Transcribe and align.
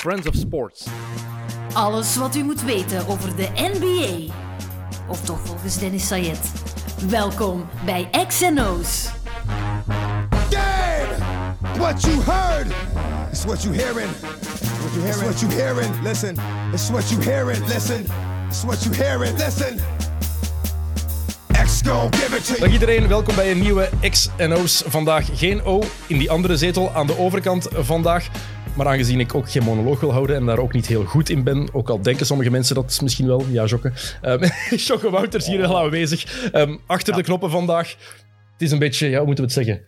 Friends 0.00 0.26
of 0.26 0.34
Sports. 0.34 0.86
Alles 1.72 2.16
wat 2.16 2.36
u 2.36 2.42
moet 2.42 2.62
weten 2.62 3.06
over 3.08 3.36
de 3.36 3.48
NBA. 3.54 4.32
Of 5.08 5.20
toch 5.20 5.40
volgens 5.44 5.78
Dennis 5.78 6.06
Sayed. 6.06 6.52
Welkom 7.08 7.68
bij 7.84 8.08
XNO's. 8.28 9.08
Damn! 10.50 11.78
What 11.78 12.02
you 12.02 12.22
heard 12.22 12.66
is 13.32 13.44
what 13.44 13.62
you 13.62 13.74
hearing. 13.74 14.10
What 14.80 14.92
you 14.94 15.02
hearing? 15.04 15.30
It's 15.30 15.40
what 15.40 15.40
you 15.40 15.52
hearing. 15.52 16.02
Listen. 16.02 16.36
It's 16.72 16.90
what 16.90 17.10
you 17.10 17.22
hearing. 17.22 17.66
Listen. 17.66 18.06
It's 18.48 18.64
what 18.64 18.82
you 18.82 18.94
hearing. 18.94 19.36
Listen. 19.36 19.78
X 21.52 21.82
gon' 21.82 22.10
give 22.10 22.36
it 22.36 22.44
to 22.46 22.52
you. 22.52 22.60
Dag 22.60 22.72
iedereen, 22.72 23.08
welkom 23.08 23.34
bij 23.34 23.50
een 23.50 23.60
nieuwe 23.60 23.88
X&O's. 24.10 24.82
Vandaag 24.86 25.26
geen 25.32 25.64
O 25.64 25.82
in 26.06 26.18
die 26.18 26.30
andere 26.30 26.56
zetel 26.56 26.90
aan 26.94 27.06
de 27.06 27.18
overkant 27.18 27.68
vandaag. 27.72 28.28
Maar 28.76 28.86
aangezien 28.86 29.20
ik 29.20 29.34
ook 29.34 29.50
geen 29.50 29.64
monoloog 29.64 30.00
wil 30.00 30.12
houden 30.12 30.36
en 30.36 30.46
daar 30.46 30.58
ook 30.58 30.72
niet 30.72 30.86
heel 30.86 31.04
goed 31.04 31.28
in 31.28 31.42
ben, 31.42 31.68
ook 31.72 31.88
al 31.88 32.02
denken 32.02 32.26
sommige 32.26 32.50
mensen 32.50 32.74
dat 32.74 33.00
misschien 33.02 33.26
wel, 33.26 33.44
ja, 33.50 33.64
Jokke. 33.64 33.92
Um, 34.22 34.40
Jokke 34.86 35.10
Wouters 35.10 35.46
hier 35.46 35.58
heel 35.58 35.78
aanwezig. 35.78 36.50
Ehm, 36.52 36.76
achter 36.86 37.14
de 37.14 37.22
knoppen 37.22 37.50
vandaag. 37.50 37.88
Het 38.52 38.62
is 38.62 38.70
een 38.70 38.78
beetje, 38.78 39.08
ja, 39.08 39.16
hoe 39.16 39.26
moeten 39.26 39.44
we 39.44 39.50
het 39.52 39.66
zeggen? 39.66 39.84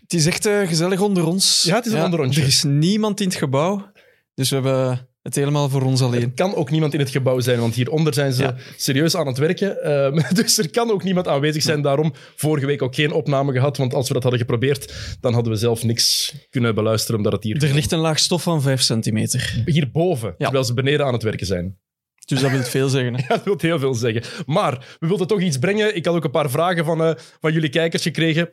Het 0.00 0.12
is 0.14 0.26
echt 0.26 0.46
eh, 0.46 0.68
gezellig 0.68 1.00
onder 1.00 1.26
ons. 1.26 1.62
Ja, 1.62 1.74
het 1.74 1.86
is 1.86 1.92
een 1.92 2.02
onderrondje. 2.02 2.40
Er 2.40 2.46
is 2.46 2.62
niemand 2.62 3.20
in 3.20 3.28
het 3.28 3.36
gebouw, 3.36 3.90
dus 4.34 4.50
we 4.50 4.54
hebben 4.54 5.08
het 5.24 5.34
helemaal 5.34 5.68
voor 5.68 5.82
ons 5.82 6.02
alleen. 6.02 6.22
Er 6.22 6.30
kan 6.30 6.54
ook 6.54 6.70
niemand 6.70 6.92
in 6.94 7.00
het 7.00 7.10
gebouw 7.10 7.40
zijn, 7.40 7.58
want 7.60 7.74
hieronder 7.74 8.14
zijn 8.14 8.32
ze 8.32 8.42
Ja. 8.42 8.54
serieus 8.76 9.16
aan 9.16 9.26
het 9.26 9.38
werken. 9.38 9.82
Ehm, 9.82 10.20
dus 10.34 10.58
er 10.58 10.70
kan 10.70 10.90
ook 10.90 11.02
niemand 11.04 11.28
aanwezig 11.28 11.62
zijn. 11.62 11.82
Daarom 11.82 12.12
vorige 12.36 12.66
week 12.66 12.82
ook 12.82 12.94
geen 12.94 13.12
opname 13.12 13.52
gehad, 13.52 13.76
want 13.76 13.94
als 13.94 14.06
we 14.08 14.12
dat 14.14 14.22
hadden 14.22 14.40
geprobeerd, 14.40 14.94
dan 15.20 15.32
hadden 15.34 15.52
we 15.52 15.58
zelf 15.58 15.84
niks 15.84 16.34
kunnen 16.50 16.74
beluisteren, 16.74 17.16
omdat 17.16 17.32
het 17.32 17.42
hier, 17.42 17.62
Er 17.64 17.74
ligt 17.74 17.92
een 17.92 17.98
laag 17.98 18.18
stof 18.18 18.42
van 18.42 18.62
5 18.62 18.80
centimeter. 18.80 19.62
hierboven, 19.66 20.34
terwijl 20.38 20.64
ze 20.64 20.74
beneden 20.74 21.06
aan 21.06 21.12
het 21.12 21.22
werken 21.22 21.46
zijn. 21.46 21.78
Dus 22.26 22.40
dat 22.40 22.50
wil 22.50 22.62
veel 22.62 22.88
zeggen. 22.88 23.14
Hè. 23.14 23.20
Ja, 23.28 23.28
dat 23.28 23.44
wil 23.44 23.54
heel 23.58 23.78
veel 23.78 23.94
zeggen. 23.94 24.22
Maar 24.46 24.96
we 25.00 25.06
wilden 25.06 25.26
toch 25.26 25.40
iets 25.40 25.58
brengen. 25.58 25.96
Ik 25.96 26.04
had 26.04 26.14
ook 26.14 26.24
een 26.24 26.30
paar 26.30 26.50
vragen 26.50 26.84
van, 26.84 27.02
eh, 27.04 27.10
van 27.40 27.52
jullie 27.52 27.68
kijkers 27.68 28.02
gekregen. 28.02 28.48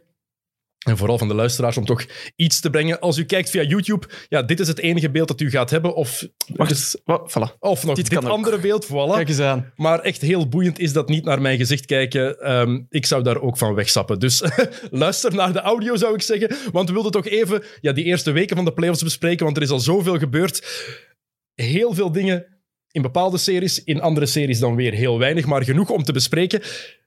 En 0.88 0.98
vooral 0.98 1.18
van 1.18 1.28
de 1.28 1.34
luisteraars 1.34 1.78
om 1.78 1.86
toch 1.86 2.06
iets 2.36 2.60
te 2.60 2.70
brengen. 2.70 3.00
Als 3.00 3.18
u 3.18 3.24
kijkt 3.26 3.50
via 3.50 3.62
YouTube, 3.64 4.08
ja, 4.30 4.42
dit 4.44 4.60
is 4.60 4.68
het 4.68 4.80
enige 4.80 5.12
beeld 5.12 5.28
dat 5.28 5.42
u 5.42 5.50
gaat 5.50 5.70
hebben. 5.70 5.96
Of, 5.96 6.28
Wacht, 6.56 7.02
wa- 7.06 7.28
voilà. 7.30 7.58
of 7.60 7.84
nog 7.86 7.96
Dit 7.96 8.10
dit, 8.10 8.20
kan 8.20 8.28
ook. 8.28 8.36
andere 8.36 8.60
beeld, 8.60 8.86
voilà. 8.86 9.14
Kijk 9.14 9.28
eens 9.30 9.40
aan. 9.40 9.72
Maar 9.76 10.00
echt 10.00 10.22
heel 10.22 10.48
boeiend 10.48 10.80
is 10.80 10.94
dat 10.94 11.10
niet 11.10 11.24
naar 11.26 11.42
mijn 11.42 11.58
gezicht 11.58 11.86
kijken. 11.86 12.40
Ehm, 12.40 12.80
ik 12.90 13.06
zou 13.06 13.24
daar 13.24 13.42
ook 13.42 13.58
van 13.58 13.74
wegsappen. 13.74 14.20
Dus 14.20 14.44
luister 14.92 15.36
naar 15.36 15.54
de 15.54 15.60
audio, 15.60 15.96
zou 15.96 16.14
ik 16.14 16.22
zeggen. 16.22 16.56
Want 16.72 16.88
we 16.88 16.94
wilden 16.94 17.12
toch 17.12 17.28
even 17.28 17.64
ja, 17.82 17.92
die 17.92 18.04
eerste 18.06 18.32
weken 18.32 18.56
van 18.56 18.66
de 18.66 18.74
playoffs 18.74 19.04
bespreken. 19.04 19.46
Want 19.46 19.58
er 19.58 19.64
is 19.64 19.70
al 19.70 19.80
zoveel 19.80 20.18
gebeurd. 20.18 20.66
Heel 21.56 21.94
veel 21.94 22.12
dingen 22.12 22.46
in 22.92 23.02
bepaalde 23.02 23.38
series. 23.38 23.84
In 23.84 24.02
andere 24.02 24.26
series 24.26 24.60
dan 24.60 24.76
weer 24.76 24.94
heel 24.94 25.20
weinig. 25.20 25.46
Maar 25.46 25.64
genoeg 25.64 25.90
om 25.90 26.04
te 26.04 26.14
bespreken. 26.14 26.62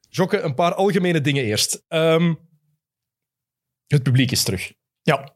Jokke, 0.08 0.40
een 0.40 0.54
paar 0.54 0.74
algemene 0.74 1.20
dingen 1.20 1.44
eerst. 1.44 1.84
Ehm, 1.88 2.34
het 3.86 4.02
publiek 4.02 4.30
is 4.30 4.42
terug. 4.42 4.72
Ja. 5.02 5.32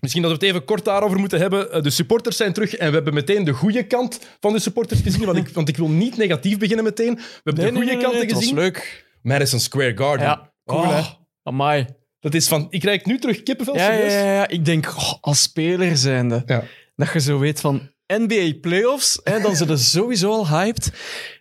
Misschien 0.00 0.22
dat 0.22 0.30
we 0.30 0.36
het 0.36 0.46
even 0.46 0.64
kort 0.64 0.84
daarover 0.84 1.18
moeten 1.18 1.38
hebben. 1.40 1.72
Eh, 1.72 1.82
De 1.82 1.90
supporters 1.90 2.36
zijn 2.36 2.52
terug 2.52 2.74
en 2.74 2.88
we 2.88 2.94
hebben 2.94 3.14
meteen 3.14 3.44
de 3.44 3.52
goede 3.52 3.86
kant 3.86 4.18
van 4.40 4.52
de 4.52 4.58
supporters 4.58 5.00
gezien. 5.00 5.24
Want 5.24 5.38
ik, 5.38 5.48
want 5.48 5.68
ik 5.68 5.76
wil 5.76 5.88
niet 5.88 6.16
negatief 6.16 6.58
beginnen 6.58 6.84
meteen. 6.84 7.14
We 7.14 7.22
hebben 7.44 7.64
de 7.64 7.72
goede 7.72 7.96
kanten 7.96 8.20
het 8.20 8.32
was 8.32 8.40
gezien. 8.40 8.54
leuk. 8.54 9.06
Madison 9.22 9.60
Square 9.60 9.96
Garden. 9.96 10.26
Ja, 10.26 10.52
cool 10.64 10.80
Oh, 10.82 10.94
hè. 10.96 11.02
Amai. 11.42 11.86
Dat 12.20 12.34
is 12.34 12.48
van... 12.48 12.66
Ik 12.70 12.80
krijg 12.80 13.04
nu 13.04 13.18
terug 13.18 13.42
kippenvel, 13.42 13.76
Ja, 13.76 13.92
ja, 13.92 14.06
ja, 14.10 14.32
ja. 14.32 14.48
Ik 14.48 14.64
denk, 14.64 14.86
oh, 14.86 15.12
als 15.20 15.42
speler 15.42 15.96
zijnde, 15.96 16.42
Ja. 16.46 16.64
dat 16.96 17.12
je 17.12 17.20
zo 17.20 17.38
weet 17.38 17.60
van 17.60 17.90
NBA 18.18 18.58
playoffs, 18.60 19.20
hè, 19.24 19.40
dan 19.40 19.56
zijn 19.56 19.78
ze 19.78 19.84
sowieso 19.84 20.30
al 20.30 20.48
hyped. 20.48 20.92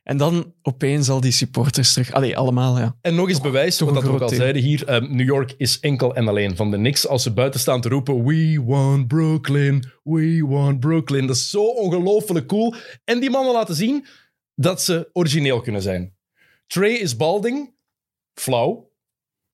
En 0.04 0.18
dan 0.18 0.54
opeens 0.62 1.10
al 1.10 1.22
die 1.22 1.32
supporters 1.32 1.94
terug. 1.94 2.12
Allee, 2.12 2.38
allemaal, 2.38 2.78
ja. 2.80 2.98
En 3.02 3.16
nog 3.16 3.30
eens 3.30 3.42
bewijs, 3.42 3.78
toch 3.78 3.94
wat 3.94 4.04
we 4.04 4.10
ook 4.10 4.22
al 4.22 4.30
zeiden 4.30 4.62
hier. 4.62 4.86
ehm, 4.86 5.16
New 5.16 5.26
York 5.28 5.54
is 5.58 5.80
enkel 5.80 6.16
en 6.16 6.28
alleen 6.28 6.56
van 6.56 6.72
de 6.72 6.78
Knicks. 6.78 7.08
Als 7.08 7.24
ze 7.24 7.34
buiten 7.34 7.60
staan 7.60 7.82
te 7.82 7.90
roepen... 7.90 8.26
We 8.26 8.64
want 8.66 9.08
Brooklyn, 9.08 9.92
we 10.04 10.46
want 10.48 10.80
Brooklyn. 10.80 11.28
Dat 11.28 11.36
is 11.36 11.50
zo 11.50 11.64
ongelooflijk 11.64 12.48
cool. 12.48 12.76
En 13.04 13.20
die 13.20 13.30
mannen 13.30 13.54
laten 13.54 13.76
zien 13.76 14.06
dat 14.56 14.82
ze 14.82 15.10
origineel 15.14 15.62
kunnen 15.62 15.82
zijn. 15.82 16.16
Trey 16.68 16.94
is 16.94 17.16
balding. 17.16 17.74
Flauw. 18.34 18.92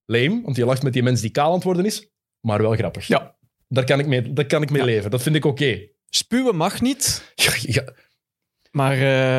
Lame, 0.05 0.41
want 0.43 0.55
je 0.55 0.65
lacht 0.65 0.83
met 0.83 0.93
die 0.93 1.03
mens 1.03 1.21
die 1.21 1.29
kaal 1.29 1.47
aan 1.47 1.53
het 1.55 1.63
worden 1.63 1.85
is. 1.85 2.11
Maar 2.39 2.61
wel 2.61 2.75
grappig. 2.75 3.07
Ja. 3.07 3.35
Daar 3.67 3.83
kan 3.83 3.99
ik 3.99 4.07
mee, 4.07 4.33
daar 4.33 4.45
kan 4.45 4.61
ik 4.61 4.69
mee 4.69 4.83
leven. 4.83 5.11
Dat 5.11 5.21
vind 5.21 5.35
ik 5.35 5.45
oké. 5.45 5.87
Spuwen 6.09 6.55
mag 6.55 6.81
niet, 6.81 7.31
Ja, 7.35 7.51
ja. 7.61 7.83
maar... 8.71 8.97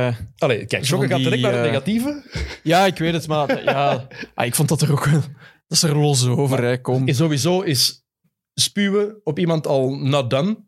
eh, 0.08 0.16
Allee, 0.38 0.64
kijk, 0.66 0.84
Jokke 0.84 1.08
gaat 1.08 1.18
direct 1.18 1.42
naar 1.42 1.52
het 1.52 1.60
eh, 1.64 1.66
negatieve. 1.70 2.22
Ja, 2.62 2.86
ik 2.86 2.98
weet 2.98 3.12
het, 3.12 3.26
maar 3.26 3.62
ja, 3.64 4.06
ah, 4.34 4.46
ik 4.46 4.54
vond 4.54 4.68
dat 4.68 4.80
er 4.82 4.92
ook 4.92 5.04
wel... 5.04 5.20
Dat 5.66 5.76
is 5.76 5.82
er 5.82 5.96
los 5.98 6.26
over, 6.26 6.62
hè. 6.64 6.80
Kom. 6.80 7.08
Sowieso 7.12 7.60
is 7.60 8.04
spuwen 8.54 9.20
op 9.24 9.38
iemand 9.38 9.66
al 9.66 9.96
not 9.96 10.30
done. 10.30 10.64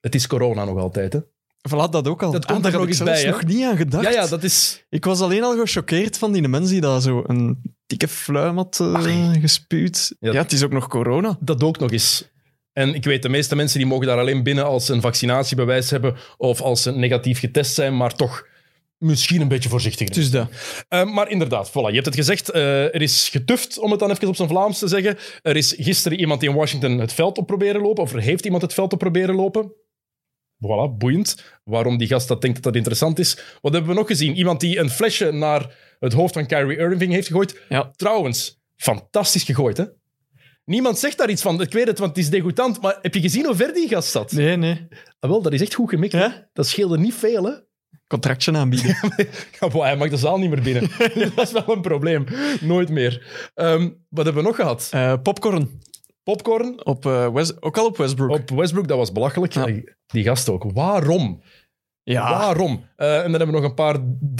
Het 0.00 0.14
is 0.14 0.26
corona 0.26 0.64
nog 0.64 0.78
altijd, 0.78 1.12
hè? 1.12 1.20
Voilà, 1.68 1.90
dat 1.90 2.08
ook 2.08 2.22
al. 2.22 2.32
Dat 2.32 2.46
komt 2.46 2.58
Ah, 2.58 2.64
er 2.64 2.70
daar 2.70 2.80
nog 2.80 2.88
eens 2.88 2.98
ik 2.98 3.04
bij, 3.04 3.22
hè? 3.22 3.30
nog 3.30 3.44
niet 3.44 3.64
aan 3.64 3.76
gedacht. 3.76 4.04
Ja, 4.04 4.10
ja, 4.10 4.26
dat 4.26 4.42
is... 4.42 4.84
Ik 4.88 5.04
was 5.04 5.20
alleen 5.20 5.42
al 5.42 5.56
gechoqueerd 5.56 6.18
van 6.18 6.32
die 6.32 6.48
mens 6.48 6.70
die 6.70 6.80
daar 6.80 7.00
zo 7.00 7.22
een 7.26 7.76
dikke 7.86 8.08
fluim 8.08 8.56
had 8.56 8.80
Allee. 8.80 9.40
gespuwd. 9.40 10.14
Ja. 10.20 10.32
Ja. 10.32 10.42
het 10.42 10.52
is 10.52 10.62
ook 10.62 10.72
nog 10.72 10.88
corona. 10.88 11.36
Dat 11.40 11.62
ook 11.62 11.78
nog 11.78 11.90
eens. 11.90 12.28
En 12.78 12.94
ik 12.94 13.04
weet, 13.04 13.22
de 13.22 13.28
meeste 13.28 13.56
mensen 13.56 13.78
die 13.78 13.88
mogen 13.88 14.06
daar 14.06 14.18
alleen 14.18 14.42
binnen 14.42 14.64
als 14.64 14.86
ze 14.86 14.92
een 14.92 15.00
vaccinatiebewijs 15.00 15.90
hebben 15.90 16.16
of 16.36 16.60
als 16.60 16.82
ze 16.82 16.92
negatief 16.92 17.38
getest 17.38 17.74
zijn, 17.74 17.96
maar 17.96 18.14
toch 18.14 18.46
misschien 18.98 19.40
een 19.40 19.48
beetje 19.48 19.68
voorzichtiger. 19.68 20.14
Dus 20.14 20.30
dat. 20.30 20.48
Eh, 20.88 21.04
maar 21.04 21.30
inderdaad, 21.30 21.70
voilà, 21.70 21.72
je 21.72 21.92
hebt 21.92 22.06
het 22.06 22.14
gezegd. 22.14 22.50
eh, 22.50 22.84
er 22.94 23.02
is 23.02 23.28
getuft, 23.28 23.78
om 23.78 23.90
het 23.90 24.00
dan 24.00 24.10
even 24.10 24.28
op 24.28 24.36
zijn 24.36 24.48
Vlaams 24.48 24.78
te 24.78 24.88
zeggen. 24.88 25.18
Er 25.42 25.56
is 25.56 25.74
gisteren 25.78 26.20
iemand 26.20 26.42
in 26.42 26.54
Washington 26.54 26.98
het 26.98 27.12
veld 27.12 27.38
op 27.38 27.46
proberen 27.46 27.80
lopen, 27.80 28.02
of 28.02 28.12
er 28.12 28.20
heeft 28.20 28.44
iemand 28.44 28.62
het 28.62 28.74
veld 28.74 28.92
op 28.92 28.98
proberen 28.98 29.34
lopen. 29.34 29.72
Voilà, 30.56 30.96
boeiend. 30.98 31.58
Waarom 31.64 31.98
die 31.98 32.08
gast 32.08 32.28
dat 32.28 32.40
denkt 32.40 32.56
dat 32.56 32.64
dat 32.64 32.76
interessant 32.76 33.18
is. 33.18 33.38
Wat 33.60 33.72
hebben 33.72 33.90
we 33.90 33.96
nog 33.96 34.06
gezien? 34.06 34.36
Iemand 34.36 34.60
die 34.60 34.78
een 34.78 34.90
flesje 34.90 35.32
naar 35.32 35.76
het 35.98 36.12
hoofd 36.12 36.34
van 36.34 36.46
Kyrie 36.46 36.78
Irving 36.78 37.12
heeft 37.12 37.26
gegooid. 37.26 37.60
Ja. 37.68 37.92
Trouwens, 37.96 38.60
fantastisch 38.76 39.42
gegooid, 39.42 39.76
hè? 39.76 39.84
Niemand 40.68 40.98
zegt 40.98 41.18
daar 41.18 41.30
iets 41.30 41.42
van. 41.42 41.60
Ik 41.60 41.72
weet 41.72 41.86
het, 41.86 41.98
want 41.98 42.16
het 42.16 42.24
is 42.24 42.30
degoutant. 42.30 42.80
Maar 42.80 42.98
heb 43.02 43.14
je 43.14 43.20
gezien 43.20 43.44
hoe 43.44 43.54
ver 43.54 43.72
die 43.72 43.88
gast 43.88 44.10
zat? 44.10 44.32
Nee, 44.32 44.56
nee. 44.56 44.86
Ah, 45.20 45.30
wel, 45.30 45.42
dat 45.42 45.52
is 45.52 45.60
echt 45.60 45.74
goed 45.74 45.88
gemikt. 45.90 46.12
hè? 46.12 46.28
Dat 46.52 46.66
scheelde 46.66 46.98
niet 46.98 47.14
veel, 47.14 47.44
hè? 47.44 47.52
Contractje 48.06 48.52
aanbieden. 48.56 48.96
Ja, 49.60 49.68
hij 49.80 49.96
mag 49.96 50.08
de 50.08 50.16
zaal 50.16 50.38
niet 50.38 50.50
meer 50.50 50.62
binnen. 50.62 50.90
dat 51.34 51.46
is 51.46 51.52
wel 51.52 51.64
een 51.66 51.80
probleem. 51.80 52.24
Nooit 52.60 52.88
meer. 52.88 53.26
Ehm, 53.54 53.90
wat 54.08 54.24
hebben 54.24 54.42
we 54.42 54.48
nog 54.48 54.56
gehad? 54.56 54.88
Eh, 54.90 55.14
popcorn. 55.22 55.80
Popcorn 56.22 56.84
Op, 56.86 57.06
eh, 57.06 57.28
West, 57.32 57.62
ook 57.62 57.78
al 57.78 57.86
op 57.86 57.96
Westbrook. 57.96 58.30
op 58.30 58.50
Westbrook, 58.50 58.88
dat 58.88 58.96
was 58.96 59.12
belachelijk. 59.12 59.52
Ja. 59.52 59.66
Die 60.06 60.24
gast 60.24 60.48
ook. 60.48 60.64
Waarom? 60.72 61.42
Ja. 62.12 62.30
Waarom? 62.30 62.84
Eh, 62.96 63.14
en 63.16 63.22
dan 63.22 63.30
hebben 63.40 63.46
we 63.46 63.60
nog 63.60 63.64
een 63.64 63.74
paar 63.74 63.96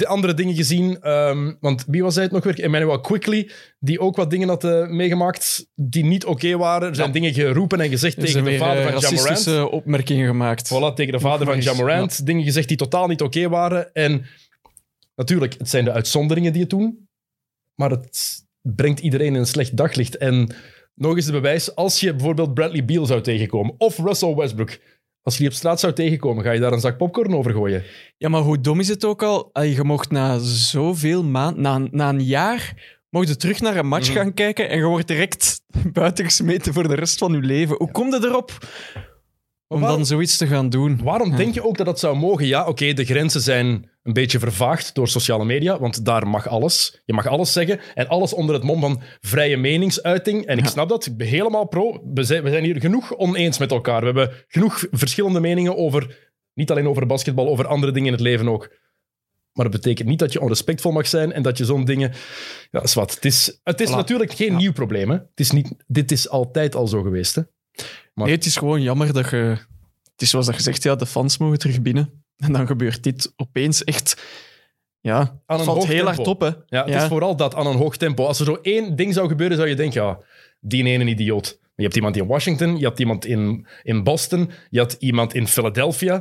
andere 0.07 0.33
dingen 0.33 0.55
gezien. 0.55 1.01
Ehm, 1.01 1.53
want 1.59 1.83
wie 1.87 2.03
was 2.03 2.15
hij 2.15 2.23
het 2.23 2.33
nog 2.33 2.43
weer? 2.43 2.59
Emmanuel 2.59 2.99
Quickly, 3.01 3.49
die 3.79 3.99
ook 3.99 4.15
wat 4.15 4.29
dingen 4.29 4.47
had 4.47 4.63
eh, 4.63 4.87
meegemaakt 4.87 5.67
die 5.75 6.05
niet 6.05 6.25
oké 6.25 6.57
waren. 6.57 6.87
Er 6.89 6.95
zijn 6.95 7.07
Ja. 7.07 7.13
dingen 7.13 7.33
geroepen 7.33 7.79
en 7.81 7.89
gezegd 7.89 8.19
tegen 8.19 8.43
de 8.43 8.57
vader 8.57 8.83
eh, 8.83 8.91
van 8.91 8.99
Jamarant. 9.01 9.03
racistische 9.03 9.69
opmerkingen 9.71 10.27
gemaakt. 10.27 10.67
Voilà, 10.73 10.93
tegen 10.95 11.13
de 11.13 11.19
vader 11.19 11.45
van 11.45 11.55
eens, 11.55 11.65
Jamarant. 11.65 12.25
Dingen 12.25 12.43
gezegd 12.43 12.67
die 12.67 12.77
totaal 12.77 13.07
niet 13.07 13.21
oké 13.21 13.49
waren. 13.49 13.93
En 13.93 14.25
natuurlijk, 15.15 15.55
het 15.57 15.69
zijn 15.69 15.85
de 15.85 15.91
uitzonderingen 15.91 16.51
die 16.53 16.61
het 16.61 16.69
doen. 16.69 17.07
Maar 17.75 17.89
het 17.89 18.45
brengt 18.61 18.99
iedereen 18.99 19.27
in 19.27 19.33
een 19.39 19.45
slecht 19.45 19.77
daglicht. 19.77 20.17
En 20.17 20.51
nog 20.95 21.15
eens 21.15 21.25
de 21.25 21.31
bewijs, 21.31 21.75
als 21.75 21.99
je 21.99 22.11
bijvoorbeeld 22.13 22.53
Bradley 22.53 22.85
Beal 22.85 23.05
zou 23.05 23.21
tegenkomen, 23.21 23.75
of 23.77 23.97
Russell 23.97 24.35
Westbrook, 24.35 24.77
als 25.23 25.33
je 25.33 25.39
die 25.43 25.49
op 25.51 25.55
straat 25.57 25.79
zou 25.79 25.93
tegenkomen, 25.93 26.43
ga 26.43 26.51
je 26.51 26.59
daar 26.59 26.71
een 26.73 26.79
zak 26.79 26.97
popcorn 26.97 27.35
over 27.35 27.51
gooien? 27.51 27.83
Ja, 28.17 28.29
maar 28.29 28.41
hoe 28.41 28.61
dom 28.61 28.79
is 28.79 28.87
het 28.87 29.05
ook 29.05 29.23
al? 29.23 29.49
Je 29.61 29.83
mocht 29.83 30.11
na 30.11 30.37
zoveel 30.39 31.23
maanden, 31.23 31.61
na, 31.61 31.77
na 31.91 32.09
een 32.09 32.23
jaar, 32.23 32.73
mocht 33.09 33.27
je 33.27 33.35
terug 33.35 33.59
naar 33.61 33.75
een 33.77 33.87
match 33.87 34.07
Mhm. 34.09 34.17
gaan 34.17 34.33
kijken 34.33 34.69
en 34.69 34.77
je 34.77 34.83
wordt 34.85 35.07
direct 35.07 35.61
buiten 35.93 36.25
gesmeten 36.25 36.73
voor 36.73 36.87
de 36.87 36.95
rest 36.95 37.17
van 37.17 37.31
je 37.31 37.39
leven. 37.39 37.75
Hoe 37.77 37.91
kom 37.91 38.09
je 38.13 38.19
erop 38.25 38.57
om 39.67 39.79
waarom- 39.79 39.97
dan 39.97 40.05
zoiets 40.07 40.37
te 40.37 40.47
gaan 40.47 40.69
doen? 40.69 40.99
Waarom 41.03 41.35
denk 41.35 41.53
je 41.53 41.65
ook 41.67 41.77
dat 41.77 41.85
dat 41.85 41.99
zou 41.99 42.17
mogen? 42.17 42.45
Ja, 42.47 42.65
oké, 42.67 42.93
de 42.93 43.05
grenzen 43.05 43.41
zijn 43.41 43.89
een 44.09 44.15
beetje 44.21 44.39
vervaagd 44.39 44.95
door 44.95 45.07
sociale 45.07 45.45
media, 45.45 45.79
want 45.79 46.05
daar 46.05 46.27
mag 46.27 46.47
alles. 46.47 47.01
Je 47.05 47.13
mag 47.13 47.27
alles 47.27 47.51
zeggen 47.53 47.79
en 47.93 48.07
alles 48.07 48.33
onder 48.33 48.55
het 48.55 48.63
mom 48.63 48.79
van 48.81 49.01
vrije 49.21 49.57
meningsuiting. 49.57 50.45
En 50.45 50.57
ik 50.57 50.63
Ja. 50.63 50.69
snap 50.69 50.89
dat, 50.89 51.05
ik 51.05 51.17
ben 51.17 51.27
helemaal 51.27 51.67
pro. 51.67 52.01
We 52.13 52.23
zijn, 52.23 52.43
we 52.43 52.49
zijn 52.49 52.63
hier 52.63 52.79
genoeg 52.79 53.15
oneens 53.17 53.57
met 53.57 53.71
elkaar. 53.71 53.99
We 53.99 54.05
hebben 54.05 54.31
genoeg 54.47 54.85
verschillende 54.91 55.39
meningen 55.39 55.77
over, 55.77 56.29
niet 56.53 56.71
alleen 56.71 56.87
over 56.87 57.05
basketbal, 57.05 57.47
over 57.47 57.67
andere 57.67 57.91
dingen 57.91 58.07
in 58.07 58.13
het 58.13 58.21
leven 58.21 58.47
ook. 58.47 58.77
Maar 59.53 59.65
dat 59.69 59.81
betekent 59.81 60.07
niet 60.07 60.19
dat 60.19 60.33
je 60.33 60.41
onrespectvol 60.41 60.91
mag 60.91 61.07
zijn 61.07 61.31
en 61.33 61.41
dat 61.41 61.57
je 61.57 61.65
zo'n 61.65 61.85
dingen... 61.85 62.11
Ja, 62.71 62.81
is 62.83 62.93
wat. 62.93 63.13
Het 63.15 63.25
is, 63.25 63.59
het 63.63 63.81
is 63.81 63.89
Voilà. 63.89 63.91
natuurlijk 63.95 64.33
geen 64.33 64.51
Ja. 64.51 64.57
nieuw 64.57 64.71
probleem. 64.71 65.09
Hè. 65.09 65.15
Het 65.15 65.39
is 65.39 65.51
niet, 65.51 65.73
dit 65.87 66.11
is 66.11 66.29
altijd 66.29 66.75
al 66.75 66.87
zo 66.87 67.01
geweest. 67.01 67.35
Hè. 67.35 67.41
Maar- 68.13 68.25
Nee, 68.27 68.35
het 68.35 68.45
is 68.45 68.57
gewoon 68.57 68.81
jammer 68.81 69.13
dat 69.13 69.29
je 69.29 69.37
het 70.11 70.21
is 70.21 70.29
zoals 70.29 70.45
dat 70.45 70.55
gezegd, 70.55 70.83
ja, 70.83 70.95
de 70.95 71.05
fans 71.05 71.37
mogen 71.37 71.59
terug 71.59 71.81
binnen. 71.81 72.23
En 72.39 72.51
dan 72.53 72.67
gebeurt 72.67 73.03
dit 73.03 73.33
opeens 73.35 73.83
echt... 73.83 74.21
Ja, 75.01 75.17
Aan 75.19 75.39
het 75.45 75.59
een 75.59 75.65
valt 75.65 75.85
heel 75.87 75.95
tempo. 76.05 76.11
hard 76.11 76.27
op, 76.27 76.39
hè. 76.41 76.47
Ja, 76.47 76.83
het 76.83 76.93
Ja. 76.93 77.01
is 77.01 77.07
vooral 77.07 77.35
dat 77.35 77.55
aan 77.55 77.67
een 77.67 77.77
hoog 77.77 77.97
tempo. 77.97 78.25
Als 78.25 78.39
er 78.39 78.45
zo 78.45 78.57
één 78.61 78.95
ding 78.95 79.13
zou 79.13 79.27
gebeuren, 79.27 79.57
zou 79.57 79.69
je 79.69 79.75
denken, 79.75 80.01
ja, 80.03 80.19
die 80.59 80.83
ene 80.83 81.05
idioot. 81.05 81.59
Je 81.75 81.83
hebt 81.83 81.95
iemand 81.95 82.17
in 82.17 82.27
Washington, 82.27 82.77
je 82.77 82.85
hebt 82.85 82.99
iemand 82.99 83.25
in, 83.25 83.67
in 83.83 84.03
Boston, 84.03 84.51
je 84.69 84.79
had 84.79 84.95
iemand 84.99 85.33
in 85.33 85.47
Philadelphia, 85.47 86.13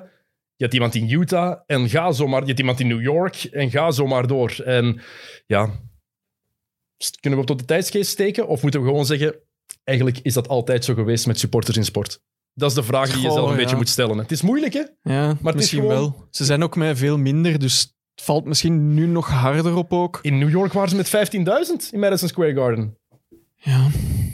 je 0.56 0.64
hebt 0.64 0.74
iemand 0.74 0.94
in 0.94 1.10
Utah 1.10 1.58
en 1.66 1.88
ga 1.88 2.12
zomaar. 2.12 2.40
Je 2.40 2.46
hebt 2.46 2.58
iemand 2.58 2.80
in 2.80 2.86
New 2.86 3.02
York 3.02 3.36
en 3.36 3.70
ga 3.70 3.90
zomaar 3.90 4.26
door. 4.26 4.56
En 4.64 5.00
ja, 5.46 5.70
kunnen 7.20 7.38
we 7.38 7.44
op 7.44 7.46
tot 7.46 7.58
de 7.58 7.64
tijdsgeest 7.64 8.10
steken 8.10 8.46
of 8.48 8.62
moeten 8.62 8.80
we 8.82 8.86
gewoon 8.86 9.06
zeggen, 9.06 9.34
eigenlijk 9.84 10.18
is 10.22 10.34
dat 10.34 10.48
altijd 10.48 10.84
zo 10.84 10.94
geweest 10.94 11.26
met 11.26 11.38
supporters 11.38 11.76
in 11.76 11.84
sport? 11.84 12.20
Dat 12.58 12.68
is 12.70 12.76
de 12.76 12.82
vraag 12.82 13.12
die 13.12 13.22
je 13.22 13.30
zelf 13.30 13.44
een 13.50 13.56
ja. 13.56 13.62
beetje 13.62 13.76
moet 13.76 13.88
stellen. 13.88 14.18
Het 14.18 14.30
is 14.30 14.42
moeilijk, 14.42 14.72
hè? 14.72 14.82
Ja, 15.02 15.36
is 15.44 15.54
misschien 15.54 15.80
gewoon- 15.80 15.94
wel. 15.94 16.26
Ze 16.30 16.44
zijn 16.44 16.62
ook 16.62 16.76
met 16.76 16.98
veel 16.98 17.18
minder, 17.18 17.58
dus 17.58 17.80
het 18.14 18.24
valt 18.24 18.44
misschien 18.44 18.94
nu 18.94 19.06
nog 19.06 19.28
harder 19.30 19.76
op 19.76 19.92
ook. 19.92 20.18
In 20.22 20.38
New 20.38 20.50
York 20.50 20.72
waren 20.72 20.88
ze 20.88 20.96
met 20.96 21.08
15.000 21.08 21.92
in 21.92 21.98
Madison 22.00 22.28
Square 22.28 22.54
Garden. 22.54 22.98
Ja. 23.56 23.86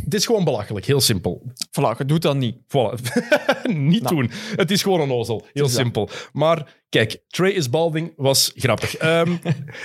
Het 0.04 0.14
is 0.14 0.26
gewoon 0.26 0.44
belachelijk, 0.44 0.86
heel 0.86 1.00
simpel. 1.00 1.42
Voilà, 1.52 1.98
je 1.98 2.04
doet 2.04 2.22
dat 2.22 2.36
niet. 2.36 2.56
Voilà. 2.56 3.00
Niet 3.72 4.02
Nou. 4.02 4.14
doen. 4.16 4.30
Het 4.56 4.70
is 4.70 4.82
gewoon 4.82 5.00
een 5.00 5.12
ozel. 5.12 5.46
Heel 5.52 5.62
dat. 5.62 5.72
simpel. 5.72 6.08
Maar 6.32 6.74
kijk, 6.88 7.22
Trey 7.28 7.50
is 7.50 7.70
balding 7.70 8.12
was 8.16 8.52
grappig. 8.54 8.96
Ehm, 9.04 9.36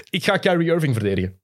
ik 0.09 0.23
ga 0.23 0.37
Kyrie 0.37 0.71
Irving 0.71 0.93
verdedigen. 0.93 1.39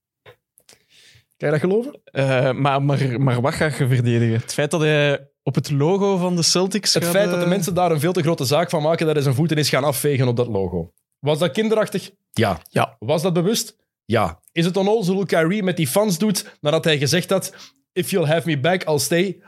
Kan 1.38 1.48
je 1.48 1.60
dat 1.60 1.60
geloven? 1.60 2.02
Eh, 2.04 2.52
maar, 2.52 2.82
maar, 2.84 3.22
maar 3.22 3.42
wat 3.42 3.54
ga 3.54 3.66
je 3.66 3.72
verdedigen? 3.88 4.40
Het 4.40 4.54
feit 4.54 4.72
dat 4.72 4.82
hij 4.82 5.28
op 5.46 5.56
het 5.56 5.72
logo 5.72 6.18
van 6.18 6.36
de 6.36 6.42
Celtics 6.42 6.94
Het 6.94 7.06
feit 7.06 7.30
dat 7.30 7.40
de 7.40 7.46
mensen 7.46 7.74
daar 7.74 7.92
een 7.92 8.00
veel 8.00 8.14
te 8.14 8.22
grote 8.22 8.46
zaak 8.46 8.70
van 8.70 8.82
maken 8.82 9.06
dat 9.06 9.16
hij 9.16 9.24
zijn 9.24 9.36
voeten 9.36 9.58
is 9.58 9.70
gaan 9.70 9.84
afvegen 9.84 10.28
op 10.28 10.36
dat 10.36 10.48
logo. 10.48 10.92
Was 11.20 11.40
dat 11.40 11.52
kinderachtig? 11.52 12.12
Ja. 12.32 12.62
Ja. 12.70 12.96
Was 13.00 13.22
dat 13.22 13.34
bewust? 13.34 13.78
Ja. 14.06 14.40
Is 14.52 14.66
het 14.66 14.78
onnozel 14.78 15.16
hoe 15.16 15.26
Kyrie 15.26 15.64
met 15.64 15.78
die 15.78 15.88
fans 15.88 16.18
doet 16.18 16.58
nadat 16.62 16.84
hij 16.84 16.98
gezegd 16.98 17.30
had 17.30 17.54
if 17.94 18.10
you'll 18.10 18.28
have 18.28 18.48
me 18.48 18.60
back, 18.60 18.84
I'll 18.84 19.00
stay? 19.00 19.42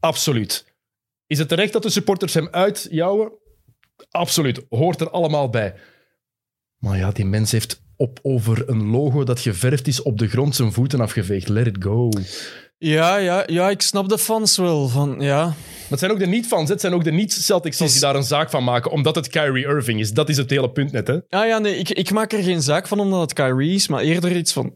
Absoluut. 0.00 0.74
Is 1.26 1.38
het 1.38 1.48
terecht 1.48 1.72
dat 1.72 1.82
de 1.82 1.90
supporters 1.90 2.34
hem 2.34 2.48
uitjouwen? 2.50 3.32
Absoluut. 4.10 4.64
Hoort 4.68 5.00
er 5.00 5.10
allemaal 5.10 5.50
bij. 5.50 5.74
Maar 6.78 6.98
ja, 6.98 7.10
die 7.10 7.24
mens 7.24 7.52
heeft 7.52 7.82
op 7.96 8.18
over 8.22 8.68
een 8.68 8.90
logo 8.90 9.24
dat 9.24 9.40
geverfd 9.40 9.86
is 9.86 10.02
op 10.02 10.18
de 10.18 10.28
grond 10.28 10.56
zijn 10.56 10.72
voeten 10.72 11.00
afgeveegd. 11.00 11.48
Let 11.48 11.66
it 11.66 11.84
go. 11.84 12.08
Ja, 12.82 13.16
ja, 13.16 13.42
ja, 13.46 13.70
ik 13.70 13.80
snap 13.82 14.08
de 14.08 14.18
fans 14.18 14.56
wel. 14.56 14.88
Van, 14.88 15.16
ja. 15.18 15.44
Maar 15.44 15.54
het 15.88 15.98
zijn 15.98 16.10
ook 16.10 16.18
de 16.18 16.26
niet-fans, 16.26 16.68
het 16.68 16.80
zijn 16.80 16.92
ook 16.92 17.04
de 17.04 17.12
niet-Celtics 17.12 17.78
die 17.78 18.00
daar 18.00 18.14
een 18.14 18.22
zaak 18.22 18.50
van 18.50 18.64
maken, 18.64 18.90
omdat 18.90 19.14
het 19.14 19.28
Kyrie 19.28 19.66
Irving 19.66 20.00
is. 20.00 20.12
Dat 20.12 20.28
is 20.28 20.36
het 20.36 20.50
hele 20.50 20.70
punt 20.70 20.92
net, 20.92 21.06
hè. 21.06 21.14
Ah 21.28 21.46
ja, 21.46 21.58
nee, 21.58 21.76
ik, 21.76 21.90
ik 21.90 22.10
maak 22.10 22.32
er 22.32 22.42
geen 22.42 22.62
zaak 22.62 22.88
van 22.88 23.00
omdat 23.00 23.20
het 23.20 23.32
Kyrie 23.32 23.74
is, 23.74 23.88
maar 23.88 24.00
eerder 24.02 24.36
iets 24.36 24.52
van... 24.52 24.74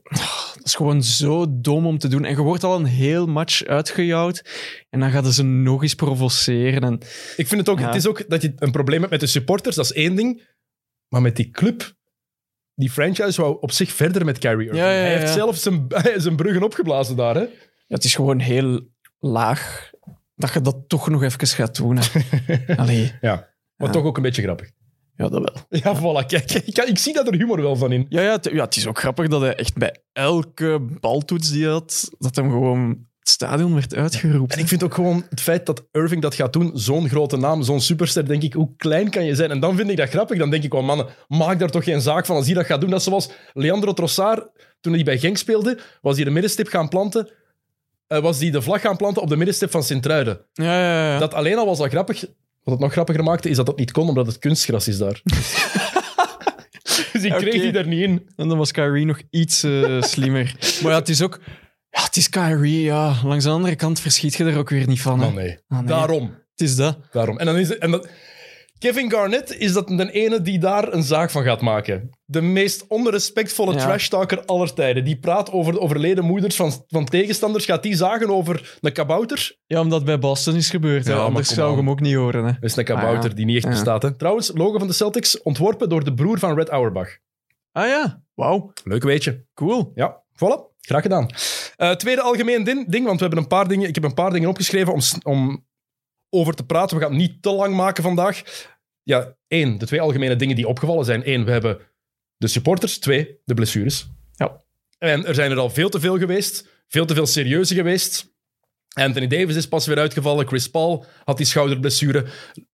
Dat 0.54 0.60
is 0.64 0.74
gewoon 0.74 1.02
zo 1.02 1.46
dom 1.48 1.86
om 1.86 1.98
te 1.98 2.08
doen. 2.08 2.24
En 2.24 2.30
je 2.30 2.42
wordt 2.42 2.64
al 2.64 2.76
een 2.76 2.84
heel 2.84 3.26
match 3.26 3.64
uitgejouwd 3.64 4.44
en 4.90 5.00
dan 5.00 5.10
gaan 5.10 5.32
ze 5.32 5.42
nog 5.42 5.82
eens 5.82 5.94
provoceren. 5.94 6.82
En, 6.82 6.94
Ik 7.36 7.48
vind 7.48 7.60
het 7.60 7.68
ook, 7.68 7.78
Ja. 7.78 7.86
het 7.86 7.94
is 7.94 8.06
ook 8.06 8.28
dat 8.28 8.42
je 8.42 8.52
een 8.58 8.72
probleem 8.72 8.98
hebt 8.98 9.10
met 9.10 9.20
de 9.20 9.26
supporters, 9.26 9.76
dat 9.76 9.84
is 9.84 9.92
één 9.92 10.14
ding. 10.14 10.42
Maar 11.08 11.22
met 11.22 11.36
die 11.36 11.50
club, 11.50 11.92
die 12.74 12.90
franchise 12.90 13.40
wou 13.40 13.56
op 13.60 13.72
zich 13.72 13.92
verder 13.92 14.24
met 14.24 14.38
Kyrie 14.38 14.66
Irving. 14.66 14.76
Ja, 14.84 14.90
ja, 14.92 14.98
Hij 15.00 15.18
heeft 15.18 15.32
zelf 15.32 15.56
zijn, 15.56 15.86
zijn 16.16 16.36
bruggen 16.36 16.62
opgeblazen 16.62 17.16
daar, 17.16 17.34
hè. 17.34 17.44
Het 17.86 18.04
is 18.04 18.14
gewoon 18.14 18.38
heel 18.38 18.80
laag 19.18 19.90
dat 20.36 20.52
je 20.52 20.60
dat 20.60 20.76
toch 20.88 21.08
nog 21.08 21.22
even 21.22 21.46
gaat 21.46 21.76
doen. 21.76 21.98
Allee, 22.76 23.12
Ja. 23.20 23.52
Maar 23.76 23.90
toch 23.90 24.04
ook 24.04 24.16
een 24.16 24.22
beetje 24.22 24.42
grappig. 24.42 24.70
ja, 25.16 25.28
dat 25.28 25.52
wel. 25.70 25.80
Ja, 25.80 25.96
voilà, 26.00 26.26
kijk. 26.26 26.52
Ik, 26.52 26.78
ik 26.78 26.98
zie 26.98 27.14
dat 27.14 27.26
er 27.26 27.34
humor 27.34 27.62
wel 27.62 27.76
van 27.76 27.92
in. 27.92 28.06
Ja, 28.08 28.22
ja, 28.22 28.32
het, 28.32 28.48
ja, 28.52 28.64
het 28.64 28.76
is 28.76 28.86
ook 28.86 28.98
grappig 28.98 29.28
dat 29.28 29.40
hij 29.40 29.54
echt 29.54 29.76
bij 29.76 29.96
elke 30.12 30.86
baltoets 31.00 31.50
die 31.50 31.62
hij 31.62 31.72
had, 31.72 32.10
dat 32.18 32.36
hem 32.36 32.50
gewoon 32.50 33.06
het 33.18 33.32
stadion 33.32 33.74
werd 33.74 33.94
uitgeroepen. 33.94 34.56
En 34.56 34.62
ik 34.62 34.68
vind 34.68 34.82
ook 34.82 34.94
gewoon 34.94 35.24
het 35.28 35.40
feit 35.40 35.66
dat 35.66 35.84
Irving 35.92 36.22
dat 36.22 36.34
gaat 36.34 36.52
doen, 36.52 36.70
zo'n 36.74 37.08
grote 37.08 37.36
naam, 37.36 37.62
zo'n 37.62 37.80
superster, 37.80 38.26
denk 38.26 38.42
ik, 38.42 38.52
hoe 38.52 38.76
klein 38.76 39.10
kan 39.10 39.24
je 39.24 39.34
zijn? 39.34 39.50
En 39.50 39.60
dan 39.60 39.76
vind 39.76 39.90
ik 39.90 39.96
dat 39.96 40.08
grappig. 40.08 40.38
Dan 40.38 40.50
denk 40.50 40.64
ik, 40.64 40.74
oh 40.74 40.86
mannen, 40.86 41.06
maak 41.28 41.58
daar 41.58 41.70
toch 41.70 41.84
geen 41.84 42.00
zaak 42.00 42.26
van 42.26 42.36
als 42.36 42.46
hij 42.46 42.54
dat 42.54 42.66
gaat 42.66 42.80
doen. 42.80 42.90
Dat 42.90 42.98
is 42.98 43.04
zoals 43.04 43.30
Leandro 43.52 43.92
Trossard, 43.92 44.48
toen 44.80 44.92
hij 44.92 45.02
bij 45.02 45.18
Genk 45.18 45.36
speelde, 45.36 45.78
was 46.00 46.16
hij 46.16 46.24
de 46.24 46.30
middenstip 46.30 46.68
gaan 46.68 46.88
planten, 46.88 47.30
eh, 48.06 48.18
was 48.18 48.38
hij 48.38 48.50
de 48.50 48.62
vlag 48.62 48.80
gaan 48.80 48.96
planten 48.96 49.22
op 49.22 49.28
de 49.28 49.36
middenstip 49.36 49.70
van 49.70 49.82
Sint-Truiden. 49.82 50.40
Ja, 50.52 50.80
ja, 50.80 51.12
ja. 51.12 51.18
Dat 51.18 51.34
alleen 51.34 51.58
al 51.58 51.66
was 51.66 51.78
al 51.78 51.88
grappig. 51.88 52.20
Wat 52.62 52.74
het 52.74 52.78
nog 52.78 52.92
grappiger 52.92 53.22
maakte, 53.22 53.48
is 53.48 53.56
dat 53.56 53.66
dat 53.66 53.78
niet 53.78 53.92
kon, 53.92 54.08
omdat 54.08 54.26
het 54.26 54.38
kunstgras 54.38 54.88
is 54.88 54.98
daar. 54.98 55.20
dus 57.12 57.22
die 57.22 57.34
kreeg 57.34 57.62
hij 57.62 57.74
er 57.74 57.86
niet 57.86 58.02
in. 58.02 58.28
En 58.36 58.48
dan 58.48 58.58
was 58.58 58.70
Kyrie 58.72 59.06
nog 59.06 59.20
iets 59.30 59.62
eh, 59.62 60.02
slimmer. 60.12 60.54
Maar 60.82 60.92
ja, 60.92 60.98
het 60.98 61.08
is 61.08 61.22
ook... 61.22 61.40
Ja, 61.90 62.02
het 62.02 62.16
is 62.16 62.28
Kyrie, 62.28 62.82
ja. 62.82 63.14
Langs 63.24 63.44
de 63.44 63.50
andere 63.50 63.76
kant 63.76 64.00
verschiet 64.00 64.34
je 64.34 64.44
er 64.44 64.58
ook 64.58 64.68
weer 64.70 64.86
niet 64.86 65.00
van. 65.00 65.20
hè. 65.20 65.24
Maar 65.26 65.34
nee. 65.34 65.58
Ah, 65.68 65.78
nee. 65.78 65.86
Daarom. 65.86 66.34
Het 66.50 66.60
is 66.60 66.76
dat. 66.76 66.98
Daarom. 67.12 67.38
En 67.38 67.46
dan 67.46 67.56
is 67.56 67.68
het, 67.68 67.78
en 67.78 67.90
dat, 67.90 68.08
Kevin 68.78 69.10
Garnett 69.10 69.56
is 69.58 69.72
dat 69.72 69.88
de 69.88 70.10
ene 70.12 70.42
die 70.42 70.58
daar 70.58 70.92
een 70.92 71.02
zaak 71.02 71.30
van 71.30 71.42
gaat 71.42 71.60
maken. 71.60 72.10
De 72.24 72.40
meest 72.40 72.84
onrespectvolle 72.88 73.72
Ja. 73.72 73.78
trashtalker 73.78 74.44
aller 74.44 74.74
tijden. 74.74 75.04
Die 75.04 75.18
praat 75.18 75.50
over 75.52 75.72
de 75.72 75.80
overleden 75.80 76.24
moeders 76.24 76.56
van, 76.56 76.72
van 76.88 77.04
tegenstanders. 77.04 77.64
Gaat 77.64 77.82
die 77.82 77.94
zagen 77.96 78.28
over 78.30 78.78
een 78.80 78.92
kabouter? 78.92 79.56
Ja, 79.66 79.80
omdat 79.80 80.04
bij 80.04 80.18
Boston 80.18 80.54
is 80.54 80.70
gebeurd. 80.70 81.06
Ja, 81.06 81.16
Anders 81.16 81.48
zou 81.48 81.66
je 81.66 81.72
aan. 81.72 81.78
hem 81.78 81.90
ook 81.90 82.00
niet 82.00 82.14
horen. 82.14 82.44
Hè. 82.44 82.52
Dat 82.52 82.62
is 82.70 82.76
een 82.76 82.84
kabouter 82.84 83.16
Ah, 83.22 83.28
ja. 83.28 83.34
die 83.34 83.44
niet 83.44 83.56
echt 83.56 83.64
Ja. 83.64 83.70
bestaat. 83.70 84.02
Hè. 84.02 84.16
Trouwens, 84.16 84.50
logo 84.54 84.78
van 84.78 84.86
de 84.86 84.92
Celtics 84.92 85.42
ontworpen 85.42 85.88
door 85.88 86.04
de 86.04 86.14
broer 86.14 86.38
van 86.38 86.54
Red 86.54 86.68
Auerbach. 86.68 87.08
Ah 87.72 87.86
ja, 87.86 88.22
wauw. 88.34 88.72
Leuk 88.84 89.02
weetje. 89.02 89.44
Cool. 89.54 89.92
Ja, 89.94 90.22
voilà. 90.34 90.72
Graag 90.80 91.02
gedaan. 91.02 91.28
Eh, 91.76 91.90
tweede 91.90 92.20
algemeen 92.22 92.64
din- 92.64 92.84
ding, 92.88 93.04
want 93.06 93.16
we 93.20 93.24
hebben 93.26 93.42
een 93.42 93.48
paar 93.48 93.68
dingen, 93.68 93.88
ik 93.88 93.94
heb 93.94 94.04
een 94.04 94.14
paar 94.14 94.30
dingen 94.30 94.48
opgeschreven 94.48 94.92
om, 94.92 95.00
om 95.22 95.64
over 96.34 96.54
te 96.54 96.66
praten. 96.66 96.96
We 96.96 97.02
gaan 97.02 97.12
het 97.12 97.20
niet 97.20 97.42
te 97.42 97.50
lang 97.50 97.74
maken 97.74 98.02
vandaag. 98.02 98.42
Ja, 99.02 99.36
één, 99.48 99.78
de 99.78 99.86
twee 99.86 100.00
algemene 100.00 100.36
dingen 100.36 100.56
die 100.56 100.68
opgevallen 100.68 101.04
zijn. 101.04 101.28
Eén, 101.28 101.44
we 101.44 101.50
hebben 101.50 101.78
de 102.36 102.46
supporters. 102.46 102.98
Twee, 102.98 103.38
de 103.44 103.54
blessures. 103.54 104.06
Ja. 104.32 104.62
En 104.98 105.26
er 105.26 105.34
zijn 105.34 105.50
er 105.50 105.58
al 105.58 105.70
veel 105.70 105.88
te 105.88 106.00
veel 106.00 106.18
geweest. 106.18 106.68
Veel 106.88 107.06
te 107.06 107.14
veel 107.14 107.26
serieuze 107.26 107.74
geweest. 107.74 108.32
Anthony 108.94 109.26
Davis 109.26 109.56
is 109.56 109.68
pas 109.68 109.86
weer 109.86 109.98
uitgevallen. 109.98 110.46
Chris 110.46 110.70
Paul 110.70 111.04
had 111.24 111.36
die 111.36 111.46
schouderblessure. 111.46 112.26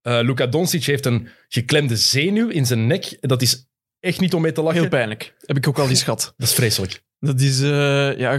Eh 0.03 0.21
Luka 0.23 0.47
Doncic 0.47 0.85
heeft 0.85 1.07
een 1.07 1.29
geklemde 1.49 1.97
zenuw 1.97 2.49
in 2.49 2.67
zijn 2.67 2.87
nek. 2.87 3.17
Dat 3.21 3.43
is 3.43 3.69
echt 4.01 4.21
niet 4.21 4.35
om 4.35 4.43
mee 4.43 4.53
te 4.53 4.63
lachen. 4.63 4.81
Heel 4.81 4.89
pijnlijk. 4.89 5.35
Heb 5.41 5.57
ik 5.57 5.69
ook 5.69 5.79
al 5.79 5.89
eens 5.89 6.03
gehad. 6.09 6.35
Dat 6.37 6.49
is 6.49 6.55
vreselijk. 6.55 7.03
Dat 7.21 7.41
is, 7.41 7.61
eh 7.63 8.19
ja, 8.19 8.39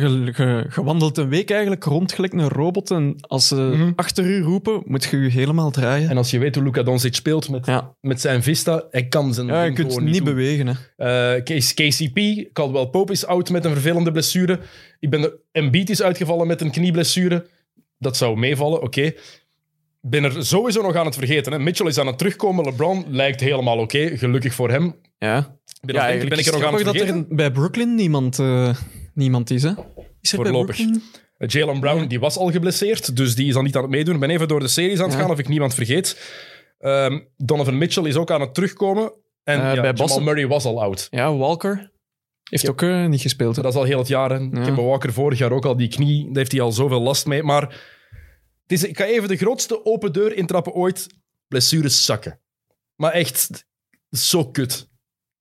wandelt 0.76 1.18
een 1.18 1.30
week 1.30 1.50
eigenlijk 1.50 1.84
rond 1.84 2.12
gelijk 2.14 2.34
een 2.34 2.48
robot. 2.50 2.92
En 2.92 3.16
als 3.20 3.48
ze 3.48 3.56
Mhm. 3.56 3.92
achter 3.96 4.26
u 4.26 4.42
roepen, 4.42 4.82
moet 4.86 5.04
je 5.04 5.18
je 5.18 5.30
helemaal 5.30 5.72
draaien. 5.72 6.10
En 6.10 6.18
als 6.18 6.32
je 6.32 6.40
weet 6.40 6.56
hoe 6.56 6.64
Luka 6.64 6.84
Doncic 6.84 7.16
speelt 7.16 7.50
met, 7.50 7.66
ja, 7.66 7.96
met 8.02 8.22
zijn 8.22 8.44
Vista, 8.44 8.84
hij 8.92 9.08
kan 9.08 9.34
zijn 9.34 9.48
ja 9.48 9.64
je 9.64 9.74
kunt 9.74 10.00
niet 10.00 10.16
doen. 10.16 10.24
bewegen. 10.26 10.68
Hè. 10.68 11.36
Eh, 11.36 11.44
K- 11.44 11.74
KCP, 11.76 12.20
Caldwell 12.54 12.86
Pope 12.88 13.12
is 13.12 13.26
oud 13.26 13.50
met 13.50 13.66
een 13.66 13.72
vervelende 13.72 14.12
blessure. 14.12 14.60
Ik 15.00 15.10
ben 15.10 15.22
er, 15.24 15.34
Embiid 15.52 15.90
is 15.90 16.02
uitgevallen 16.02 16.48
met 16.48 16.62
een 16.62 16.72
knieblessure. 16.72 17.46
Dat 17.98 18.18
zou 18.18 18.38
meevallen, 18.38 18.82
oké. 18.82 19.12
Ben 20.02 20.24
er 20.24 20.46
sowieso 20.46 20.82
nog 20.82 20.96
aan 20.96 21.06
het 21.06 21.16
vergeten. 21.16 21.52
Hè. 21.52 21.60
Mitchell 21.60 21.88
is 21.88 21.98
aan 21.98 22.08
het 22.08 22.18
terugkomen. 22.18 22.66
LeBron 22.66 23.06
lijkt 23.10 23.40
helemaal 23.40 23.78
oké. 23.78 24.18
Gelukkig 24.18 24.54
voor 24.54 24.70
hem. 24.70 24.96
Ja, 25.18 25.56
Ben, 25.82 25.96
ja 25.96 26.28
ben 26.28 26.38
ik 26.40 26.46
er 26.46 26.52
nog 26.52 26.64
aan 26.64 26.74
het 26.74 26.84
dat 26.86 26.96
er 26.96 27.26
bij 27.36 27.52
Brooklyn 27.52 27.96
niemand, 27.96 28.40
eh, 28.40 28.76
niemand 29.14 29.50
is. 29.50 29.64
Hè? 29.64 29.72
Is 30.22 30.32
er 30.32 30.38
Voorlopig. 30.38 30.78
bij? 30.78 31.00
Eh, 31.38 31.48
Jalen 31.48 31.80
Brown 31.80 32.06
die 32.08 32.20
was 32.20 32.38
al 32.38 32.52
geblesseerd, 32.52 33.16
dus 33.16 33.36
die 33.36 33.48
is 33.48 33.56
al 33.56 33.62
niet 33.62 33.76
aan 33.76 33.82
het 33.82 33.92
meedoen. 33.92 34.14
Ik 34.14 34.20
ben 34.20 34.30
even 34.30 34.48
door 34.48 34.60
de 34.60 34.68
series 34.68 35.00
aan 35.00 35.10
het 35.10 35.20
gaan 35.20 35.30
of 35.32 35.40
ik 35.40 35.48
niemand 35.48 35.74
vergeet. 35.74 36.18
Ehm, 36.80 37.20
Donovan 37.38 37.78
Mitchell 37.78 38.04
is 38.04 38.16
ook 38.16 38.32
aan 38.32 38.42
het 38.42 38.54
terugkomen. 38.54 39.14
En 39.44 39.58
Eh, 39.58 39.62
ja, 39.62 39.66
bij 39.74 39.76
Jamal 39.76 39.94
Boston- 39.94 40.24
Murray 40.24 40.48
was 40.48 40.66
al 40.66 40.82
oud. 40.82 41.08
Ja, 41.10 41.36
Walker 41.36 41.92
heeft 42.50 42.70
ook 42.70 42.82
niet 43.08 43.22
gespeeld. 43.22 43.56
hè. 43.56 43.62
Dat 43.62 43.72
is 43.74 43.78
al 43.78 43.86
heel 43.86 43.98
het 44.00 44.08
jaar. 44.08 44.42
Ik 44.42 44.66
heb 44.66 44.76
bij 44.76 44.84
Walker 44.84 45.14
vorig 45.14 45.38
jaar 45.38 45.52
ook 45.52 45.66
al 45.66 45.78
die 45.78 45.88
knie. 45.88 46.26
Daar 46.26 46.36
heeft 46.36 46.52
hij 46.52 46.62
al 46.62 46.72
zoveel 46.72 47.02
last 47.02 47.26
mee. 47.26 47.44
Maar 47.44 47.62
het 48.62 48.72
is, 48.72 48.84
ik 48.84 48.98
ga 48.98 49.06
even 49.06 49.28
de 49.30 49.38
grootste 49.38 49.86
open 49.86 50.14
deur 50.14 50.36
intrappen 50.36 50.72
ooit. 50.74 51.08
Blessures 51.48 52.06
zakken. 52.06 52.40
Maar 52.96 53.12
echt, 53.12 53.66
zo 54.10 54.46
kut. 54.52 54.90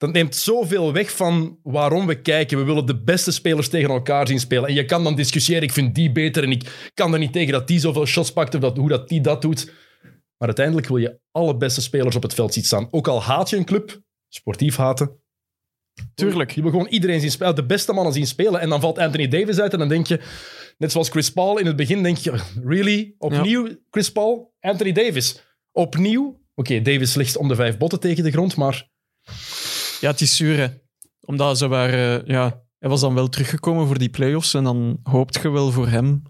Dat 0.01 0.13
neemt 0.13 0.37
zoveel 0.37 0.93
weg 0.93 1.11
van 1.17 1.59
waarom 1.63 2.07
we 2.07 2.21
kijken. 2.21 2.59
We 2.59 2.65
willen 2.65 2.87
de 2.87 3.03
beste 3.03 3.33
spelers 3.33 3.69
tegen 3.69 3.91
elkaar 3.91 4.27
zien 4.27 4.41
spelen. 4.41 4.69
En 4.69 4.75
je 4.75 4.85
kan 4.85 5.05
dan 5.05 5.15
discussiëren, 5.15 5.63
ik 5.63 5.73
vind 5.73 5.95
die 5.95 6.13
beter 6.13 6.43
en 6.43 6.51
ik 6.51 6.91
kan 6.95 7.13
er 7.13 7.19
niet 7.19 7.33
tegen 7.33 7.53
dat 7.53 7.67
die 7.67 7.79
zoveel 7.79 8.07
shots 8.07 8.33
pakt 8.33 8.55
of 8.55 8.61
dat, 8.61 8.77
hoe 8.77 8.89
dat 8.89 9.09
die 9.09 9.21
dat 9.21 9.43
doet. 9.43 9.73
Maar 10.37 10.49
uiteindelijk 10.49 10.87
wil 10.87 10.97
je 10.97 11.21
alle 11.31 11.57
beste 11.57 11.81
spelers 11.81 12.17
op 12.17 12.23
het 12.23 12.35
veld 12.35 12.55
zien 12.55 12.65
staan. 12.65 12.89
Ook 12.91 13.09
al 13.09 13.23
haat 13.23 13.51
je 13.51 13.57
een 13.57 13.65
club, 13.65 14.01
sportief 14.29 14.77
haten, 14.77 15.21
Tuurlijk. 16.15 16.51
je 16.51 16.63
wil 16.63 16.71
gewoon 16.71 16.87
iedereen 16.87 17.21
zien 17.21 17.31
spelen, 17.31 17.55
de 17.55 17.67
beste 17.67 17.93
mannen 17.93 18.13
zien 18.13 18.27
spelen. 18.27 18.61
En 18.61 18.69
dan 18.69 18.81
valt 18.81 18.99
Anthony 18.99 19.29
Davis 19.29 19.61
uit 19.61 19.73
en 19.73 19.79
dan 19.79 19.89
denk 19.89 20.07
je, 20.07 20.21
net 20.79 20.93
zoals 20.93 21.09
Chris 21.09 21.31
Paul 21.31 21.59
in 21.59 21.67
het 21.67 21.77
begin, 21.77 22.03
denk 22.03 22.17
je, 22.17 22.41
really? 22.65 23.15
Opnieuw 23.19 23.69
Chris 23.91 24.13
Paul, 24.13 24.55
Anthony 24.61 24.93
Davis. 24.93 25.43
Opnieuw 25.73 26.41
Oké, 26.55 26.83
Davis 26.83 27.15
ligt 27.15 27.37
om 27.37 27.49
de 27.49 27.55
vijf 27.55 27.79
botten 27.79 28.01
tegen 28.01 28.25
de 28.25 28.31
grond, 28.31 28.57
maar 28.57 28.89
Ja, 30.01 30.11
het 30.11 30.21
is 30.21 30.37
zuur, 30.37 30.57
hè. 30.57 30.69
Omdat 31.21 31.59
ze 31.59 31.69
waren... 31.69 32.23
Ja, 32.27 32.63
hij 32.79 32.89
was 32.89 33.01
dan 33.01 33.15
wel 33.15 33.29
teruggekomen 33.29 33.87
voor 33.87 33.99
die 33.99 34.09
playoffs 34.09 34.55
en 34.55 34.65
dan 34.65 35.01
hoopt 35.03 35.43
je 35.43 35.51
wel 35.51 35.71
voor 35.71 35.89
hem 35.89 36.23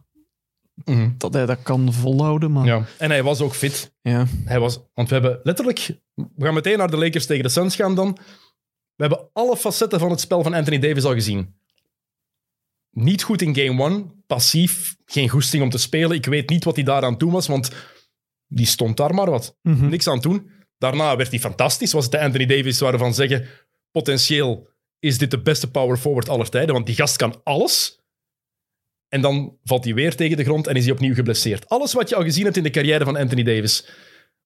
dat 1.17 1.33
hij 1.33 1.47
dat 1.47 1.63
kan 1.63 1.93
volhouden, 1.93 2.53
maar... 2.53 2.67
ja. 2.67 2.87
En 2.99 3.11
hij 3.11 3.23
was 3.23 3.41
ook 3.41 3.55
fit. 3.55 3.95
ja. 4.03 4.27
Hij 4.45 4.61
was, 4.61 4.81
want 4.95 5.09
we 5.09 5.15
hebben 5.15 5.41
letterlijk... 5.43 6.01
We 6.15 6.45
gaan 6.45 6.55
meteen 6.55 6.79
naar 6.79 6.91
de 6.91 6.97
Lakers 6.97 7.27
tegen 7.27 7.43
de 7.43 7.49
Suns 7.49 7.77
gaan 7.77 7.95
dan. 7.95 8.19
We 8.95 9.07
hebben 9.07 9.29
alle 9.33 9.57
facetten 9.57 9.99
van 9.99 10.11
het 10.11 10.21
spel 10.21 10.43
van 10.43 10.55
Anthony 10.55 10.79
Davis 10.79 11.05
al 11.05 11.13
gezien. 11.13 11.55
Niet 12.91 13.23
goed 13.23 13.43
in 13.43 13.55
game 13.57 13.83
one, 13.83 14.07
passief, 14.27 14.97
geen 15.05 15.29
goesting 15.29 15.63
om 15.63 15.71
te 15.71 15.79
spelen. 15.79 16.17
Ik 16.17 16.27
weet 16.27 16.49
niet 16.49 16.65
wat 16.65 16.75
hij 16.77 16.85
daaraan 16.85 17.19
toe 17.19 17.31
was, 17.31 17.47
want 17.47 17.71
die 18.47 18.67
stond 18.67 18.97
daar 18.97 19.15
maar 19.15 19.31
wat. 19.31 19.57
Mhm. 19.63 19.89
Niks 19.89 20.09
aan 20.09 20.21
doen. 20.21 20.51
Daarna 20.81 21.17
werd 21.17 21.31
hij 21.31 21.39
fantastisch. 21.39 21.93
Was 21.93 22.03
het 22.03 22.13
de 22.13 22.21
Anthony 22.21 22.47
Davis 22.47 22.81
waarvan 22.81 23.15
zeggen, 23.15 23.47
potentieel 23.91 24.69
is 24.99 25.19
dit 25.19 25.31
de 25.31 25.43
beste 25.43 25.71
power 25.71 25.97
forward 25.97 26.29
aller 26.29 26.49
tijden, 26.49 26.75
want 26.75 26.87
die 26.87 26.95
gast 26.95 27.17
kan 27.17 27.41
alles. 27.45 28.01
En 29.09 29.21
dan 29.21 29.59
valt 29.65 29.85
hij 29.85 29.95
weer 29.95 30.17
tegen 30.17 30.37
de 30.37 30.45
grond 30.45 30.67
en 30.67 30.77
is 30.77 30.85
hij 30.85 30.93
opnieuw 30.93 31.15
geblesseerd. 31.15 31.69
Alles 31.69 31.93
wat 31.93 32.09
je 32.09 32.15
al 32.15 32.23
gezien 32.23 32.45
hebt 32.45 32.57
in 32.57 32.63
de 32.63 32.71
carrière 32.71 33.05
van 33.05 33.17
Anthony 33.17 33.43
Davis. 33.43 33.89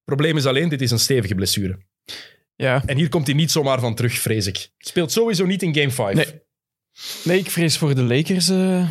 Probleem 0.05 0.37
is 0.37 0.47
alleen, 0.47 0.69
dit 0.69 0.81
is 0.81 0.91
een 0.91 0.99
stevige 0.99 1.35
blessure. 1.35 1.79
Ja. 2.57 2.83
En 2.87 2.97
hier 2.97 3.09
komt 3.09 3.26
hij 3.26 3.37
niet 3.37 3.50
zomaar 3.50 3.81
van 3.81 3.95
terug, 3.95 4.19
vrees 4.19 4.47
ik. 4.47 4.71
Speelt 4.79 5.12
sowieso 5.12 5.47
niet 5.47 5.62
in 5.62 5.75
game 5.75 5.91
5. 5.91 6.14
Nee. 6.14 6.43
Nee, 7.25 7.38
ik 7.38 7.50
vrees 7.50 7.79
voor 7.79 7.95
de 7.95 8.03
Lakers... 8.03 8.49
eh. 8.49 8.91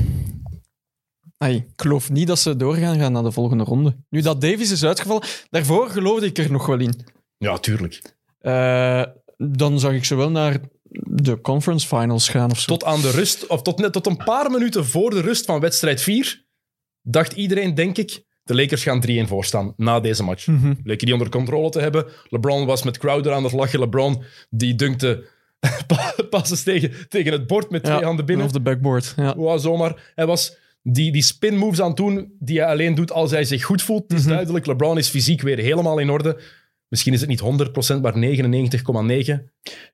Ai, 1.37 1.55
ik 1.55 1.65
geloof 1.75 2.09
niet 2.09 2.27
dat 2.27 2.39
ze 2.39 2.55
doorgaan 2.55 2.99
gaan 2.99 3.11
naar 3.11 3.23
de 3.23 3.31
volgende 3.31 3.63
ronde. 3.63 3.95
Nu 4.09 4.21
dat 4.21 4.41
Davis 4.41 4.71
is 4.71 4.83
uitgevallen, 4.83 5.23
daarvoor 5.49 5.89
geloofde 5.89 6.25
ik 6.25 6.37
er 6.37 6.51
nog 6.51 6.65
wel 6.65 6.79
in. 6.79 7.05
Ja, 7.43 7.57
tuurlijk. 7.57 8.01
Eh, 8.39 9.03
dan 9.37 9.79
zag 9.79 9.93
ik 9.93 10.05
ze 10.05 10.15
wel 10.15 10.29
naar 10.31 10.59
de 11.05 11.41
conference 11.41 11.87
finals 11.87 12.29
gaan 12.29 12.51
of 12.51 12.59
zo. 12.59 12.71
Tot 12.71 12.83
aan 12.83 13.01
de 13.01 13.11
rust, 13.11 13.47
of 13.47 13.61
tot, 13.61 13.79
net 13.79 13.93
tot 13.93 14.05
een 14.07 14.17
paar 14.17 14.51
minuten 14.51 14.85
voor 14.85 15.09
de 15.09 15.21
rust 15.21 15.45
van 15.45 15.59
wedstrijd 15.59 16.01
4, 16.01 16.45
dacht 17.01 17.33
iedereen, 17.33 17.75
denk 17.75 17.97
ik, 17.97 18.23
de 18.43 18.55
Lakers 18.55 18.83
gaan 18.83 19.01
3-1 19.07 19.27
voorstaan 19.27 19.73
na 19.77 19.99
deze 19.99 20.23
match. 20.23 20.47
Leken 20.83 21.05
die 21.05 21.13
onder 21.13 21.29
controle 21.29 21.69
te 21.69 21.79
hebben. 21.79 22.05
LeBron 22.29 22.65
was 22.65 22.83
met 22.83 22.97
Crowder 22.97 23.33
aan 23.33 23.43
het 23.43 23.51
lachen. 23.53 23.79
LeBron 23.79 24.23
die 24.49 24.75
dunkte 24.75 25.23
passes 26.29 26.63
tegen, 26.63 26.91
tegen 27.09 27.31
het 27.31 27.47
bord 27.47 27.69
met 27.69 27.83
twee 27.83 28.03
handen 28.03 28.25
binnen. 28.25 28.45
Of 28.45 28.51
de 28.51 28.61
backboard. 28.61 29.13
Ja. 29.15 29.35
Wauw, 29.35 29.57
zomaar. 29.57 30.11
Hij 30.15 30.25
was 30.25 30.57
die, 30.81 31.11
die 31.11 31.21
spin 31.23 31.57
moves 31.57 31.81
aan 31.81 31.87
het 31.87 31.97
doen 31.97 32.33
die 32.39 32.59
hij 32.59 32.67
alleen 32.69 32.95
doet 32.95 33.11
als 33.11 33.31
hij 33.31 33.43
zich 33.43 33.63
goed 33.63 33.81
voelt. 33.81 34.03
Het 34.07 34.13
is 34.19 34.25
Mhm. 34.25 34.33
duidelijk, 34.33 34.65
LeBron 34.65 34.97
is 34.97 35.07
fysiek 35.09 35.41
weer 35.41 35.57
helemaal 35.57 35.99
in 35.99 36.09
orde. 36.09 36.39
Misschien 36.93 37.13
is 37.13 37.19
het 37.19 37.29
niet 37.29 37.41
100%, 37.41 38.01
maar 38.01 38.13
99,9%. 38.15 39.43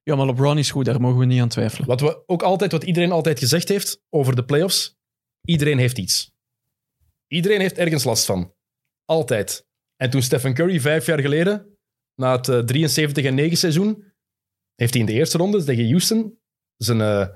ja, 0.03 0.15
maar 0.15 0.25
LeBron 0.25 0.58
is 0.58 0.72
goed, 0.72 0.86
daar 0.86 1.01
mogen 1.01 1.20
we 1.20 1.25
niet 1.25 1.41
aan 1.41 1.50
twijfelen. 1.50 1.88
Wat, 1.88 2.01
we 2.01 2.24
ook 2.27 2.44
altijd, 2.44 2.72
wat 2.72 2.84
iedereen 2.84 3.12
altijd 3.12 3.39
gezegd 3.39 3.70
heeft 3.70 4.01
over 4.10 4.36
de 4.36 4.46
playoffs, 4.46 4.98
iedereen 5.48 5.77
heeft 5.77 5.98
iets. 5.98 6.32
Iedereen 7.27 7.60
heeft 7.60 7.77
ergens 7.77 8.03
last 8.03 8.25
van. 8.25 8.53
Altijd. 9.06 9.68
En 9.96 10.10
toen 10.10 10.22
Stephen 10.22 10.53
Curry 10.53 10.79
vijf 10.79 11.06
jaar 11.06 11.20
geleden, 11.20 11.77
na 12.15 12.36
het 12.36 12.48
eh, 12.48 12.60
73 12.60 13.25
en 13.25 13.36
9 13.36 13.58
seizoen, 13.58 14.13
heeft 14.75 14.91
hij 14.94 15.01
in 15.01 15.08
de 15.08 15.13
eerste 15.13 15.38
ronde 15.38 15.63
tegen 15.63 15.88
Houston 15.89 16.39
zijn, 16.77 17.01
eh, 17.01 17.27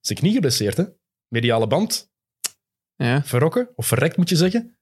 zijn 0.00 0.18
knie 0.18 0.32
geblesseerd. 0.32 0.76
Hè? 0.76 0.84
Mediale 1.28 1.66
band, 1.66 2.10
Ja. 2.96 3.22
verrokken, 3.24 3.70
of 3.74 3.86
verrekt 3.86 4.16
moet 4.16 4.28
je 4.28 4.36
zeggen. 4.36 4.78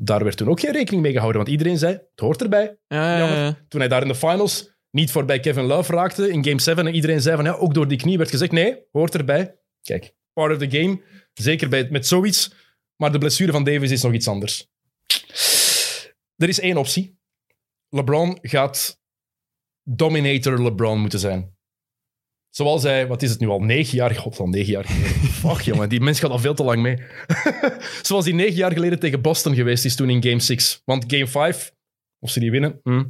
Daar 0.00 0.24
werd 0.24 0.36
toen 0.36 0.48
ook 0.48 0.60
geen 0.60 0.72
rekening 0.72 1.02
mee 1.02 1.12
gehouden, 1.12 1.40
want 1.40 1.52
iedereen 1.52 1.78
zei, 1.78 1.92
het 1.92 2.20
hoort 2.20 2.42
erbij. 2.42 2.78
Ja, 2.86 3.12
ja, 3.12 3.18
Jammer. 3.18 3.38
ja. 3.38 3.64
Toen 3.68 3.80
hij 3.80 3.88
daar 3.88 4.02
in 4.02 4.08
de 4.08 4.14
finals 4.14 4.76
niet 4.90 5.10
voorbij 5.10 5.40
Kevin 5.40 5.64
Love 5.64 5.92
raakte 5.92 6.30
in 6.30 6.44
game 6.44 6.60
7 6.60 6.86
en 6.86 6.94
iedereen 6.94 7.20
zei 7.20 7.36
van 7.36 7.44
ja, 7.44 7.52
ook 7.52 7.74
door 7.74 7.88
die 7.88 7.98
knie 7.98 8.18
werd 8.18 8.30
gezegd, 8.30 8.52
nee, 8.52 8.82
hoort 8.90 9.14
erbij. 9.14 9.56
Kijk, 9.82 10.14
part 10.32 10.52
of 10.52 10.68
the 10.68 10.78
game, 10.78 11.02
zeker 11.32 11.68
bij, 11.68 11.88
met 11.90 12.06
zoiets. 12.06 12.54
Maar 12.96 13.12
de 13.12 13.18
blessure 13.18 13.52
van 13.52 13.64
Davis 13.64 13.90
is 13.90 14.02
nog 14.02 14.12
iets 14.12 14.28
anders. 14.28 14.66
Er 16.36 16.48
is 16.48 16.60
één 16.60 16.76
optie. 16.76 17.18
LeBron 17.88 18.38
gaat 18.42 19.00
dominator 19.82 20.62
LeBron 20.62 21.00
moeten 21.00 21.18
zijn. 21.18 21.57
Zoals 22.58 22.82
hij, 22.82 23.06
wat 23.06 23.22
is 23.22 23.30
het 23.30 23.40
nu 23.40 23.48
al, 23.48 23.60
negen 23.60 23.96
jaar... 23.96 24.14
God, 24.14 24.38
al 24.38 24.46
negen 24.46 24.72
jaar 24.72 24.84
geleden. 24.84 25.10
Fuck, 25.42 25.60
jongen, 25.60 25.88
die 25.88 26.00
mens 26.00 26.20
gaat 26.20 26.30
al 26.30 26.38
veel 26.38 26.54
te 26.54 26.64
lang 26.64 26.82
mee. 26.82 26.98
Zoals 28.02 28.24
hij 28.24 28.34
negen 28.34 28.54
jaar 28.54 28.72
geleden 28.72 28.98
tegen 28.98 29.20
Boston 29.20 29.54
geweest 29.54 29.84
is 29.84 29.94
toen 29.96 30.10
in 30.10 30.22
game 30.22 30.40
6. 30.40 30.82
Want 30.84 31.04
game 31.06 31.26
5, 31.26 31.74
of 32.18 32.30
ze 32.30 32.40
die 32.40 32.50
winnen, 32.50 32.80
hm. 32.82 33.04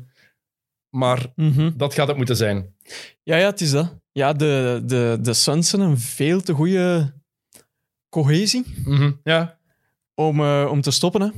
maar 0.91 1.27
Mhm. 1.35 1.71
dat 1.77 1.95
gaat 1.95 2.09
het 2.09 2.17
moeten 2.17 2.37
zijn. 2.37 2.75
ja, 3.23 3.37
ja, 3.37 3.47
het 3.51 3.61
is 3.61 3.71
dat. 3.71 3.97
Ja, 4.13 4.33
de, 4.33 4.83
de, 4.87 5.19
de 5.21 5.35
Suns 5.35 5.71
hebben 5.71 5.89
een 5.91 5.99
veel 5.99 6.41
te 6.41 6.53
goede 6.53 7.15
cohesie 8.09 8.65
Ja. 9.25 9.59
om, 10.15 10.41
eh, 10.41 10.69
om 10.71 10.81
te 10.81 10.91
stoppen. 10.91 11.21
Hè. 11.21 11.29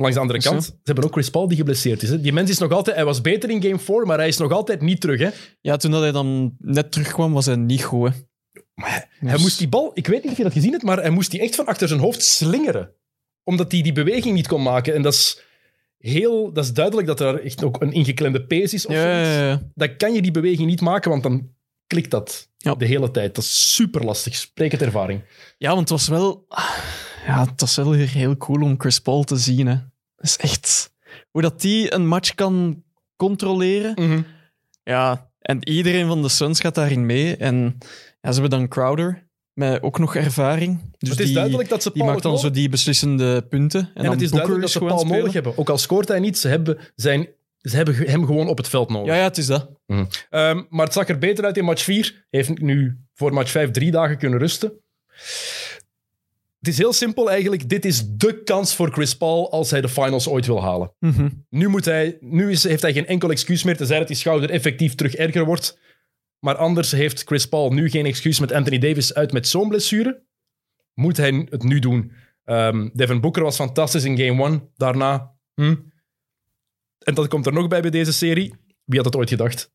Langs 0.00 0.14
de 0.14 0.20
andere 0.20 0.38
Dus 0.38 0.48
kant, 0.48 0.64
ze 0.64 0.72
hebben 0.82 1.04
ook 1.04 1.12
Chris 1.12 1.30
Paul 1.30 1.48
die 1.48 1.56
geblesseerd 1.56 2.02
is. 2.02 2.08
Hè. 2.08 2.20
Die 2.20 2.32
mens 2.32 2.50
is 2.50 2.58
nog 2.58 2.70
altijd... 2.72 2.96
Hij 2.96 3.04
was 3.04 3.20
beter 3.20 3.50
in 3.50 3.62
game 3.62 3.78
4, 3.78 4.06
maar 4.06 4.18
hij 4.18 4.28
is 4.28 4.36
nog 4.36 4.52
altijd 4.52 4.80
niet 4.80 5.00
terug. 5.00 5.20
Hè. 5.20 5.28
Ja, 5.60 5.76
toen 5.76 5.90
dat 5.90 6.00
hij 6.02 6.12
dan 6.12 6.54
net 6.58 6.92
terugkwam, 6.92 7.32
was 7.32 7.46
hij 7.46 7.56
niet 7.56 7.82
goed. 7.84 8.08
Hè. 8.08 8.14
Hij 8.84 9.32
Dus- 9.32 9.40
moest 9.42 9.58
die 9.58 9.68
bal... 9.68 9.90
Ik 9.94 10.06
weet 10.06 10.22
niet 10.22 10.32
of 10.32 10.36
je 10.38 10.42
dat 10.42 10.52
gezien 10.52 10.70
hebt, 10.72 10.82
maar 10.82 10.98
hij 11.00 11.10
moest 11.10 11.30
die 11.30 11.40
echt 11.40 11.54
van 11.54 11.66
achter 11.66 11.88
zijn 11.88 12.00
hoofd 12.00 12.22
slingeren. 12.22 12.92
Omdat 13.44 13.72
hij 13.72 13.82
die 13.82 13.92
beweging 13.92 14.34
niet 14.34 14.48
kon 14.48 14.62
maken. 14.62 14.94
En 14.94 15.02
dat 15.02 15.12
is 15.12 15.42
heel... 15.98 16.52
Dat 16.52 16.64
is 16.64 16.72
duidelijk 16.72 17.06
dat 17.06 17.20
er 17.20 17.44
echt 17.44 17.64
ook 17.64 17.80
een 17.80 17.92
ingeklemde 17.92 18.46
pees 18.46 18.74
is 18.74 18.86
of 18.86 18.92
Ja, 18.94 19.00
zoiets. 19.02 19.28
ja, 19.38 19.46
ja. 19.48 19.62
Dan 19.74 19.96
kan 19.96 20.12
je 20.12 20.22
die 20.22 20.30
beweging 20.30 20.68
niet 20.68 20.80
maken, 20.80 21.10
want 21.10 21.22
dan 21.22 21.50
klikt 21.86 22.10
dat 22.10 22.48
de 22.56 22.86
hele 22.86 23.10
tijd. 23.10 23.34
Dat 23.34 23.44
is 23.44 23.74
super 23.74 24.04
lastig. 24.04 24.34
Spreek 24.34 24.72
het 24.72 24.82
ervaring. 24.82 25.22
ja, 25.58 25.68
want 25.68 25.80
het 25.80 25.88
was 25.90 26.08
wel... 26.08 26.46
Ja, 27.26 27.46
het 27.50 27.60
was 27.60 27.76
wel 27.76 27.90
weer 27.90 28.08
heel 28.08 28.36
cool 28.36 28.62
om 28.62 28.74
Chris 28.80 28.98
Paul 29.00 29.24
te 29.24 29.36
zien. 29.36 29.66
Hè. 29.66 29.76
Is 30.20 30.36
echt... 30.36 30.92
Hoe 31.30 31.42
dat 31.42 31.60
die 31.60 31.94
een 31.94 32.06
match 32.06 32.34
kan 32.34 32.82
controleren. 33.16 34.26
Ja, 34.82 35.30
en 35.40 35.68
iedereen 35.68 36.06
van 36.06 36.22
de 36.22 36.28
Suns 36.28 36.60
gaat 36.60 36.74
daarin 36.74 37.06
mee. 37.06 37.36
En 37.36 37.78
ja, 38.20 38.32
ze 38.32 38.40
hebben 38.40 38.58
dan 38.58 38.68
Crowder, 38.68 39.28
met 39.52 39.82
ook 39.82 39.98
nog 39.98 40.16
ervaring. 40.16 40.80
Dus 40.98 41.08
het 41.10 41.18
is 41.18 41.24
die, 41.24 41.34
duidelijk 41.34 41.68
dat 41.68 41.82
ze 41.82 41.90
die 41.92 42.04
maakt 42.04 42.22
dan 42.22 42.38
zo 42.38 42.50
die 42.50 42.68
beslissende 42.68 43.42
punten. 43.42 43.80
En, 43.80 43.90
En, 43.94 44.02
dan 44.02 44.12
het 44.12 44.22
is 44.22 44.30
Booker 44.30 44.46
duidelijk 44.46 44.60
dat 44.60 44.82
ze 44.82 44.88
Paul 44.88 44.98
spelen. 44.98 45.18
nodig 45.18 45.32
hebben. 45.32 45.58
Ook 45.58 45.68
al 45.68 45.78
scoort 45.78 46.08
hij 46.08 46.20
niet, 46.20 46.38
ze 46.38 46.48
hebben, 46.48 46.78
zijn, 46.94 47.28
ze 47.58 47.76
hebben 47.76 47.94
hem 47.94 48.26
gewoon 48.26 48.48
op 48.48 48.56
het 48.56 48.68
veld 48.68 48.90
nodig. 48.90 49.06
Ja, 49.06 49.16
ja, 49.16 49.24
het 49.24 49.38
is 49.38 49.46
dat. 49.46 49.70
Ehm, 49.86 50.62
maar 50.68 50.84
het 50.84 50.94
zag 50.94 51.08
er 51.08 51.18
beter 51.18 51.44
uit 51.44 51.56
in 51.56 51.64
match 51.64 51.82
4. 51.82 52.26
Heeft 52.30 52.58
nu 52.60 52.98
voor 53.14 53.32
match 53.32 53.50
5 53.50 53.70
drie 53.70 53.90
dagen 53.90 54.18
kunnen 54.18 54.38
rusten. 54.38 54.72
Het 56.60 56.68
is 56.68 56.78
heel 56.78 56.92
simpel 56.92 57.30
eigenlijk. 57.30 57.68
Dit 57.68 57.84
is 57.84 58.06
de 58.08 58.42
kans 58.42 58.74
voor 58.74 58.92
Chris 58.92 59.16
Paul 59.16 59.50
als 59.50 59.70
hij 59.70 59.80
de 59.80 59.88
finals 59.88 60.28
ooit 60.28 60.46
wil 60.46 60.62
halen. 60.62 60.92
Mhm. 60.98 61.28
Nu, 61.48 61.68
moet 61.68 61.84
hij, 61.84 62.16
nu 62.20 62.50
is, 62.50 62.62
heeft 62.62 62.82
hij 62.82 62.92
geen 62.92 63.06
enkel 63.06 63.30
excuus 63.30 63.62
meer, 63.62 63.76
tenzij 63.76 63.98
dat 63.98 64.06
die 64.06 64.16
schouder 64.16 64.50
effectief 64.50 64.94
terug 64.94 65.14
erger 65.14 65.44
wordt. 65.44 65.78
Maar 66.38 66.56
anders 66.56 66.92
heeft 66.92 67.22
Chris 67.22 67.48
Paul 67.48 67.72
nu 67.72 67.90
geen 67.90 68.06
excuus 68.06 68.40
met 68.40 68.52
Anthony 68.52 68.78
Davis 68.78 69.14
uit 69.14 69.32
met 69.32 69.48
zo'n 69.48 69.68
blessure. 69.68 70.22
Moet 70.94 71.16
hij 71.16 71.46
het 71.50 71.62
nu 71.62 71.78
doen. 71.78 72.12
Ehm, 72.44 72.88
Devin 72.92 73.20
Booker 73.20 73.42
was 73.42 73.56
fantastisch 73.56 74.04
in 74.04 74.18
game 74.18 74.44
1. 74.44 74.70
Daarna... 74.74 75.34
hm. 75.54 75.76
En 76.98 77.14
dat 77.14 77.28
komt 77.28 77.46
er 77.46 77.52
nog 77.52 77.68
bij 77.68 77.80
bij 77.80 77.90
deze 77.90 78.12
serie. 78.12 78.54
Wie 78.84 78.96
had 78.96 79.04
het 79.04 79.16
ooit 79.16 79.28
gedacht? 79.28 79.72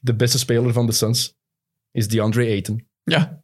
De 0.00 0.14
beste 0.14 0.38
speler 0.38 0.72
van 0.72 0.86
de 0.86 0.92
Suns 0.92 1.38
is 1.90 2.08
DeAndre 2.08 2.44
Ayton. 2.44 2.88
Ja. 3.02 3.41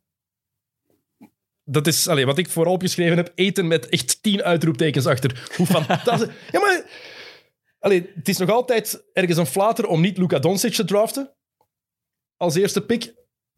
Dat 1.71 1.87
is 1.87 2.09
allee, 2.09 2.27
wat 2.27 2.39
ik 2.39 2.49
vooral 2.49 2.73
opgeschreven 2.73 3.17
heb. 3.17 3.33
Eten 3.35 3.67
met 3.67 3.89
echt 3.89 4.23
tien 4.23 4.43
uitroeptekens 4.43 5.07
achter. 5.07 5.49
Hoe 5.57 5.67
fantastisch. 5.67 6.29
ja, 6.53 6.61
maar... 6.61 6.85
Allee, 7.79 8.11
het 8.15 8.29
is 8.29 8.39
nog 8.39 8.51
altijd 8.51 9.05
ergens 9.13 9.39
een 9.39 9.47
flater 9.47 9.87
om 9.87 10.01
niet 10.01 10.19
Luka 10.19 10.39
Doncic 10.39 10.75
te 10.75 10.85
draften. 10.85 11.35
Als 12.37 12.55
eerste 12.55 12.81
pick. 12.81 13.15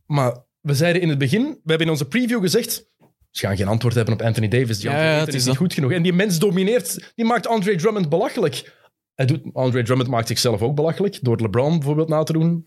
Maar 0.07 0.45
we 0.61 0.75
zeiden 0.75 1.03
in 1.03 1.09
het 1.09 1.19
begin... 1.19 1.43
We 1.43 1.69
hebben 1.69 1.87
in 1.87 1.93
onze 1.93 2.09
preview 2.09 2.41
gezegd... 2.41 2.89
Ze 3.31 3.47
gaan 3.47 3.57
geen 3.57 3.69
antwoord 3.69 3.95
hebben 3.95 4.15
op 4.15 4.23
Anthony 4.23 4.49
Davis. 4.49 4.79
Die 4.79 4.91
Ja, 4.91 5.03
ja, 5.03 5.19
het 5.19 5.29
is 5.29 5.35
is 5.35 5.47
niet 5.47 5.57
goed 5.57 5.75
genoeg. 5.75 5.93
En 5.93 6.03
die 6.03 6.13
mens 6.13 6.39
domineert. 6.39 7.13
Die 7.15 7.25
maakt 7.25 7.47
Andre 7.47 7.77
Drummond 7.77 8.09
belachelijk. 8.09 8.79
Hij 9.15 9.27
doet, 9.27 9.41
Andre 9.53 9.83
Drummond 9.83 10.09
maakt 10.09 10.29
zichzelf 10.29 10.63
ook 10.63 10.75
belachelijk. 10.75 11.19
Door 11.23 11.41
LeBron 11.41 11.79
bijvoorbeeld 11.79 12.09
na 12.09 12.23
te 12.23 12.33
doen. 12.33 12.67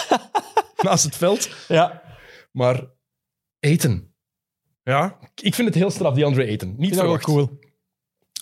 Naast 0.82 1.04
het 1.04 1.16
veld. 1.16 1.50
Ja. 1.68 2.02
Maar 2.52 2.84
eten. 3.60 4.15
Ja, 4.86 5.18
ik 5.42 5.54
vind 5.54 5.68
het 5.68 5.76
heel 5.76 5.90
straf, 5.90 6.14
die 6.14 6.24
Andre 6.24 6.44
Eten. 6.44 6.74
Niet 6.76 6.90
Ik 6.92 6.98
verwacht. 6.98 7.24
cool. 7.24 7.58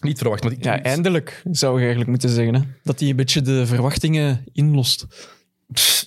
Niet 0.01 0.19
verwacht. 0.19 0.43
Maar 0.43 0.53
ik- 0.53 0.65
Ja, 0.65 0.83
eindelijk 0.83 1.43
zou 1.51 1.73
je 1.75 1.81
eigenlijk 1.81 2.11
moeten 2.11 2.29
zeggen. 2.31 2.55
Hè? 2.55 2.61
Dat 2.83 3.01
hij 3.01 3.09
een 3.09 3.17
beetje 3.17 3.43
de 3.43 3.67
verwachtingen 3.67 4.45
inlost. 4.53 5.07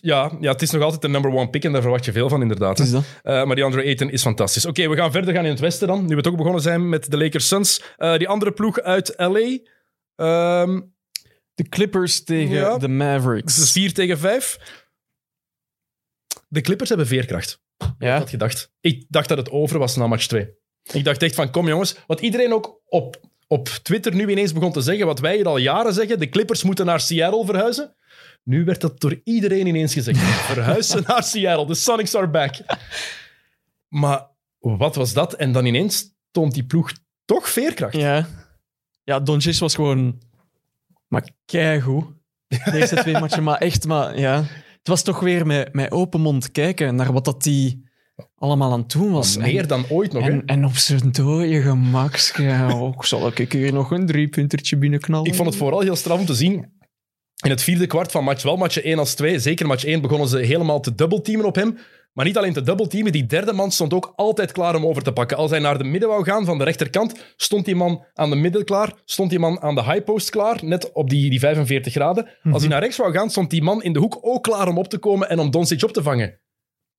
ja, 0.01 0.37
ja, 0.39 0.51
het 0.51 0.61
is 0.61 0.71
nog 0.71 0.81
altijd 0.81 1.01
de 1.01 1.07
number 1.09 1.31
one 1.31 1.49
pick 1.49 1.63
en 1.63 1.71
daar 1.71 1.81
verwacht 1.81 2.05
je 2.05 2.11
veel 2.11 2.29
van, 2.29 2.41
inderdaad. 2.41 2.79
Is 2.79 2.91
dat. 2.91 3.03
Eh, 3.23 3.43
maar 3.45 3.55
die 3.55 3.63
Andre 3.63 3.83
Eten 3.83 4.11
is 4.11 4.21
fantastisch. 4.21 4.65
Oké, 4.65 4.87
we 4.89 4.95
gaan 4.95 5.11
verder 5.11 5.33
gaan 5.33 5.43
in 5.43 5.49
het 5.51 5.59
westen 5.59 5.87
dan. 5.87 6.05
Nu 6.05 6.15
we 6.15 6.21
toch 6.21 6.35
begonnen 6.35 6.61
zijn 6.61 6.89
met 6.89 7.11
de 7.11 7.17
Lakers 7.17 7.47
Suns. 7.47 7.81
Eh, 7.97 8.17
die 8.17 8.27
andere 8.27 8.51
ploeg 8.51 8.79
uit 8.79 9.13
LA. 9.17 9.57
Ehm, 10.15 10.81
De 11.53 11.69
Clippers 11.69 12.23
tegen 12.23 12.55
Ja. 12.55 12.77
de 12.77 12.87
Mavericks. 12.87 13.55
Het 13.55 13.63
is 13.63 13.71
4 13.71 13.93
tegen 13.93 14.17
5. 14.17 14.57
De 16.47 16.61
Clippers 16.61 16.89
hebben 16.89 17.07
veerkracht. 17.07 17.61
Ik 17.77 17.93
ja. 17.99 18.17
had 18.17 18.29
gedacht. 18.29 18.71
Ik 18.81 19.05
dacht 19.09 19.29
dat 19.29 19.37
het 19.37 19.49
over 19.49 19.79
was 19.79 19.95
na 19.95 20.07
match 20.07 20.27
2. 20.27 20.49
Ik 20.91 21.03
dacht 21.03 21.23
echt 21.23 21.35
van, 21.35 21.51
kom 21.51 21.67
jongens. 21.67 21.95
Wat 22.07 22.19
iedereen 22.19 22.53
ook 22.53 22.81
op, 22.85 23.19
op 23.47 23.67
Twitter 23.67 24.15
nu 24.15 24.29
ineens 24.29 24.53
begon 24.53 24.71
te 24.71 24.81
zeggen, 24.81 25.05
wat 25.05 25.19
wij 25.19 25.35
hier 25.35 25.47
al 25.47 25.57
jaren 25.57 25.93
zeggen, 25.93 26.19
de 26.19 26.29
Clippers 26.29 26.63
moeten 26.63 26.85
naar 26.85 26.99
Seattle 26.99 27.45
verhuizen. 27.45 27.95
Nu 28.43 28.65
werd 28.65 28.81
dat 28.81 28.99
door 28.99 29.21
iedereen 29.23 29.67
ineens 29.67 29.93
gezegd. 29.93 30.19
Verhuizen 30.53 31.03
naar 31.07 31.23
Seattle. 31.23 31.65
De 31.65 31.75
Sonics 31.75 32.15
are 32.15 32.29
back. 32.29 32.55
Maar 33.87 34.27
wat 34.59 34.95
was 34.95 35.13
dat? 35.13 35.33
En 35.33 35.51
dan 35.51 35.65
ineens 35.65 36.15
toont 36.31 36.53
die 36.53 36.65
ploeg 36.65 36.91
toch 37.25 37.49
veerkracht. 37.49 37.95
Ja. 37.95 38.27
Ja, 39.03 39.19
Doncic 39.19 39.57
was 39.57 39.75
gewoon... 39.75 40.21
Maar 41.07 41.29
keigoed. 41.45 42.05
De 42.47 42.71
eerste 42.73 42.95
twee 42.95 43.19
matchen, 43.19 43.43
maar 43.43 43.57
echt, 43.57 43.85
maar 43.85 44.19
ja... 44.19 44.43
Het 44.87 44.95
was 44.95 45.05
toch 45.05 45.19
weer 45.19 45.45
met, 45.45 45.73
met 45.73 45.91
open 45.91 46.21
mond 46.21 46.51
kijken 46.51 46.95
naar 46.95 47.13
wat 47.13 47.25
dat 47.25 47.43
die 47.43 47.83
allemaal 48.37 48.71
aan 48.71 48.79
het 48.79 48.91
doen 48.91 49.11
was. 49.11 49.37
Meer 49.37 49.61
en, 49.61 49.67
dan 49.67 49.85
ooit 49.89 50.13
nog. 50.13 50.23
hè? 50.23 50.29
en, 50.29 50.45
en 50.45 50.65
op 50.65 50.75
zijn 50.75 51.11
dode. 51.11 51.47
Ja, 52.37 52.71
ook 52.71 53.05
zal 53.05 53.31
ik 53.35 53.51
hier 53.51 53.73
nog 53.73 53.91
een 53.91 54.05
driepuntertje 54.05 54.77
binnenknallen. 54.77 55.27
Ik 55.27 55.35
vond 55.35 55.47
het 55.47 55.57
vooral 55.57 55.79
heel 55.79 55.95
straf 55.95 56.19
om 56.19 56.25
te 56.25 56.33
zien. 56.33 56.53
In 57.43 57.49
het 57.49 57.61
vierde 57.63 57.87
kwart 57.87 58.11
van 58.11 58.23
match, 58.23 58.43
wel 58.43 58.55
match 58.57 58.77
1 58.77 58.99
als 58.99 59.15
2, 59.15 59.39
zeker 59.39 59.67
match 59.67 59.85
1, 59.85 60.01
begonnen 60.01 60.27
ze 60.27 60.37
helemaal 60.37 60.79
te 60.79 60.95
dubbelteamen 60.95 61.45
op 61.45 61.55
hem. 61.55 61.77
Maar 62.17 62.25
niet 62.25 62.37
alleen 62.37 62.53
te 62.53 62.61
dubbelteamen, 62.61 63.11
die 63.11 63.25
derde 63.25 63.53
man 63.53 63.71
stond 63.71 63.93
ook 63.93 64.13
altijd 64.15 64.51
klaar 64.51 64.75
om 64.75 64.85
over 64.85 65.03
te 65.03 65.11
pakken. 65.11 65.37
Als 65.37 65.51
hij 65.51 65.59
naar 65.59 65.77
de 65.77 65.83
midden 65.83 66.09
wou 66.09 66.23
gaan 66.23 66.45
van 66.45 66.57
de 66.57 66.63
rechterkant, 66.63 67.13
stond 67.35 67.65
die 67.65 67.75
man 67.75 68.05
aan 68.13 68.29
de 68.29 68.35
middel 68.35 68.63
klaar, 68.63 68.93
stond 69.05 69.29
die 69.29 69.39
man 69.39 69.61
aan 69.61 69.75
de 69.75 69.83
high 69.83 70.03
post 70.03 70.29
klaar, 70.29 70.59
net 70.63 70.91
op 70.91 71.09
die, 71.09 71.29
die 71.29 71.39
45 71.39 71.93
graden. 71.93 72.29
Als 72.51 72.61
hij 72.61 72.71
naar 72.71 72.81
rechts 72.81 72.97
wou 72.97 73.11
gaan, 73.13 73.29
stond 73.29 73.49
die 73.49 73.61
man 73.61 73.83
in 73.83 73.93
de 73.93 73.99
hoek 73.99 74.17
ook 74.21 74.43
klaar 74.43 74.67
om 74.67 74.77
op 74.77 74.87
te 74.87 74.97
komen 74.97 75.29
en 75.29 75.39
om 75.39 75.51
Doncic 75.51 75.83
op 75.83 75.91
te 75.91 76.03
vangen. 76.03 76.39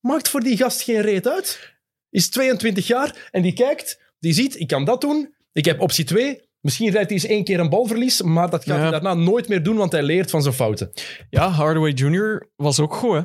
Maakt 0.01 0.29
voor 0.29 0.41
die 0.41 0.57
gast 0.57 0.83
geen 0.83 1.01
reet 1.01 1.29
uit. 1.29 1.77
Is 2.11 2.31
22 2.31 2.87
jaar 2.87 3.29
en 3.31 3.43
die 3.43 3.53
kijkt, 3.53 4.13
die 4.19 4.33
ziet, 4.33 4.61
ik 4.61 4.67
kan 4.69 4.85
dat 4.85 5.01
doen, 5.01 5.35
ik 5.53 5.65
heb 5.65 5.81
optie 5.81 6.05
2. 6.05 6.41
Misschien 6.61 6.91
rijdt 6.91 7.11
hij 7.11 7.19
eens 7.19 7.27
één 7.29 7.45
keer 7.45 7.61
een 7.61 7.69
balverlies, 7.69 8.23
maar 8.23 8.51
dat 8.51 8.65
gaat 8.65 8.77
Ja. 8.77 8.83
hij 8.83 8.91
daarna 8.91 9.15
nooit 9.15 9.49
meer 9.49 9.63
doen, 9.63 9.77
want 9.77 9.93
hij 9.93 10.03
leert 10.03 10.31
van 10.31 10.43
zijn 10.43 10.55
fouten. 10.55 10.93
Ja, 11.31 11.49
Hardaway 11.49 11.91
Jr. 11.91 12.51
was 12.57 12.81
ook 12.81 12.95
goed, 12.95 13.15
hè. 13.15 13.23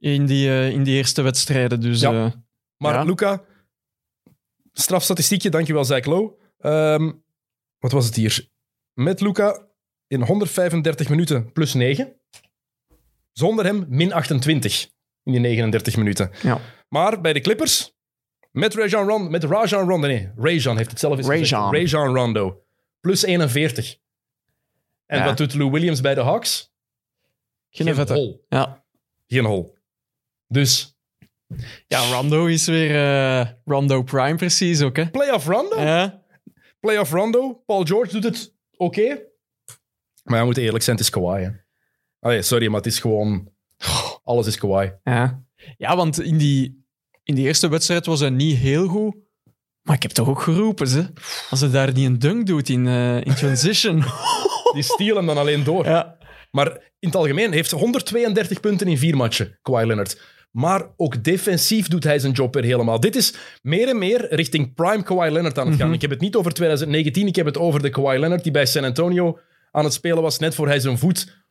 In 0.00 0.26
die, 0.26 0.48
eh, 0.48 0.70
in 0.70 0.82
die 0.82 0.96
eerste 0.96 1.22
wedstrijden. 1.22 1.80
Dus 1.80 2.00
Ja. 2.00 2.24
eh, 2.26 2.32
Maar 2.76 2.94
Ja. 2.94 3.02
Luca, 3.02 3.42
strafstatistiekje, 4.72 5.50
dankjewel 5.50 5.84
Zach 5.84 6.04
Lowe. 6.04 6.34
Ehm, 6.58 7.12
wat 7.78 7.92
was 7.92 8.06
het 8.06 8.14
hier? 8.14 8.48
Met 8.94 9.20
Luca 9.20 9.66
in 10.06 10.22
135 10.22 11.08
minuten 11.08 11.52
plus 11.52 11.74
9. 11.74 12.14
Zonder 13.32 13.64
hem 13.64 13.86
min 13.88 14.12
28 14.12 14.90
in 15.24 15.32
die 15.32 15.40
39 15.40 15.96
minuten. 15.96 16.30
ja. 16.42 16.60
Maar 16.88 17.20
bij 17.20 17.32
de 17.32 17.40
Clippers, 17.40 17.96
met 18.50 18.74
Rajon 18.74 19.08
Rondo, 19.08 19.30
met 19.30 19.44
Rajon 19.44 19.88
Rondo, 19.88 20.06
nee, 20.06 20.30
Rajon 20.36 20.76
heeft 20.76 20.90
het 20.90 20.98
zelf 21.00 21.16
eens 21.16 21.26
gezegd. 21.26 21.50
Rajon. 21.50 21.72
Rajon 21.74 22.14
Rondo, 22.14 22.62
plus 23.00 23.22
41. 23.22 23.96
En 25.06 25.18
Ja. 25.18 25.24
wat 25.24 25.36
doet 25.36 25.54
Lou 25.54 25.70
Williams 25.70 26.00
bij 26.00 26.14
de 26.14 26.20
Hawks? 26.20 26.72
Geen 27.70 27.94
vette. 27.94 28.12
hol. 28.12 28.44
Ja. 28.48 28.84
Geen 29.26 29.44
hol. 29.44 29.78
Dus, 30.52 30.98
ja, 31.86 32.10
Rondo 32.12 32.46
is 32.46 32.66
weer 32.66 32.94
eh, 32.94 33.46
Rondo 33.64 34.02
Prime 34.02 34.34
precies 34.34 34.82
ook, 34.82 34.96
hè. 34.96 35.10
playoff 35.10 35.46
Rondo? 35.46 35.80
Ja. 35.80 36.22
Playoff 36.80 37.12
Rondo. 37.12 37.62
Paul 37.66 37.84
George 37.84 38.12
doet 38.12 38.24
het 38.24 38.54
oké. 38.76 39.08
Maar 40.22 40.34
ja, 40.34 40.38
we 40.38 40.44
moeten 40.44 40.62
eerlijk 40.62 40.84
zijn, 40.84 40.96
het 40.96 41.04
is 41.04 41.10
Kawhi. 41.10 41.42
Hè. 41.42 41.50
Allee, 42.18 42.42
sorry, 42.42 42.66
maar 42.66 42.76
het 42.76 42.86
is 42.86 42.98
gewoon... 42.98 43.52
Alles 44.24 44.46
is 44.46 44.58
Kawhi. 44.58 44.90
Ja, 45.04 45.42
ja 45.76 45.96
want 45.96 46.20
in 46.20 46.38
die, 46.38 46.84
in 47.22 47.34
die 47.34 47.46
eerste 47.46 47.68
wedstrijd 47.68 48.06
was 48.06 48.20
hij 48.20 48.30
niet 48.30 48.56
heel 48.56 48.86
goed. 48.86 49.16
Maar 49.82 49.96
ik 49.96 50.02
heb 50.02 50.10
toch 50.10 50.28
ook 50.28 50.42
geroepen, 50.42 50.88
ze. 50.88 51.12
Als 51.50 51.60
hij 51.60 51.70
daar 51.70 51.92
niet 51.92 52.06
een 52.06 52.18
dunk 52.18 52.46
doet 52.46 52.68
in, 52.68 52.86
eh, 52.86 53.16
in 53.16 53.34
transition. 53.34 54.04
Die 54.74 54.82
steal 54.82 55.16
hem 55.16 55.26
dan 55.26 55.38
alleen 55.38 55.64
door. 55.64 55.84
ja. 55.84 56.18
Maar 56.50 56.72
in 56.98 57.08
het 57.08 57.16
algemeen 57.16 57.52
heeft 57.52 57.70
hij 57.70 57.80
132 57.80 58.60
punten 58.60 58.86
in 58.86 58.98
vier 58.98 59.16
matchen, 59.16 59.58
Kawhi 59.62 59.86
Leonard. 59.86 60.20
Maar 60.50 60.86
ook 60.96 61.24
defensief 61.24 61.88
doet 61.88 62.04
hij 62.04 62.18
zijn 62.18 62.32
job 62.32 62.54
weer 62.54 62.64
helemaal. 62.64 63.00
Dit 63.00 63.16
is 63.16 63.34
meer 63.62 63.88
en 63.88 63.98
meer 63.98 64.34
richting 64.34 64.74
prime 64.74 65.02
Kawhi 65.02 65.30
Leonard 65.30 65.58
aan 65.58 65.66
het 65.66 65.76
gaan. 65.76 65.86
Mhm. 65.86 65.94
Ik 65.94 66.00
heb 66.00 66.10
het 66.10 66.20
niet 66.20 66.36
over 66.36 66.52
2019, 66.52 67.26
ik 67.26 67.36
heb 67.36 67.46
het 67.46 67.58
over 67.58 67.82
de 67.82 67.90
Kawhi 67.90 68.18
Leonard 68.18 68.42
die 68.42 68.52
bij 68.52 68.66
San 68.66 68.84
Antonio 68.84 69.38
aan 69.70 69.84
het 69.84 69.92
spelen 69.92 70.22
was, 70.22 70.38
net 70.38 70.54
voor 70.54 70.66
hij 70.66 70.80
zijn 70.80 70.98
voet 70.98 71.44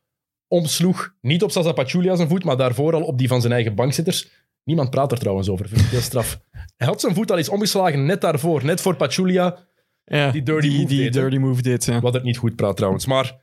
omsloeg. 0.47 1.13
Niet 1.21 1.43
op 1.43 1.51
Sasa 1.51 1.71
Pachulia 1.71 2.15
zijn 2.15 2.27
voet, 2.27 2.43
maar 2.43 2.57
daarvoor 2.57 2.93
al 2.93 3.03
op 3.03 3.17
die 3.17 3.27
van 3.27 3.41
zijn 3.41 3.53
eigen 3.53 3.75
bankzitters. 3.75 4.29
Niemand 4.63 4.89
praat 4.89 5.12
er 5.12 5.19
trouwens 5.19 5.49
over, 5.49 5.67
vind 5.67 5.81
ik 5.81 5.88
heel 5.88 6.01
straf. 6.01 6.39
Hij 6.77 6.88
had 6.88 7.01
zijn 7.01 7.15
voet 7.15 7.31
al 7.31 7.38
eens 7.38 7.49
omgeslagen 7.49 8.05
net 8.05 8.21
daarvoor, 8.21 8.65
net 8.65 8.81
voor 8.81 8.95
Pachulia, 8.95 9.67
ja. 10.09 10.31
Die 10.31 10.43
dirty 10.43 10.67
die, 10.67 10.77
move 10.77 10.88
die 10.88 10.97
deed, 10.97 11.13
hè? 11.15 11.21
dirty 11.21 11.38
move 11.38 11.62
deed, 11.62 11.85
ja. 11.85 11.99
wat 11.99 12.13
het 12.13 12.23
niet 12.23 12.38
goed 12.38 12.55
praat 12.55 12.77
trouwens. 12.77 13.05
Maar 13.05 13.35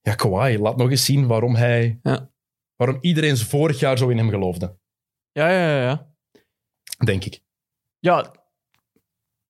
ja, 0.00 0.14
Kawhi, 0.14 0.58
laat 0.58 0.76
nog 0.76 0.90
eens 0.90 1.04
zien 1.04 1.26
waarom 1.26 1.54
hij... 1.54 1.98
Ja. 2.02 2.30
Waarom 2.78 2.98
iedereen 3.00 3.36
vorig 3.36 3.78
jaar 3.80 3.98
zo 3.98 4.08
in 4.08 4.16
hem 4.18 4.30
geloofde, 4.30 4.76
Ja, 5.32 5.48
ja, 5.50 5.68
ja, 5.76 5.82
ja. 5.82 6.12
denk 7.04 7.24
ik. 7.24 7.40
Ja, 7.98 8.32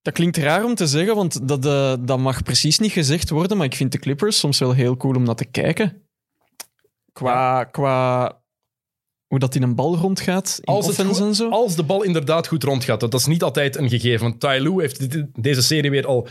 dat 0.03 0.15
klinkt 0.15 0.37
raar 0.37 0.65
om 0.65 0.75
te 0.75 0.87
zeggen, 0.87 1.15
want 1.15 1.49
dat, 1.49 1.65
eh, 1.67 1.95
dat 2.01 2.19
mag 2.19 2.43
precies 2.43 2.79
niet 2.79 2.93
gezegd 2.93 3.31
worden. 3.31 3.57
Maar 3.57 3.67
ik 3.67 3.75
vind 3.75 3.93
de 3.93 3.99
Clippers 3.99 4.39
soms 4.39 4.59
wel 4.59 4.73
heel 4.73 4.97
cool 4.97 5.15
om 5.15 5.23
naar 5.23 5.35
te 5.35 5.45
kijken. 5.45 6.09
Qua, 7.13 7.65
qua 7.65 8.27
hoe 9.27 9.39
dat 9.39 9.55
in 9.55 9.63
een 9.63 9.75
bal 9.75 9.97
rondgaat, 9.97 10.59
in 10.61 10.65
Als, 10.75 10.89
offense 10.89 11.15
goed- 11.15 11.27
en 11.27 11.35
zo. 11.35 11.49
als 11.51 11.77
de 11.77 11.83
bal 11.83 12.03
inderdaad 12.03 12.47
goed 12.47 12.63
rondgaat, 12.63 13.01
dat 13.01 13.15
is 13.15 13.27
niet 13.27 13.43
altijd 13.43 13.77
een 13.77 13.89
gegeven. 13.89 14.29
Want 14.29 14.41
Ty 14.41 14.59
Lue 14.61 14.81
heeft 14.81 15.11
dit- 15.11 15.43
deze 15.45 15.63
serie 15.63 15.91
weer 15.91 16.07
al... 16.07 16.23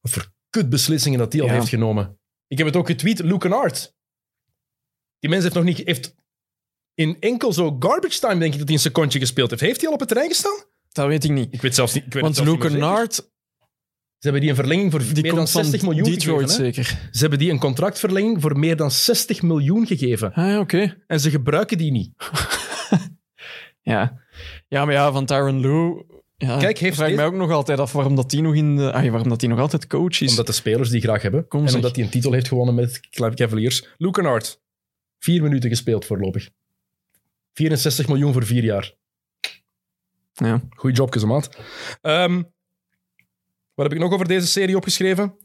Wat 0.00 0.12
voor 0.12 0.32
kutbeslissingen 0.50 1.18
dat 1.18 1.32
hij 1.32 1.42
al 1.42 1.46
Ja. 1.48 1.52
heeft 1.54 1.68
genomen. 1.68 2.18
Ik 2.46 2.58
heb 2.58 2.66
het 2.66 2.76
ook 2.76 2.86
getweet, 2.86 3.18
Luke 3.18 3.38
Kennard. 3.38 3.94
Die 5.20 5.30
mens 5.30 5.42
heeft 5.42 5.54
nog 5.54 5.64
niet... 5.64 5.82
Heeft 5.84 6.14
in 6.94 7.16
enkel 7.20 7.52
zo 7.52 7.76
garbage 7.78 8.18
time, 8.20 8.38
denk 8.38 8.52
ik, 8.52 8.58
dat 8.58 8.68
hij 8.68 8.76
een 8.76 8.82
secondje 8.82 9.18
gespeeld 9.18 9.50
heeft. 9.50 9.62
Heeft 9.62 9.78
hij 9.80 9.86
al 9.88 9.94
op 9.94 10.00
het 10.00 10.08
terrein 10.08 10.30
gestaan? 10.30 10.64
Dat 10.92 11.06
weet 11.06 11.24
ik 11.24 11.30
niet. 11.30 11.54
Ik 11.54 11.62
weet 11.62 11.74
zelfs 11.74 11.94
niet. 11.94 12.06
Ik 12.06 12.12
weet 12.12 12.22
Want 12.22 12.44
Luke. 12.44 12.68
Nard, 12.68 13.14
Ze 13.14 13.22
hebben 14.18 14.40
die 14.40 14.50
een 14.50 14.56
verlenging 14.56 14.90
voor 14.90 15.00
die 15.00 15.12
meer 15.12 15.22
dan 15.22 15.34
komt 15.34 15.50
van 15.50 15.64
60 15.64 15.82
miljoen 15.82 16.04
Detroit 16.04 16.50
gegeven. 16.50 16.74
zeker. 16.74 17.08
Ze 17.12 17.20
hebben 17.20 17.38
die 17.38 17.50
een 17.50 17.58
contractverlenging 17.58 18.40
voor 18.40 18.58
meer 18.58 18.76
dan 18.76 18.90
60 18.90 19.42
miljoen 19.42 19.86
gegeven. 19.86 20.32
Ah, 20.32 20.58
oké. 20.58 20.96
En 21.06 21.20
ze 21.20 21.30
gebruiken 21.30 21.78
die 21.78 21.90
niet. 21.90 22.10
Ja. 23.82 24.20
ja, 24.68 24.84
maar 24.84 24.94
ja, 24.94 25.12
van 25.12 25.26
Tyron 25.26 25.60
Lue... 25.60 26.04
Ja, 26.36 26.58
Kijk, 26.58 26.78
heeft 26.78 26.96
vraag 26.96 27.08
ik 27.08 27.16
mij 27.16 27.24
ook 27.24 27.34
nog 27.34 27.50
altijd 27.50 27.78
af 27.78 27.92
waarom 27.92 28.14
dat 28.14 28.30
die 28.30 28.42
nog 28.42 28.54
in 28.54 28.76
de, 28.76 28.92
ah, 28.92 29.10
waarom 29.10 29.28
dat 29.28 29.40
die 29.40 29.48
nog 29.48 29.58
altijd 29.58 29.86
coach 29.86 30.20
is. 30.20 30.30
Omdat 30.30 30.46
de 30.46 30.52
spelers 30.52 30.90
die 30.90 31.00
graag 31.00 31.22
hebben. 31.22 31.48
Kom, 31.48 31.60
en 31.60 31.66
zeg. 31.66 31.76
omdat 31.76 31.96
hij 31.96 32.04
een 32.04 32.10
titel 32.10 32.32
heeft 32.32 32.48
gewonnen 32.48 32.74
met 32.74 33.00
Cavaliers. 33.34 33.86
Luke 33.98 34.20
Kennard. 34.20 34.59
Vier 35.20 35.42
minuten 35.42 35.70
gespeeld 35.70 36.04
voorlopig. 36.04 36.50
64 37.52 38.08
miljoen 38.08 38.32
voor 38.32 38.46
vier 38.46 38.64
jaar. 38.64 38.94
Ja. 40.32 40.60
Goeie 40.70 40.96
job, 40.96 41.24
maat. 41.24 41.58
Ehm, 42.00 42.42
wat 43.74 43.86
heb 43.86 43.92
ik 43.92 43.98
nog 43.98 44.12
over 44.12 44.28
deze 44.28 44.46
serie 44.46 44.76
opgeschreven? 44.76 45.36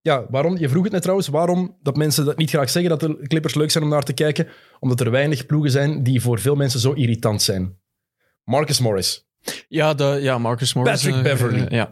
Ja, 0.00 0.26
waarom? 0.30 0.58
Je 0.58 0.68
vroeg 0.68 0.82
het 0.82 0.92
net 0.92 1.02
trouwens. 1.02 1.28
Waarom 1.28 1.76
dat 1.82 1.96
mensen 1.96 2.24
dat 2.24 2.36
niet 2.36 2.50
graag 2.50 2.70
zeggen 2.70 2.98
dat 2.98 3.00
de 3.00 3.26
Clippers 3.26 3.54
leuk 3.54 3.70
zijn 3.70 3.84
om 3.84 3.90
naar 3.90 4.02
te 4.02 4.12
kijken? 4.12 4.48
Omdat 4.80 5.00
er 5.00 5.10
weinig 5.10 5.46
ploegen 5.46 5.70
zijn 5.70 6.02
die 6.02 6.20
voor 6.20 6.40
veel 6.40 6.54
mensen 6.54 6.80
zo 6.80 6.92
irritant 6.92 7.42
zijn. 7.42 7.78
Marcus 8.44 8.80
Morris. 8.80 9.26
Ja, 9.68 9.94
de, 9.94 10.18
ja, 10.20 10.38
Marcus 10.38 10.72
Morris. 10.72 10.92
Patrick 10.92 11.14
eh, 11.14 11.22
Beverly. 11.22 11.66
ja. 11.74 11.90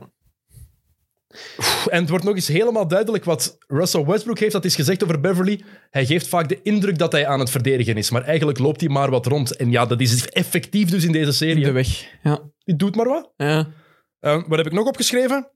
En 1.90 2.00
het 2.00 2.08
wordt 2.08 2.24
nog 2.24 2.34
eens 2.34 2.48
helemaal 2.48 2.88
duidelijk 2.88 3.24
wat 3.24 3.58
Russell 3.66 4.04
Westbrook 4.04 4.38
heeft 4.38 4.52
dat 4.52 4.64
is 4.64 4.74
gezegd 4.74 5.02
over 5.04 5.20
Beverly. 5.20 5.62
Hij 5.90 6.06
geeft 6.06 6.28
vaak 6.28 6.48
de 6.48 6.62
indruk 6.62 6.98
dat 6.98 7.12
hij 7.12 7.26
aan 7.26 7.40
het 7.40 7.50
verdedigen 7.50 7.96
is, 7.96 8.10
maar 8.10 8.22
eigenlijk 8.22 8.58
loopt 8.58 8.80
hij 8.80 8.88
maar 8.90 9.10
wat 9.10 9.26
rond. 9.26 9.56
En 9.56 9.70
ja, 9.70 9.86
dat 9.86 10.00
is 10.00 10.28
effectief 10.28 10.90
dus 10.90 11.04
in 11.04 11.12
deze 11.12 11.26
In 11.26 11.32
serie. 11.32 11.64
de 11.64 11.70
weg. 11.72 12.06
Ja. 12.22 12.40
Die 12.64 12.76
doet 12.76 12.94
maar 12.96 13.08
wat. 13.08 13.32
ja. 13.36 13.68
Eh, 14.20 14.42
wat 14.46 14.58
heb 14.58 14.66
ik 14.66 14.72
nog 14.72 14.86
opgeschreven? 14.86 15.50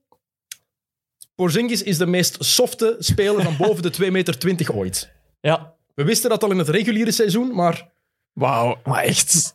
Porzingis 1.35 1.83
is 1.83 1.97
de 1.97 2.05
meest 2.05 2.37
softe 2.39 2.95
speler 2.99 3.43
van 3.43 3.57
boven 3.57 3.83
de 3.83 3.93
2,20 4.03 4.11
meter 4.11 4.73
ooit. 4.75 5.11
Ja. 5.41 5.73
We 5.95 6.03
wisten 6.03 6.29
dat 6.29 6.43
al 6.43 6.51
in 6.51 6.57
het 6.57 6.69
reguliere 6.69 7.11
seizoen, 7.11 7.55
maar 7.55 7.93
Wauw, 8.33 8.79
maar 8.83 9.03
echt. 9.03 9.53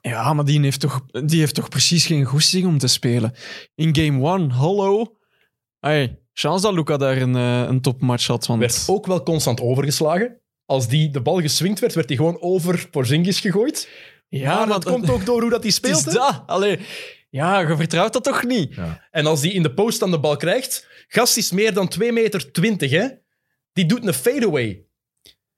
Ja, 0.00 0.32
maar 0.32 0.44
die 0.44 0.60
heeft, 0.60 0.80
toch, 0.80 1.00
die 1.24 1.38
heeft 1.38 1.54
toch 1.54 1.68
precies 1.68 2.06
geen 2.06 2.24
goesting 2.24 2.66
om 2.66 2.78
te 2.78 2.86
spelen. 2.86 3.34
In 3.74 3.96
game 3.96 4.22
one, 4.22 4.52
hallo. 4.52 5.16
Hey, 5.86 6.18
chance 6.32 6.62
dat 6.62 6.74
Luca 6.74 6.96
daar 6.96 7.16
een, 7.16 7.36
eh, 7.36 7.62
een 7.68 7.80
topmatch 7.80 8.26
had. 8.26 8.46
Want... 8.46 8.60
werd 8.60 8.84
ook 8.86 9.06
wel 9.06 9.22
constant 9.22 9.60
overgeslagen. 9.60 10.40
Als 10.64 10.88
die 10.88 11.10
de 11.10 11.20
bal 11.20 11.40
geswingd 11.40 11.80
werd, 11.80 11.94
werd 11.94 12.08
hij 12.08 12.16
gewoon 12.16 12.40
over 12.40 12.88
Porzingis 12.90 13.40
gegooid. 13.40 13.88
ja, 14.28 14.58
maar 14.58 14.66
dat, 14.66 14.84
komt 14.84 15.10
ook 15.14 15.24
door 15.24 15.40
hoe 15.40 15.50
dat 15.50 15.62
hij 15.62 15.72
Het 15.74 15.84
is 15.84 15.98
speelt. 15.98 16.04
hè? 16.04 16.12
dat. 16.12 16.42
Allee, 16.46 16.78
Ja, 17.30 17.60
je 17.60 17.76
vertrouwt 17.76 18.12
dat 18.12 18.24
toch 18.24 18.44
niet? 18.44 18.76
En 19.10 19.26
als 19.26 19.40
die 19.40 19.52
in 19.52 19.62
de 19.62 19.74
post 19.74 20.00
dan 20.00 20.10
de 20.10 20.20
bal 20.20 20.36
krijgt, 20.36 20.88
gast 21.08 21.36
is 21.36 21.50
meer 21.50 21.74
dan 21.74 21.88
2 21.88 22.12
meter 22.12 22.52
20, 22.52 22.90
hè? 22.90 23.08
Die 23.72 23.86
doet 23.86 24.06
een 24.06 24.14
fadeaway. 24.14 24.84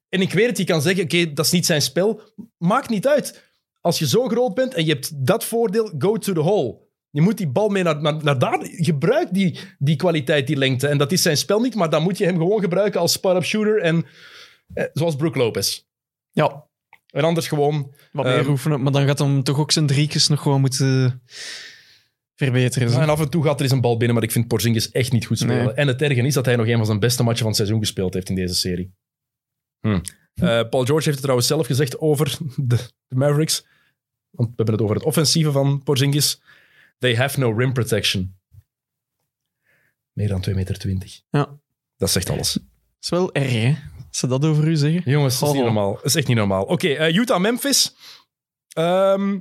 En 0.08 0.20
ik 0.20 0.32
weet 0.32 0.46
het, 0.46 0.58
je 0.58 0.64
kan 0.64 0.82
zeggen, 0.82 1.04
oké, 1.04 1.32
dat 1.32 1.44
is 1.44 1.50
niet 1.52 1.66
zijn 1.66 1.82
spel. 1.82 2.20
Maakt 2.58 2.88
niet 2.88 3.06
uit. 3.06 3.52
Als 3.80 3.98
je 3.98 4.06
zo 4.08 4.28
groot 4.28 4.54
bent 4.54 4.74
en 4.74 4.84
je 4.84 4.92
hebt 4.92 5.26
dat 5.26 5.44
voordeel, 5.44 5.92
go 5.98 6.16
to 6.16 6.32
the 6.32 6.40
hole. 6.40 6.88
Je 7.11 7.21
moet 7.21 7.37
die 7.37 7.49
bal 7.49 7.68
mee 7.68 7.83
naar, 7.83 8.01
naar, 8.01 8.25
naar 8.25 8.38
daar. 8.38 8.59
Gebruik 8.62 9.29
die, 9.33 9.59
die 9.79 9.97
kwaliteit, 9.97 10.47
die 10.47 10.57
lengte. 10.57 10.88
En 10.88 10.99
dat 10.99 11.12
is 11.12 11.23
zijn 11.23 11.37
spel 11.37 11.61
niet, 11.61 11.75
maar 11.75 11.90
dan 11.90 12.03
moet 12.03 12.18
je 12.18 12.25
hem 12.25 12.37
gewoon 12.37 12.61
gebruiken 12.61 13.01
als 13.01 13.12
spot-up 13.12 13.44
shooter. 13.44 13.81
En, 13.83 14.07
eh, 14.75 14.85
zoals 14.92 15.16
Brook 15.16 15.35
Lopez. 15.37 15.83
Ja, 16.31 16.66
En 17.09 17.25
anders 17.25 17.49
gewoon... 17.49 17.94
wat 18.12 18.25
meer 18.25 18.38
Ehm, 18.38 18.49
oefenen. 18.51 18.83
Maar 18.83 18.92
dan 18.92 19.07
gaat 19.07 19.18
hem 19.18 19.42
toch 19.42 19.59
ook 19.59 19.73
zijn 19.73 19.87
driekjes 19.87 20.29
nog 20.29 20.42
gewoon 20.42 20.61
moeten 20.61 21.23
verbeteren. 22.35 22.90
zo. 22.90 23.01
En 23.01 23.09
af 23.09 23.21
en 23.21 23.31
toe 23.31 23.44
gaat 23.44 23.57
er 23.57 23.62
eens 23.62 23.73
een 23.73 23.81
bal 23.81 23.97
binnen, 23.97 24.14
maar 24.14 24.25
ik 24.25 24.33
vind 24.33 24.49
Porzingis 24.49 24.90
echt 24.90 25.12
niet 25.12 25.27
goed 25.27 25.38
spelen. 25.38 25.64
Nee. 25.64 25.73
En 25.73 25.87
het 25.88 26.03
erge 26.03 26.21
is 26.23 26.35
dat 26.35 26.44
hij 26.44 26.57
nog 26.57 26.66
een 26.66 26.77
van 26.77 26.87
zijn 26.87 26.99
beste 26.99 27.23
matchen 27.23 27.38
van 27.38 27.47
het 27.49 27.57
seizoen 27.57 27.79
gespeeld 27.81 28.14
heeft 28.14 28.29
in 28.29 28.35
deze 28.35 28.55
serie. 28.55 28.92
Hm. 29.81 30.01
Eh, 30.35 30.68
Paul 30.68 30.85
George 30.85 30.92
heeft 30.92 31.07
het 31.07 31.21
trouwens 31.21 31.47
zelf 31.49 31.66
gezegd 31.66 31.99
over 31.99 32.38
de, 32.57 32.77
de 33.09 33.14
Mavericks. 33.16 33.66
Want 34.31 34.49
we 34.49 34.55
hebben 34.57 34.75
het 34.75 34.83
over 34.85 34.97
het 34.97 35.05
offensieve 35.05 35.53
van 35.53 35.83
Porzingis. 35.83 36.40
They 36.98 37.16
have 37.16 37.38
no 37.38 37.52
rim 37.52 37.72
protection. 37.72 38.37
Meer 40.12 40.28
dan 40.28 40.44
2,20 40.48 40.54
meter. 40.54 41.20
Ja. 41.30 41.61
Dat 41.96 42.11
zegt 42.11 42.30
alles. 42.30 42.52
Dat 42.52 42.62
is 43.00 43.08
wel 43.08 43.32
erg, 43.34 43.52
hè? 43.52 43.74
Als 44.08 44.18
ze 44.18 44.26
dat 44.26 44.44
over 44.44 44.68
u 44.68 44.76
zeggen. 44.76 45.02
Jongens, 45.11 45.38
dat 45.38 45.48
is 45.48 45.54
niet 45.54 45.64
Oh. 45.64 45.72
normaal. 45.72 45.94
Dat 45.94 46.04
is 46.04 46.14
echt 46.14 46.26
niet 46.26 46.37
normaal. 46.37 46.64
Oké, 46.64 46.88
eh, 46.88 47.14
Utah-Memphis. 47.14 47.94
Ehm, 48.68 49.38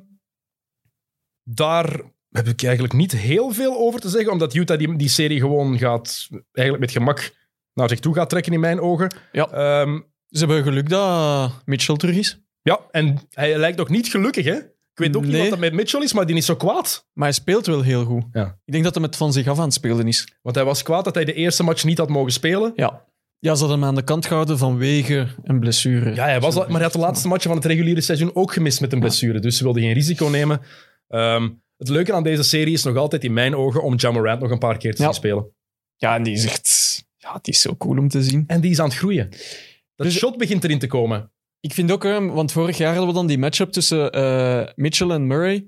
daar 1.43 2.01
heb 2.29 2.47
ik 2.47 2.63
eigenlijk 2.63 2.93
niet 2.93 3.11
heel 3.11 3.51
veel 3.51 3.77
over 3.77 3.99
te 3.99 4.09
zeggen, 4.09 4.31
omdat 4.31 4.53
Utah 4.53 4.77
die, 4.77 4.95
die 4.95 5.09
serie 5.09 5.39
gewoon 5.39 5.77
gaat, 5.77 6.27
eigenlijk 6.51 6.79
met 6.79 6.91
gemak 6.91 7.35
naar 7.73 7.89
zich 7.89 7.99
toe 7.99 8.13
gaat 8.13 8.29
trekken 8.29 8.53
in 8.53 8.59
mijn 8.59 8.79
ogen. 8.79 9.15
Ja. 9.31 9.49
Ehm, 9.51 9.99
Ze 10.29 10.37
hebben 10.39 10.63
geluk 10.63 10.89
dat 10.89 11.51
Mitchell 11.65 11.95
terug 11.95 12.15
is. 12.15 12.41
ja, 12.61 12.79
en 12.91 13.19
hij 13.29 13.57
lijkt 13.57 13.79
ook 13.79 13.89
niet 13.89 14.07
gelukkig, 14.07 14.45
hè? 14.45 14.59
Ik 14.97 15.03
weet 15.03 15.15
ook 15.15 15.25
niet 15.25 15.37
wat 15.37 15.49
dat 15.49 15.59
met 15.59 15.73
Mitchell 15.73 16.01
is, 16.01 16.13
maar 16.13 16.25
die 16.25 16.35
is 16.35 16.45
zo 16.45 16.55
kwaad. 16.55 17.07
Maar 17.13 17.25
hij 17.27 17.33
speelt 17.33 17.65
wel 17.65 17.81
heel 17.81 18.05
goed. 18.05 18.23
Ja. 18.31 18.57
Ik 18.65 18.71
denk 18.71 18.83
dat 18.83 18.93
hij 18.93 19.03
met 19.03 19.15
van 19.15 19.33
zich 19.33 19.47
af 19.47 19.57
aan 19.57 19.63
het 19.63 19.73
spelen 19.73 20.07
is. 20.07 20.37
Want 20.41 20.55
hij 20.55 20.65
was 20.65 20.83
kwaad 20.83 21.03
dat 21.05 21.15
hij 21.15 21.25
de 21.25 21.33
eerste 21.33 21.63
match 21.63 21.83
niet 21.83 21.97
had 21.97 22.09
mogen 22.09 22.31
spelen. 22.31 22.71
Ja. 22.75 23.05
Ja, 23.39 23.53
ze 23.55 23.59
hadden 23.59 23.79
hem 23.79 23.87
aan 23.87 23.95
de 23.95 24.03
kant 24.03 24.25
gehouden 24.25 24.57
vanwege 24.57 25.27
een 25.43 25.59
blessure. 25.59 26.15
Ja, 26.15 26.23
hij 26.23 26.39
was 26.39 26.55
al, 26.55 26.61
maar 26.61 26.71
hij 26.73 26.83
had 26.83 26.93
de 26.93 26.99
laatste 26.99 27.27
matchen 27.27 27.47
van 27.49 27.57
het 27.57 27.65
reguliere 27.67 28.01
seizoen 28.01 28.35
ook 28.35 28.53
gemist 28.53 28.81
met 28.81 28.93
een 28.93 28.99
blessure. 28.99 29.39
Dus 29.39 29.57
ze 29.57 29.63
wilden 29.63 29.81
geen 29.81 29.93
risico 29.93 30.25
nemen. 30.27 30.61
Ehm, 31.07 31.49
het 31.77 31.89
leuke 31.89 32.13
aan 32.13 32.23
deze 32.23 32.43
serie 32.43 32.73
is 32.73 32.83
nog 32.83 32.95
altijd 32.95 33.23
in 33.23 33.33
mijn 33.33 33.55
ogen 33.55 33.83
om 33.83 33.93
Ja 33.97 34.11
Morant 34.11 34.41
nog 34.41 34.51
een 34.51 34.57
paar 34.59 34.77
keer 34.77 34.91
te 34.95 35.01
Ja. 35.01 35.07
zien 35.07 35.15
spelen. 35.17 35.51
Ja, 35.95 36.15
en 36.15 36.23
die 36.23 36.33
is 36.33 36.45
echt... 36.45 36.95
Ja, 37.17 37.33
het 37.33 37.47
is 37.47 37.61
zo 37.61 37.75
cool 37.75 37.97
om 37.97 38.07
te 38.09 38.23
zien. 38.23 38.43
En 38.47 38.61
die 38.61 38.71
is 38.71 38.79
aan 38.79 38.87
het 38.87 38.97
groeien. 38.97 39.29
Dat 39.95 40.07
Dus- 40.07 40.17
shot 40.17 40.37
begint 40.37 40.63
erin 40.63 40.79
te 40.79 40.87
komen. 40.87 41.31
Ik 41.59 41.73
vind 41.73 41.91
ook, 41.91 42.03
hè, 42.03 42.25
want 42.31 42.51
vorig 42.51 42.77
jaar 42.77 42.89
hadden 42.89 43.07
we 43.07 43.13
dan 43.13 43.27
die 43.27 43.37
matchup 43.37 43.71
tussen 43.71 44.11
eh, 44.11 44.67
Mitchell 44.75 45.09
en 45.09 45.27
Murray. 45.27 45.67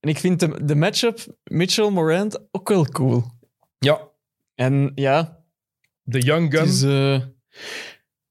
En 0.00 0.08
ik 0.08 0.18
vind 0.18 0.40
de, 0.40 0.64
de 0.64 0.74
matchup 0.74 1.18
Mitchell-Morant 1.44 2.38
ook 2.50 2.68
wel 2.68 2.84
cool. 2.86 3.24
Ja, 3.78 4.08
En 4.54 4.92
ja, 4.94 5.38
de 6.02 6.20
young 6.20 6.50
gun. 6.52 6.60
het 6.60 6.70
is, 6.70 6.82
eh, 6.82 7.12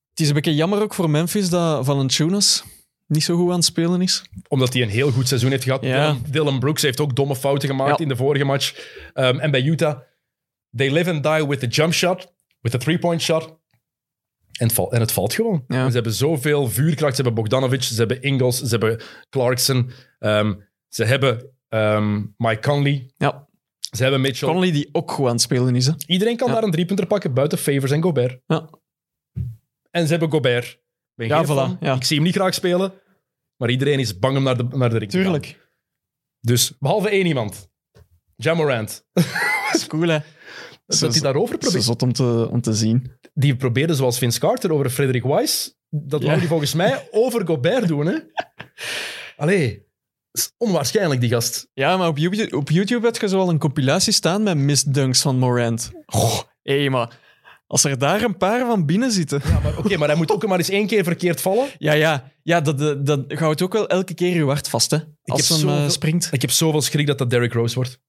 het 0.10 0.20
is 0.20 0.28
een 0.28 0.34
beetje 0.34 0.56
jammer 0.56 0.82
ook 0.82 0.94
voor 0.94 1.10
Memphis 1.10 1.50
dat 1.50 1.86
Valanciunas 1.86 2.64
niet 3.08 3.24
zo 3.24 3.36
goed 3.38 3.50
aan 3.50 3.56
het 3.56 3.66
spelen 3.66 4.02
is. 4.02 4.24
Omdat 4.48 4.74
hij 4.74 4.82
een 4.82 4.90
heel 4.90 5.12
goed 5.12 5.28
seizoen 5.28 5.52
heeft 5.52 5.64
gehad. 5.64 5.84
Ja. 5.84 6.18
Dylan, 6.30 6.60
Brooks 6.60 6.82
heeft 6.82 7.00
ook 7.00 7.16
domme 7.16 7.36
fouten 7.36 7.70
gemaakt 7.70 7.98
Ja. 7.98 8.04
in 8.04 8.08
de 8.10 8.16
vorige 8.16 8.46
match. 8.46 8.90
Ehm, 9.14 9.40
en 9.40 9.52
bij 9.52 9.64
Utah, 9.64 10.00
they 10.76 10.92
live 10.92 11.12
and 11.12 11.24
die 11.24 11.48
with 11.48 11.60
the 11.60 11.68
jump 11.68 11.94
shot, 11.94 12.34
with 12.62 12.72
the 12.72 12.78
three-point 12.78 13.22
shot. 13.22 13.60
En 14.60 14.66
het, 14.68 14.74
valt, 14.74 14.92
en 14.92 15.00
het 15.00 15.12
valt 15.12 15.34
gewoon. 15.34 15.64
Ja. 15.68 15.88
Ze 15.88 15.94
hebben 15.94 16.14
zoveel 16.14 16.70
vuurkracht. 16.70 17.16
Ze 17.16 17.22
hebben 17.22 17.42
Bogdanovic, 17.44 17.84
ze 17.84 17.96
hebben 17.96 18.22
Ingles, 18.22 18.58
ze 18.62 18.68
hebben 18.70 19.02
Clarkson. 19.30 19.92
ehm, 20.20 20.54
ze 20.88 21.04
hebben 21.04 21.52
ehm, 21.70 22.22
Mike 22.38 22.60
Conley. 22.62 23.12
Ja, 23.18 23.48
Ze 23.96 24.02
hebben 24.04 24.22
Mitchell. 24.22 24.50
Conley 24.50 24.72
die 24.72 24.90
ook 24.92 25.12
goed 25.12 25.26
aan 25.26 25.32
het 25.32 25.42
spelen 25.42 25.76
is. 25.76 25.86
Hè. 25.86 25.94
Iedereen 26.06 26.38
kan 26.38 26.48
Ja. 26.48 26.54
daar 26.54 26.64
een 26.64 26.72
driepunter 26.72 27.08
pakken 27.08 27.34
buiten 27.34 27.58
Favors 27.58 27.92
en 27.92 28.02
Gobert. 28.04 28.42
Ja. 28.48 28.70
En 29.92 30.04
ze 30.06 30.12
hebben 30.12 30.32
Gobert. 30.32 30.80
Ben 31.16 31.28
Ja, 31.28 31.46
voilà, 31.46 31.80
ja. 31.80 31.96
Ik 31.96 32.04
zie 32.04 32.16
hem 32.16 32.26
niet 32.26 32.36
graag 32.36 32.54
spelen. 32.54 32.94
Maar 33.58 33.70
iedereen 33.70 34.00
is 34.00 34.20
bang 34.20 34.38
om 34.38 34.44
naar 34.44 34.58
de, 34.58 34.64
naar 34.64 34.90
de 34.90 34.98
ring 34.98 35.12
te 35.12 35.18
gaan. 35.18 35.26
Tuurlijk. 35.26 35.70
Dus, 36.40 36.78
behalve 36.80 37.10
één 37.10 37.26
iemand. 37.26 37.70
Jamorant. 38.36 39.06
Dat 39.14 39.74
is 39.74 39.88
cool, 39.88 40.08
hè. 40.08 40.20
Dat 41.00 41.12
hij 41.14 41.22
daarover 41.22 41.54
Dat 41.54 41.64
is 41.64 41.68
probeert. 41.68 41.84
zot 41.86 42.02
om 42.02 42.14
te, 42.14 42.48
om 42.52 42.62
te 42.62 42.74
zien. 42.74 43.12
Die 43.34 43.56
probeerde 43.56 43.94
zoals 43.96 44.18
Vince 44.18 44.40
Carter 44.40 44.74
over 44.74 44.90
Frederik 44.90 45.24
Weiss. 45.24 45.76
Dat 45.90 46.20
Ja. 46.22 46.26
wou 46.28 46.40
hij 46.40 46.48
volgens 46.48 46.74
mij 46.74 47.08
over 47.12 47.48
Gobert 47.48 47.88
doen, 47.88 48.06
hè. 48.06 48.18
Allee. 49.38 49.90
Dat 50.32 50.44
is 50.44 50.54
onwaarschijnlijk, 50.58 51.22
die 51.22 51.30
gast. 51.30 51.68
Ja, 51.74 51.98
maar 51.98 52.08
op 52.08 52.18
YouTube, 52.18 52.58
op 52.58 52.70
YouTube 52.70 53.06
had 53.06 53.20
je 53.22 53.28
zo 53.28 53.40
al 53.40 53.50
een 53.50 53.58
compilatie 53.60 54.14
staan 54.14 54.44
met 54.44 54.58
misdunks 54.58 55.22
van 55.22 55.38
Morant. 55.38 55.92
Goh, 56.06 56.40
hé, 56.64 56.90
maar 56.90 57.20
als 57.68 57.84
er 57.84 57.98
daar 57.98 58.22
een 58.24 58.38
paar 58.38 58.66
van 58.66 58.86
binnen 58.86 59.12
zitten... 59.12 59.42
Ja, 59.46 59.60
maar 59.60 59.78
oké, 59.78 59.98
maar 59.98 60.08
hij 60.08 60.18
moet 60.18 60.32
ook 60.32 60.48
maar 60.48 60.58
eens 60.58 60.70
één 60.70 60.88
keer 60.88 61.04
verkeerd 61.04 61.42
vallen. 61.42 61.68
Ja, 61.78 61.94
ja, 61.94 62.32
ja 62.44 62.62
dat, 62.62 62.78
dat, 62.80 63.06
dat 63.06 63.32
houdt 63.32 63.62
ook 63.62 63.74
wel 63.74 63.88
elke 63.90 64.14
keer 64.14 64.36
je 64.36 64.46
hart 64.46 64.68
vast, 64.70 64.92
hè. 64.92 64.98
Als 65.24 65.50
hem 65.50 65.58
eh, 65.58 65.64
zoveel- 65.76 65.90
springt. 65.90 66.30
Ik 66.32 66.42
heb 66.42 66.52
zoveel 66.52 66.82
schrik 66.82 67.08
dat 67.08 67.18
dat 67.18 67.30
Derrick 67.30 67.54
Rose 67.54 67.76
wordt. 67.76 68.00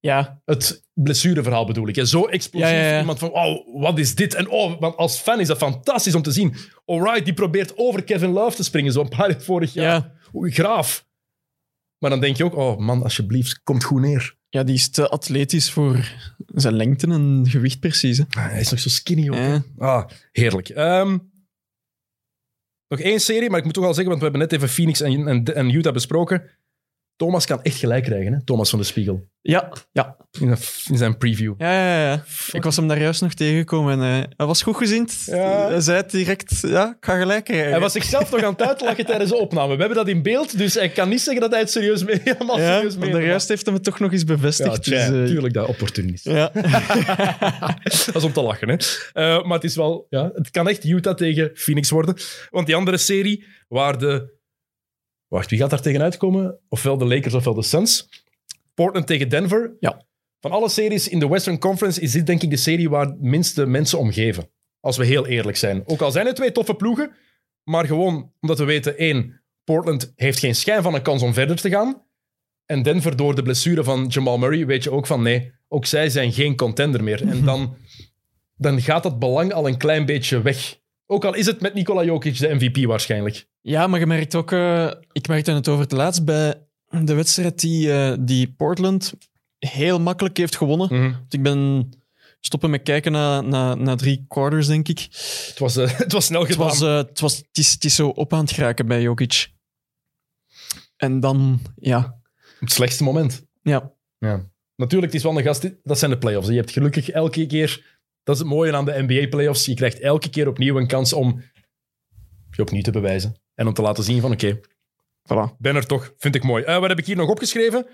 Ja, 0.00 0.40
Het 0.44 0.84
blessureverhaal 0.94 1.66
bedoel 1.66 1.88
ik. 1.88 1.96
hè. 1.96 2.04
Zo 2.04 2.26
explosief. 2.26 2.70
Ja, 2.70 2.76
ja, 2.76 2.90
ja. 2.92 3.00
Iemand 3.00 3.18
van, 3.18 3.30
oh, 3.32 3.80
wat 3.80 3.98
is 3.98 4.14
dit? 4.14 4.34
En 4.34 4.48
oh, 4.48 4.80
want 4.80 4.96
als 4.96 5.18
fan 5.18 5.40
is 5.40 5.46
dat 5.46 5.56
fantastisch 5.58 6.14
om 6.14 6.22
te 6.22 6.32
zien. 6.32 6.54
Alright, 6.84 7.24
die 7.24 7.34
probeert 7.34 7.76
over 7.76 8.04
Kevin 8.04 8.30
Love 8.30 8.56
te 8.56 8.64
springen, 8.64 8.92
zo'n 8.92 9.08
paar 9.08 9.30
jaar 9.30 9.42
vorig 9.42 9.72
jaar. 9.72 10.12
Oei, 10.34 10.50
graaf. 10.52 11.06
Maar 11.98 12.10
dan 12.10 12.20
denk 12.20 12.36
je 12.36 12.44
ook, 12.44 12.54
oh 12.56 12.78
man, 12.78 13.02
alsjeblieft, 13.02 13.60
komt 13.62 13.84
goed 13.84 14.00
neer. 14.00 14.36
ja, 14.48 14.62
die 14.62 14.74
is 14.74 14.90
te 14.90 15.08
atletisch 15.08 15.70
voor 15.70 16.12
zijn 16.46 16.74
lengte 16.74 17.06
en 17.06 17.44
gewicht 17.48 17.80
precies. 17.80 18.18
Hè. 18.18 18.24
Ah, 18.30 18.48
hij 18.50 18.60
is 18.60 18.70
nog 18.70 18.80
zo 18.80 18.88
skinny 18.88 19.30
ook. 19.30 19.62
Ah, 19.78 20.08
heerlijk. 20.32 20.68
Ehm, 20.68 21.18
nog 22.88 23.00
één 23.00 23.20
serie, 23.20 23.50
maar 23.50 23.58
ik 23.58 23.64
moet 23.64 23.74
toch 23.74 23.84
wel 23.84 23.94
zeggen, 23.94 24.08
want 24.18 24.18
we 24.24 24.28
hebben 24.30 24.48
net 24.48 24.52
even 24.52 24.74
Phoenix 24.74 25.00
en, 25.00 25.28
en, 25.28 25.44
en 25.54 25.70
Utah 25.74 25.92
besproken. 25.92 26.42
Thomas 27.20 27.46
kan 27.46 27.62
echt 27.62 27.76
gelijk 27.76 28.04
krijgen, 28.04 28.32
hè? 28.32 28.44
Thomas 28.44 28.70
van 28.70 28.78
de 28.78 28.84
Spiegel. 28.84 29.28
Ja, 29.40 29.72
ja. 29.92 30.16
In, 30.40 30.56
zijn 30.98 31.18
preview. 31.18 31.54
Ja, 31.58 31.72
ja, 31.72 32.02
ja. 32.10 32.24
Ik 32.52 32.62
was 32.62 32.76
hem 32.76 32.88
daar 32.88 33.00
juist 33.00 33.20
nog 33.20 33.34
tegengekomen 33.34 33.92
en 33.92 34.22
eh, 34.22 34.28
hij 34.36 34.46
was 34.46 34.62
goed 34.62 34.76
gezind. 34.76 35.22
Ja. 35.26 35.68
Hij 35.68 35.80
zei 35.80 35.96
het 35.96 36.10
direct, 36.10 36.60
ja, 36.60 36.88
ik 36.88 37.04
ga 37.04 37.18
gelijk 37.18 37.44
krijgen. 37.44 37.70
Hij 37.70 37.80
was 37.80 37.92
zichzelf 37.92 38.30
nog 38.30 38.42
aan 38.42 38.52
het 38.52 38.62
uitlachen 38.62 39.06
tijdens 39.06 39.30
de 39.30 39.36
opname. 39.36 39.74
We 39.74 39.78
hebben 39.78 39.96
dat 39.98 40.08
in 40.08 40.22
beeld, 40.22 40.58
dus 40.58 40.74
hij 40.74 40.88
kan 40.88 41.08
niet 41.08 41.20
zeggen 41.20 41.40
dat 41.42 41.50
hij 41.50 41.60
het 41.60 41.70
serieus 41.70 42.04
mee, 42.04 42.20
helemaal 42.24 42.58
ja, 42.58 42.74
serieus 42.74 42.92
maar 42.92 43.00
meent. 43.02 43.12
daar 43.12 43.26
juist 43.26 43.48
heeft 43.48 43.64
hem 43.66 43.74
het 43.74 43.84
toch 43.84 43.98
nog 43.98 44.12
eens 44.12 44.20
Ja, 44.20 44.26
bevestigd. 44.26 44.82
tja, 44.82 45.10
dus, 45.10 45.20
eh, 45.20 45.26
tuurlijk, 45.26 45.54
dat 45.54 45.68
opportunist. 45.68 46.24
ja. 46.24 46.50
dat 48.06 48.14
is 48.14 48.24
om 48.24 48.32
te 48.32 48.42
lachen, 48.42 48.68
hè. 48.68 48.76
Eh, 49.12 49.44
maar 49.44 49.54
het 49.54 49.64
is 49.64 49.76
wel... 49.76 50.06
Ja, 50.08 50.30
het 50.34 50.50
kan 50.50 50.68
echt 50.68 50.84
Utah 50.84 51.14
tegen 51.14 51.50
Phoenix 51.54 51.90
worden. 51.90 52.16
Want 52.50 52.66
die 52.66 52.76
andere 52.76 52.96
serie, 52.98 53.44
waar 53.68 53.98
de... 53.98 54.38
Wacht, 55.30 55.50
wie 55.50 55.58
gaat 55.58 55.70
daar 55.70 55.80
tegenuit 55.80 56.16
komen? 56.16 56.58
Ofwel 56.68 56.98
de 56.98 57.04
Lakers, 57.04 57.34
ofwel 57.34 57.54
de 57.54 57.62
Suns. 57.62 58.08
Portland 58.74 59.06
tegen 59.06 59.28
Denver. 59.28 59.76
Ja. 59.80 60.04
Van 60.40 60.50
alle 60.50 60.68
series 60.68 61.08
in 61.08 61.18
de 61.18 61.28
Western 61.28 61.58
Conference 61.58 62.00
is 62.00 62.12
dit 62.12 62.26
denk 62.26 62.42
ik 62.42 62.50
de 62.50 62.56
serie 62.56 62.88
waar 62.88 63.06
het 63.06 63.20
minste 63.20 63.66
mensen 63.66 63.98
om 63.98 64.12
geven. 64.12 64.50
Als 64.80 64.96
we 64.96 65.04
heel 65.04 65.26
eerlijk 65.26 65.56
zijn. 65.56 65.82
Ook 65.86 66.00
al 66.00 66.10
zijn 66.10 66.26
het 66.26 66.36
twee 66.36 66.52
toffe 66.52 66.74
ploegen, 66.74 67.12
maar 67.64 67.86
gewoon 67.86 68.32
omdat 68.40 68.58
we 68.58 68.64
weten, 68.64 68.98
één, 68.98 69.42
Portland 69.64 70.12
heeft 70.16 70.38
geen 70.38 70.54
schijn 70.54 70.82
van 70.82 70.94
een 70.94 71.02
kans 71.02 71.22
om 71.22 71.34
verder 71.34 71.56
te 71.56 71.68
gaan. 71.68 72.02
En 72.66 72.82
Denver, 72.82 73.16
door 73.16 73.34
de 73.34 73.42
blessure 73.42 73.84
van 73.84 74.06
Jamal 74.06 74.38
Murray, 74.38 74.66
weet 74.66 74.84
je 74.84 74.90
ook 74.90 75.06
van 75.06 75.22
nee, 75.22 75.52
ook 75.68 75.86
zij 75.86 76.08
zijn 76.08 76.32
geen 76.32 76.56
contender 76.56 77.04
meer. 77.04 77.28
En 77.28 77.44
dan, 77.50 77.76
dan 78.56 78.80
gaat 78.80 79.02
dat 79.02 79.18
belang 79.18 79.52
al 79.52 79.68
een 79.68 79.78
klein 79.78 80.06
beetje 80.06 80.42
weg. 80.42 80.79
Ook 81.12 81.24
al 81.24 81.34
is 81.34 81.46
het 81.46 81.60
met 81.60 81.74
Nikola 81.74 82.04
Jokic 82.04 82.38
de 82.38 82.54
MVP 82.54 82.84
waarschijnlijk. 82.86 83.46
ja, 83.60 83.86
maar 83.86 84.00
je 84.00 84.06
merkt 84.06 84.34
ook... 84.34 84.52
eh, 84.52 84.90
ik 85.12 85.28
merkte 85.28 85.52
het 85.52 85.68
over 85.68 85.82
het 85.82 85.92
laatst 85.92 86.24
bij 86.24 86.66
de 87.04 87.14
wedstrijd 87.14 87.60
die, 87.60 87.92
eh, 87.92 88.16
die 88.20 88.52
Portland 88.52 89.12
heel 89.58 90.00
makkelijk 90.00 90.36
heeft 90.36 90.56
gewonnen. 90.56 90.88
Want 91.10 91.32
Ik 91.34 91.42
ben 91.42 91.90
stoppen 92.40 92.70
met 92.70 92.82
kijken 92.82 93.12
na, 93.12 93.40
na, 93.40 93.74
na 93.74 93.94
drie 93.94 94.24
quarters, 94.28 94.66
denk 94.66 94.88
ik. 94.88 94.98
Het, 95.48 95.58
was, 95.58 95.76
eh, 95.76 95.90
het 95.98 96.12
was 96.12 96.24
snel 96.24 96.40
Het, 96.40 96.50
gedaan. 96.52 96.66
was, 96.66 96.80
eh, 96.80 96.96
het, 96.96 97.20
was, 97.20 97.36
het, 97.36 97.58
is, 97.58 97.72
het 97.72 97.84
is 97.84 97.94
zo 97.94 98.08
op 98.08 98.32
aan 98.32 98.40
het 98.40 98.52
geraken 98.52 98.86
bij 98.86 99.02
Jokic. 99.02 99.48
En 100.96 101.20
dan, 101.20 101.60
ja... 101.76 102.18
Het 102.60 102.72
slechtste 102.72 103.02
moment. 103.02 103.46
ja. 103.62 103.92
Ja. 104.18 104.48
Natuurlijk, 104.76 105.12
het 105.12 105.20
is 105.22 105.26
wel 105.28 105.38
een 105.38 105.44
gast. 105.44 105.70
Dat 105.82 105.98
zijn 105.98 106.10
de 106.10 106.18
playoffs. 106.18 106.48
Je 106.48 106.54
hebt 106.54 106.70
gelukkig 106.70 107.10
elke 107.10 107.46
keer. 107.46 107.99
Dat 108.30 108.38
is 108.38 108.44
het 108.44 108.54
mooie 108.54 108.76
aan 108.76 108.84
de 108.84 109.02
NBA-playoffs. 109.06 109.64
Je 109.64 109.74
krijgt 109.74 110.00
elke 110.00 110.30
keer 110.30 110.48
opnieuw 110.48 110.76
een 110.76 110.86
kans 110.86 111.12
om 111.12 111.42
je 112.50 112.62
opnieuw 112.62 112.82
te 112.82 112.90
bewijzen. 112.90 113.36
En 113.54 113.66
om 113.66 113.72
te 113.74 113.82
laten 113.82 114.04
zien 114.04 114.20
van 114.20 114.32
oké, 114.32 114.60
Voilà. 115.22 115.56
Ben 115.58 115.76
er 115.76 115.86
toch, 115.86 116.14
vind 116.16 116.34
ik 116.34 116.42
mooi. 116.42 116.64
Eh, 116.64 116.78
wat 116.78 116.88
heb 116.88 116.98
ik 116.98 117.06
hier 117.06 117.16
nog 117.16 117.28
opgeschreven? 117.28 117.86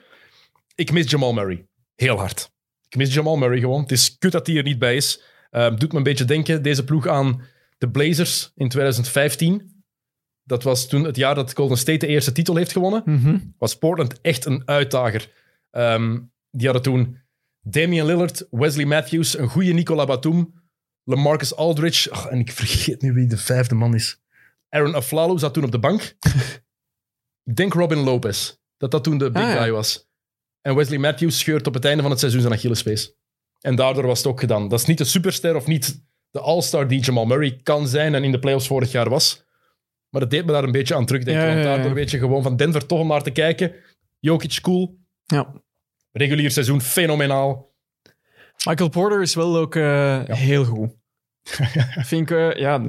Ik 0.74 0.92
mis 0.92 1.10
Jamal 1.10 1.32
Murray. 1.32 1.66
Heel 1.94 2.16
hard. 2.16 2.50
Ik 2.88 2.96
mis 2.96 3.14
Jamal 3.14 3.36
Murray 3.36 3.60
gewoon. 3.60 3.82
Het 3.82 3.92
is 3.92 4.18
kut 4.18 4.32
dat 4.32 4.46
hij 4.46 4.56
er 4.56 4.62
niet 4.62 4.78
bij 4.78 4.96
is. 4.96 5.22
Eh, 5.50 5.76
doet 5.76 5.92
me 5.92 5.98
een 5.98 6.02
beetje 6.02 6.24
denken, 6.24 6.62
deze 6.62 6.84
ploeg, 6.84 7.06
aan 7.06 7.42
de 7.78 7.90
Blazers 7.90 8.52
in 8.54 8.68
2015. 8.68 9.82
Dat 10.42 10.62
was 10.62 10.88
toen 10.88 11.04
het 11.04 11.16
jaar 11.16 11.34
dat 11.34 11.54
Golden 11.54 11.78
State 11.78 11.98
de 11.98 12.06
eerste 12.06 12.32
titel 12.32 12.56
heeft 12.56 12.72
gewonnen. 12.72 13.02
Mhm. 13.04 13.38
Was 13.58 13.78
Portland 13.78 14.20
echt 14.20 14.44
een 14.44 14.62
uitdager. 14.68 15.30
Ehm, 15.70 16.18
die 16.50 16.64
hadden 16.64 16.82
toen 16.82 17.18
Damian 17.68 18.06
Lillard, 18.06 18.46
Wesley 18.50 18.84
Matthews, 18.84 19.38
een 19.38 19.48
goede 19.48 19.72
Nicola 19.72 20.04
Batum, 20.04 20.62
LaMarcus 21.04 21.56
Aldridge. 21.56 22.10
Ach, 22.10 22.26
en 22.26 22.38
ik 22.38 22.52
vergeet 22.52 23.02
nu 23.02 23.12
wie 23.12 23.26
de 23.26 23.36
vijfde 23.36 23.74
man 23.74 23.94
is. 23.94 24.20
Aaron 24.68 24.94
Aflalo 24.94 25.36
zat 25.36 25.54
toen 25.54 25.64
op 25.64 25.70
de 25.72 25.78
bank. 25.78 26.16
ik 27.44 27.56
denk 27.56 27.72
Robin 27.72 27.98
Lopez. 27.98 28.56
Dat 28.76 28.90
dat 28.90 29.04
toen 29.04 29.18
de 29.18 29.30
big 29.30 29.42
Ah, 29.42 29.48
ja. 29.48 29.62
guy 29.62 29.70
was. 29.70 30.08
En 30.60 30.74
Wesley 30.74 30.98
Matthews 30.98 31.38
scheurt 31.38 31.66
op 31.66 31.74
het 31.74 31.84
einde 31.84 32.02
van 32.02 32.10
het 32.10 32.20
seizoen 32.20 32.40
zijn 32.40 32.52
Achillespees. 32.52 33.14
En 33.60 33.76
daardoor 33.76 34.06
was 34.06 34.18
het 34.18 34.26
ook 34.26 34.40
gedaan. 34.40 34.68
Dat 34.68 34.80
is 34.80 34.86
niet 34.86 34.98
de 34.98 35.04
superster 35.04 35.56
of 35.56 35.66
niet 35.66 36.04
de 36.30 36.40
all-star 36.40 36.88
die 36.88 37.00
Jamal 37.00 37.24
Murray 37.26 37.60
kan 37.62 37.88
zijn 37.88 38.14
en 38.14 38.24
in 38.24 38.32
de 38.32 38.38
playoffs 38.38 38.66
vorig 38.66 38.92
jaar 38.92 39.08
was. 39.08 39.44
Maar 40.10 40.20
het 40.20 40.30
deed 40.30 40.46
me 40.46 40.52
daar 40.52 40.64
een 40.64 40.72
beetje 40.72 40.94
aan 40.94 41.06
terugdenken. 41.06 41.42
Ja, 41.42 41.48
want 41.52 41.64
ja, 41.64 41.74
daardoor 41.74 41.94
weet 41.94 42.10
je 42.10 42.18
gewoon 42.18 42.42
van 42.42 42.56
Denver 42.56 42.86
toch 42.86 43.00
om 43.00 43.06
naar 43.08 43.22
te 43.22 43.30
kijken. 43.30 43.74
Jokic 44.18 44.58
cool. 44.62 44.98
Ja. 45.24 45.52
Regulier 46.16 46.50
seizoen 46.50 46.80
fenomenaal. 46.80 47.74
Michael 48.68 48.88
Porter 48.88 49.22
is 49.22 49.34
wel 49.34 49.56
ook 49.56 49.74
eh, 49.74 50.22
heel 50.24 50.64
goed. 50.64 50.90
Vind 52.10 52.30
ik, 52.30 52.36
eh, 52.36 52.54
ja, 52.60 52.80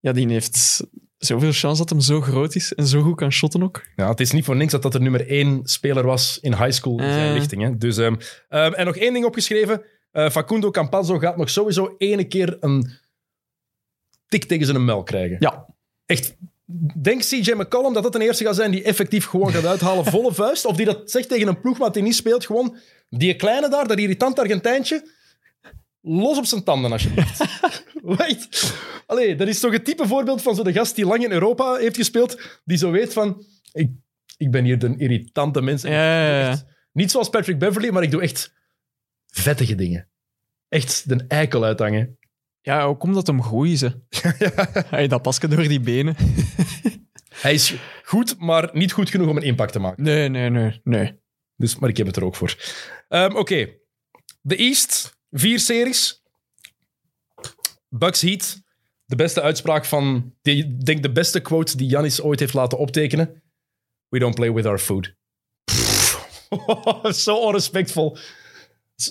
ja, 0.00 0.12
die 0.12 0.28
heeft 0.28 0.80
zoveel 1.18 1.52
chance 1.52 1.80
dat 1.80 1.90
hem 1.90 2.00
zo 2.00 2.20
groot 2.20 2.54
is 2.54 2.74
en 2.74 2.86
zo 2.86 3.02
goed 3.02 3.16
kan 3.16 3.32
shotten 3.32 3.62
ook. 3.62 3.86
Ja, 3.96 4.08
het 4.08 4.20
is 4.20 4.30
niet 4.32 4.44
voor 4.44 4.56
niks 4.56 4.72
dat 4.72 4.82
dat 4.82 4.92
de 4.92 5.00
nummer 5.00 5.28
één 5.28 5.60
speler 5.64 6.06
was 6.06 6.38
in 6.40 6.54
high 6.54 6.70
school 6.70 6.98
in 7.00 7.12
zijn 7.12 7.28
Eh. 7.28 7.34
lichting. 7.34 7.62
Hè. 7.62 7.76
Dus, 7.78 7.96
ehm, 7.96 8.14
ehm, 8.48 8.72
en 8.72 8.86
nog 8.86 8.96
één 8.96 9.12
ding 9.12 9.24
opgeschreven. 9.24 9.84
Facundo 10.12 10.70
Campazzo 10.70 11.18
gaat 11.18 11.36
nog 11.36 11.50
sowieso 11.50 11.94
ene 11.98 12.24
keer 12.24 12.56
een 12.60 12.90
tik 14.28 14.44
tegen 14.44 14.66
zijn 14.66 14.84
mel 14.84 15.02
krijgen. 15.02 15.36
Ja. 15.40 15.74
Echt. 16.06 16.36
Denk 17.02 17.20
CJ 17.22 17.52
McCollum 17.52 17.92
dat 17.92 18.02
dat 18.02 18.14
een 18.14 18.20
eerste 18.20 18.44
gaat 18.44 18.54
zijn 18.56 18.70
die 18.70 18.82
effectief 18.82 19.26
gewoon 19.26 19.52
gaat 19.52 19.64
uithalen, 19.66 20.04
volle 20.04 20.34
vuist. 20.42 20.64
Of 20.64 20.76
die 20.76 20.86
dat 20.86 21.10
zegt 21.10 21.28
tegen 21.28 21.48
een 21.48 21.60
ploegmaat 21.60 21.94
die 21.94 22.02
niet 22.02 22.14
speelt. 22.14 22.46
Gewoon 22.46 22.76
die 23.08 23.36
kleine 23.36 23.68
daar, 23.68 23.86
dat 23.88 23.98
irritant 23.98 24.38
Argentijntje. 24.38 25.08
Los 26.00 26.38
op 26.38 26.44
zijn 26.46 26.64
tanden, 26.64 26.92
alsjeblieft. 26.92 27.44
Wait. 28.18 28.72
Allee, 29.06 29.36
dat 29.36 29.48
is 29.48 29.60
toch 29.60 29.72
het 29.72 29.84
type 29.84 30.06
voorbeeld 30.06 30.42
van 30.42 30.54
zo'n 30.54 30.72
gast 30.72 30.96
die 30.96 31.06
lang 31.06 31.24
in 31.24 31.32
Europa 31.32 31.74
heeft 31.76 31.96
gespeeld. 31.96 32.60
Die 32.64 32.76
zo 32.78 32.90
weet 32.90 33.12
van... 33.12 33.44
Ik, 33.72 33.90
ik 34.36 34.50
ben 34.50 34.64
hier 34.64 34.78
de 34.78 34.94
irritante 34.96 35.60
mens. 35.62 35.84
En 35.84 35.92
Ja, 35.92 36.26
ja, 36.26 36.38
ja. 36.40 36.50
echt- 36.50 36.64
Niet 36.92 37.10
zoals 37.10 37.28
Patrick 37.30 37.58
Beverly, 37.58 37.88
maar 37.90 38.02
ik 38.02 38.10
doe 38.10 38.22
echt 38.22 38.52
vettige 39.26 39.74
dingen. 39.74 40.08
Echt 40.68 41.08
de 41.08 41.24
eikel 41.28 41.64
uithangen. 41.64 42.18
Ja, 42.62 42.82
ook 42.82 43.02
omdat 43.02 43.26
hem 43.26 43.42
goed 43.42 43.68
is. 43.68 43.80
Hè. 43.80 43.90
Hey, 44.86 45.08
dat 45.08 45.22
pasje 45.22 45.48
door 45.48 45.68
die 45.68 45.80
benen. 45.80 46.16
Hij 47.42 47.54
is 47.54 47.74
goed, 48.04 48.38
maar 48.38 48.70
niet 48.72 48.92
goed 48.92 49.10
genoeg 49.10 49.28
om 49.28 49.36
een 49.36 49.42
impact 49.42 49.72
te 49.72 49.78
maken. 49.78 50.02
Nee, 50.02 50.28
nee, 50.28 50.50
nee. 50.50 50.80
nee. 50.84 51.20
Dus, 51.56 51.78
maar 51.78 51.88
ik 51.88 51.96
heb 51.96 52.06
het 52.06 52.16
er 52.16 52.24
ook 52.24 52.36
voor. 52.36 52.56
Ehm, 53.08 53.36
Oké. 53.36 53.68
De 54.40 54.56
East, 54.56 55.18
vier 55.30 55.58
series. 55.58 56.22
Bucks 57.88 58.20
Heat. 58.20 58.60
De 59.04 59.16
beste 59.16 59.42
uitspraak 59.42 59.84
van, 59.84 60.34
ik 60.42 60.84
denk 60.84 61.02
de 61.02 61.12
beste 61.12 61.40
quote 61.40 61.76
die 61.76 61.88
Janis 61.88 62.20
ooit 62.20 62.40
heeft 62.40 62.54
laten 62.54 62.78
optekenen. 62.78 63.42
We 64.08 64.18
don't 64.18 64.34
play 64.34 64.52
with 64.52 64.66
our 64.66 64.78
food. 64.78 65.14
Zo 67.24 67.36
onrespectvol. 67.36 68.18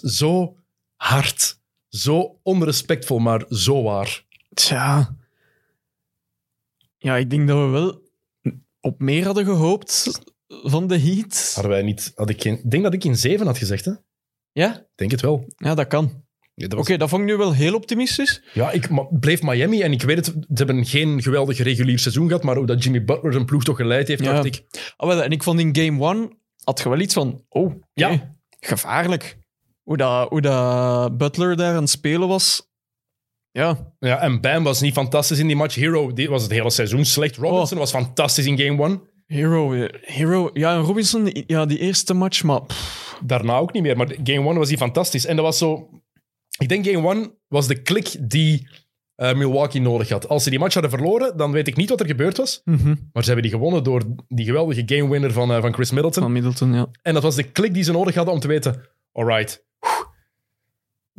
Zo 0.03 0.57
hard. 0.95 1.60
Zo 1.91 2.39
onrespectvol, 2.43 3.19
maar 3.19 3.45
zo 3.49 3.83
waar. 3.83 4.25
Tja. 4.53 5.15
Ja, 6.97 7.15
ik 7.17 7.29
denk 7.29 7.47
dat 7.47 7.57
we 7.57 7.65
wel 7.71 8.01
op 8.81 8.99
meer 8.99 9.25
hadden 9.25 9.45
gehoopt 9.45 10.21
van 10.47 10.87
de 10.87 10.99
Heat. 10.99 11.51
Hadden 11.53 11.71
wij 11.71 11.81
niet... 11.81 12.11
Had 12.15 12.29
ik, 12.29 12.41
geen, 12.41 12.53
ik 12.63 12.71
denk 12.71 12.83
dat 12.83 12.93
ik 12.93 13.03
in 13.03 13.15
zeven 13.17 13.45
had 13.45 13.57
gezegd, 13.57 13.85
hè? 13.85 13.91
Ja? 14.51 14.75
Ik 14.77 14.85
denk 14.95 15.11
het 15.11 15.21
wel. 15.21 15.45
Ja, 15.55 15.75
dat 15.75 15.87
kan. 15.87 16.23
Ja, 16.53 16.67
Oké, 16.77 16.97
dat 16.97 17.09
vond 17.09 17.21
ik 17.21 17.27
nu 17.27 17.35
wel 17.37 17.53
heel 17.53 17.75
optimistisch. 17.75 18.41
Ja, 18.53 18.71
ik 18.71 18.87
bleef 19.19 19.41
Miami 19.41 19.81
en 19.81 19.91
ik 19.91 20.01
weet 20.01 20.15
het, 20.17 20.25
ze 20.25 20.43
hebben 20.53 20.85
geen 20.85 21.21
geweldig 21.21 21.57
regulier 21.57 21.99
seizoen 21.99 22.27
gehad, 22.27 22.43
maar 22.43 22.55
hoe 22.55 22.65
dat 22.65 22.83
Jimmy 22.83 23.03
Butler 23.03 23.33
zijn 23.33 23.45
ploeg 23.45 23.63
toch 23.63 23.75
geleid 23.77 24.07
heeft, 24.07 24.23
Ja. 24.23 24.31
dacht 24.33 24.45
ik. 24.45 24.63
Ah, 24.97 25.07
wel, 25.07 25.23
en 25.23 25.31
ik 25.31 25.43
vond 25.43 25.59
in 25.59 25.75
game 25.75 26.01
one 26.03 26.31
had 26.63 26.79
je 26.81 26.89
wel 26.89 26.99
iets 26.99 27.13
van, 27.13 27.45
oh, 27.49 27.73
Ja. 27.93 28.35
gevaarlijk. 28.59 29.37
Hoe 29.91 29.99
dat, 29.99 30.29
hoe 30.29 30.41
dat 30.41 31.17
Butler 31.17 31.55
daar 31.55 31.75
aan 31.75 31.81
het 31.81 31.89
spelen 31.89 32.27
was. 32.27 32.69
Ja, 33.51 33.93
Ja, 33.99 34.19
en 34.19 34.41
Bam 34.41 34.63
was 34.63 34.81
niet 34.81 34.93
fantastisch 34.93 35.39
in 35.39 35.47
die 35.47 35.55
match. 35.55 35.75
Hero 35.75 36.13
die 36.13 36.29
was 36.29 36.43
het 36.43 36.51
hele 36.51 36.69
seizoen 36.69 37.05
slecht. 37.05 37.35
Robinson 37.35 37.77
was 37.77 37.91
fantastisch 37.91 38.45
in 38.45 38.57
game 38.57 38.81
one. 38.83 38.99
Hero, 39.25 39.87
Hero. 40.01 40.49
Ja, 40.53 40.73
en 40.73 40.81
Robinson, 40.81 41.29
ja, 41.47 41.65
die 41.65 41.77
eerste 41.79 42.13
match, 42.13 42.43
maar 42.43 42.61
pff, 42.61 43.17
Daarna 43.23 43.57
ook 43.57 43.73
niet 43.73 43.83
meer, 43.83 43.97
maar 43.97 44.15
game 44.23 44.47
one 44.47 44.59
was 44.59 44.67
hij 44.67 44.77
fantastisch. 44.77 45.25
En 45.25 45.35
dat 45.35 45.45
was 45.45 45.57
zo... 45.57 45.89
Ik 46.57 46.69
denk 46.69 46.85
game 46.85 47.07
one 47.07 47.35
was 47.47 47.67
de 47.67 47.81
klik 47.81 48.15
die 48.19 48.67
eh, 49.15 49.33
Milwaukee 49.33 49.81
nodig 49.81 50.09
had. 50.09 50.27
Als 50.29 50.43
ze 50.43 50.49
die 50.49 50.59
match 50.59 50.73
hadden 50.73 50.91
verloren, 50.91 51.37
dan 51.37 51.51
weet 51.51 51.67
ik 51.67 51.75
niet 51.75 51.89
wat 51.89 51.99
er 51.99 52.05
gebeurd 52.07 52.37
was. 52.37 52.61
Maar 53.13 53.23
ze 53.23 53.31
hebben 53.31 53.41
die 53.41 53.51
gewonnen 53.51 53.83
door 53.83 54.03
die 54.27 54.45
geweldige 54.45 54.83
game 54.85 55.09
winner 55.09 55.31
van, 55.31 55.51
eh, 55.51 55.61
van 55.61 55.73
Chris 55.73 55.91
Middleton. 55.91 56.23
van 56.23 56.31
Middleton, 56.31 56.73
ja. 56.73 56.87
En 57.01 57.13
dat 57.13 57.23
was 57.23 57.35
de 57.35 57.43
klik 57.43 57.73
die 57.73 57.83
ze 57.83 57.91
nodig 57.91 58.15
hadden 58.15 58.33
om 58.33 58.39
te 58.39 58.47
weten: 58.47 58.81
alright, 59.11 59.69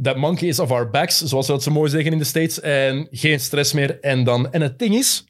that 0.03 0.17
monkey 0.17 0.49
is 0.49 0.59
off 0.59 0.71
our 0.71 0.91
backs, 0.91 1.19
zoals 1.23 1.47
we 1.47 1.53
dat 1.53 1.63
zo 1.63 1.71
mooi 1.71 1.91
zeggen 1.91 2.13
in 2.13 2.19
de 2.19 2.25
States. 2.25 2.61
En 2.61 3.09
geen 3.11 3.41
stress 3.41 3.73
meer. 3.73 4.01
En, 4.01 4.25
dan, 4.25 4.53
en 4.53 4.61
het 4.61 4.79
ding 4.79 4.95
is, 4.95 5.25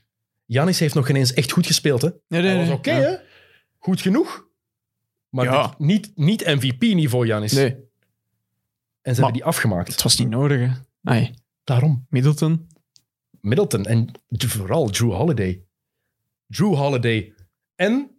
Janis 0.44 0.78
heeft 0.78 0.94
nog 0.94 1.08
ineens 1.08 1.32
echt 1.34 1.52
goed 1.52 1.66
gespeeld. 1.66 2.02
Hè? 2.02 2.08
Nee, 2.28 2.40
nee, 2.42 2.50
Hij 2.50 2.58
was 2.58 2.66
nee, 2.68 2.76
oké, 2.76 2.92
ja. 2.92 3.00
hè? 3.10 3.16
Goed 3.78 4.00
genoeg. 4.00 4.46
Maar 5.28 5.44
Ja. 5.44 5.74
niet, 5.78 6.12
niet 6.14 6.44
MVP-niveau, 6.46 7.26
Janis. 7.26 7.52
Nee, 7.52 7.64
En 7.70 7.76
ze 7.76 7.80
Maar- 9.02 9.14
hebben 9.14 9.32
die 9.32 9.44
afgemaakt. 9.44 9.88
het 9.88 10.02
was 10.02 10.18
niet 10.18 10.28
nodig, 10.28 10.58
hè. 10.60 10.70
Ai, 11.02 11.34
Daarom. 11.64 12.06
Middleton. 12.08 12.66
Middleton 13.40 13.84
en 13.84 14.10
vooral 14.28 14.88
Drew 14.90 15.12
Holiday. 15.12 15.62
Drew 16.46 16.74
Holiday 16.74 17.34
en 17.76 18.10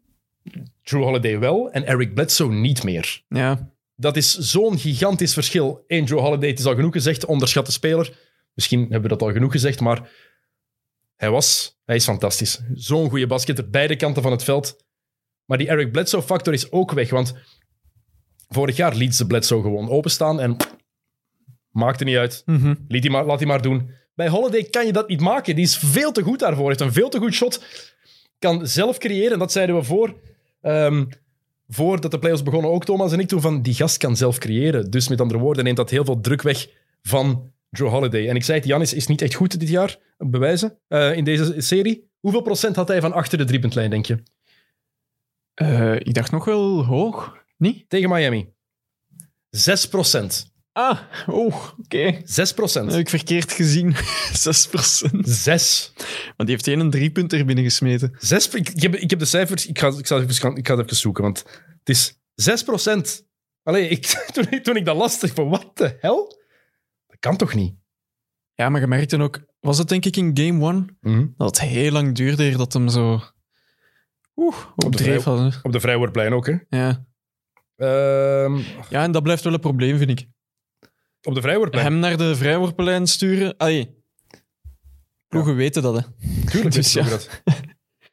Drew 0.83 1.03
Holiday 1.03 1.39
wel 1.39 1.71
en 1.71 1.85
Eric 1.87 2.13
Bledsoe 2.13 2.51
niet 2.53 2.83
meer. 2.83 3.23
Ja, 3.27 3.72
Dat 3.95 4.17
is 4.17 4.37
zo'n 4.37 4.79
gigantisch 4.79 5.33
verschil. 5.33 5.83
Eén, 5.87 6.03
Joe 6.03 6.21
Holiday, 6.21 6.49
het 6.49 6.59
is 6.59 6.65
al 6.65 6.75
genoeg 6.75 6.93
gezegd, 6.93 7.25
onderschatte 7.25 7.71
speler. 7.71 8.17
Misschien 8.53 8.81
hebben 8.81 9.01
we 9.01 9.07
dat 9.07 9.21
al 9.21 9.31
genoeg 9.31 9.51
gezegd, 9.51 9.79
maar 9.79 10.09
hij 11.15 11.29
was, 11.29 11.77
hij 11.85 11.95
is 11.95 12.03
fantastisch. 12.03 12.61
Zo'n 12.73 13.09
goede 13.09 13.27
basketter, 13.27 13.69
beide 13.69 13.95
kanten 13.95 14.21
van 14.23 14.31
het 14.31 14.43
veld. 14.43 14.83
Maar 15.45 15.57
die 15.57 15.67
Eric 15.67 15.91
Bledsoe-factor 15.91 16.53
is 16.53 16.71
ook 16.71 16.91
weg, 16.91 17.09
want 17.09 17.33
vorig 18.47 18.75
jaar 18.75 18.95
liet 18.95 19.15
ze 19.15 19.27
Bledsoe 19.27 19.61
gewoon 19.61 19.89
openstaan 19.89 20.39
en 20.39 20.57
maakte 21.71 22.03
niet 22.03 22.15
uit. 22.17 22.41
Mhm. 22.45 22.75
Liet 22.87 23.03
hij 23.03 23.11
maar, 23.11 23.25
laat 23.25 23.39
hij 23.39 23.47
maar 23.47 23.61
doen. 23.61 23.91
Bij 24.15 24.29
Holiday 24.29 24.63
kan 24.63 24.85
je 24.85 24.93
dat 24.93 25.07
niet 25.07 25.19
maken. 25.21 25.55
Die 25.55 25.63
is 25.63 25.77
veel 25.77 26.11
te 26.11 26.21
goed 26.21 26.39
daarvoor. 26.39 26.67
Heeft 26.67 26.81
een 26.81 26.93
veel 26.93 27.09
te 27.09 27.17
goed 27.17 27.33
shot. 27.33 27.63
Kan 28.39 28.67
zelf 28.67 28.97
creëren. 28.97 29.39
Dat 29.39 29.51
zeiden 29.51 29.75
we 29.75 29.83
voor. 29.83 30.15
ehm, 30.61 31.05
voordat 31.73 32.11
de 32.11 32.19
playoffs 32.19 32.43
begonnen 32.43 32.71
ook, 32.71 32.85
Thomas 32.85 33.11
en 33.11 33.19
ik, 33.19 33.27
toen 33.27 33.41
van 33.41 33.61
die 33.61 33.73
gast 33.73 33.97
kan 33.97 34.17
zelf 34.17 34.37
creëren. 34.37 34.91
Dus 34.91 35.07
met 35.07 35.21
andere 35.21 35.39
woorden 35.39 35.63
neemt 35.63 35.77
dat 35.77 35.89
heel 35.89 36.05
veel 36.05 36.21
druk 36.21 36.41
weg 36.41 36.69
van 37.01 37.51
Joe 37.69 37.89
Holiday. 37.89 38.29
En 38.29 38.35
ik 38.35 38.43
zei 38.43 38.57
het, 38.57 38.67
Janis 38.67 38.93
is 38.93 39.07
niet 39.07 39.21
echt 39.21 39.33
goed 39.33 39.59
dit 39.59 39.69
jaar, 39.69 39.97
bewijzen, 40.17 40.79
eh, 40.87 41.15
in 41.15 41.23
deze 41.23 41.61
serie. 41.61 42.11
Hoeveel 42.19 42.41
procent 42.41 42.75
had 42.75 42.87
hij 42.87 43.01
van 43.01 43.13
achter 43.13 43.37
de 43.37 43.45
driepuntlijn, 43.45 43.89
denk 43.89 44.05
je? 44.05 44.23
Eh, 45.53 45.95
ik 45.95 46.13
dacht 46.13 46.31
nog 46.31 46.45
wel 46.45 46.85
hoog. 46.85 47.43
Niet? 47.57 47.89
Tegen 47.89 48.09
Miami. 48.09 48.53
6 49.49 49.87
procent. 49.87 50.52
Ah, 50.73 50.99
oh, 51.27 51.55
oké. 51.79 52.21
6 52.23 52.53
procent. 52.53 52.91
Heb 52.91 52.99
ik 52.99 53.09
verkeerd 53.09 53.51
gezien. 53.51 53.95
6 54.33 54.67
procent. 54.67 55.29
6. 55.29 55.91
Want 56.25 56.37
die 56.37 56.49
heeft 56.49 56.67
één 56.67 56.79
een 56.79 56.89
driepunter 56.89 57.45
binnengesmeten. 57.45 58.15
Zes, 58.17 58.47
ik, 58.49 58.69
ik 58.69 58.81
heb, 58.81 58.95
ik 58.95 59.09
heb 59.09 59.19
de 59.19 59.25
cijfers, 59.25 59.67
ik 59.67 59.79
ga, 59.79 59.87
ik, 59.87 60.07
zal 60.07 60.21
even, 60.21 60.55
ik 60.55 60.67
ga 60.67 60.75
het 60.75 60.85
even 60.85 60.97
zoeken, 60.97 61.23
want 61.23 61.43
het 61.79 61.89
is 61.89 62.19
6 62.35 62.63
procent. 62.63 63.25
Allee, 63.63 63.87
ik, 63.87 64.05
toen, 64.33 64.45
ik, 64.49 64.63
toen 64.63 64.75
ik 64.75 64.85
dat 64.85 64.95
las, 64.95 65.11
dacht 65.19 65.23
ik 65.23 65.33
van, 65.33 65.49
wat 65.49 65.77
de 65.77 65.97
hel? 65.99 66.41
Dat 67.07 67.19
kan 67.19 67.37
toch 67.37 67.53
niet? 67.53 67.75
Ja, 68.53 68.69
maar 68.69 68.81
je 68.81 68.87
merkte 68.87 69.19
ook... 69.21 69.39
Was 69.59 69.77
het 69.77 69.89
denk 69.89 70.05
ik 70.05 70.15
in 70.17 70.31
game 70.37 70.63
one? 70.63 70.85
Dat 71.37 71.47
het 71.59 71.69
heel 71.69 71.91
lang 71.91 72.15
duurde 72.15 72.57
dat 72.57 72.73
hem 72.73 72.89
zo... 72.89 73.21
Oeh, 74.35 74.55
op 74.75 74.91
de 74.91 74.97
dreef 74.97 75.21
vrij- 75.23 75.35
had. 75.35 75.53
hè. 75.53 75.59
Op 75.63 75.71
de 75.71 75.79
vrijwoordplein 75.79 76.33
ook, 76.33 76.45
hè? 76.45 76.55
Ja. 76.69 77.05
Ehm, 77.75 78.57
ja, 78.89 79.03
en 79.03 79.11
dat 79.11 79.23
blijft 79.23 79.43
wel 79.43 79.53
een 79.53 79.59
probleem, 79.59 79.97
vind 79.97 80.09
ik. 80.09 80.27
Op 81.23 81.33
de 81.33 81.41
vrijwoordplein. 81.41 81.85
Hem 81.85 81.99
naar 81.99 82.17
de 82.17 82.35
vrijworpenlijn 82.35 83.07
sturen... 83.07 83.57
Allee, 83.57 83.95
ploegen 85.27 85.55
weten 85.55 85.81
dat, 85.81 85.95
hè. 85.95 86.01
Tuurlijk 86.45 86.75
dus 86.75 86.93
ja. 86.93 87.09
dat. 87.09 87.41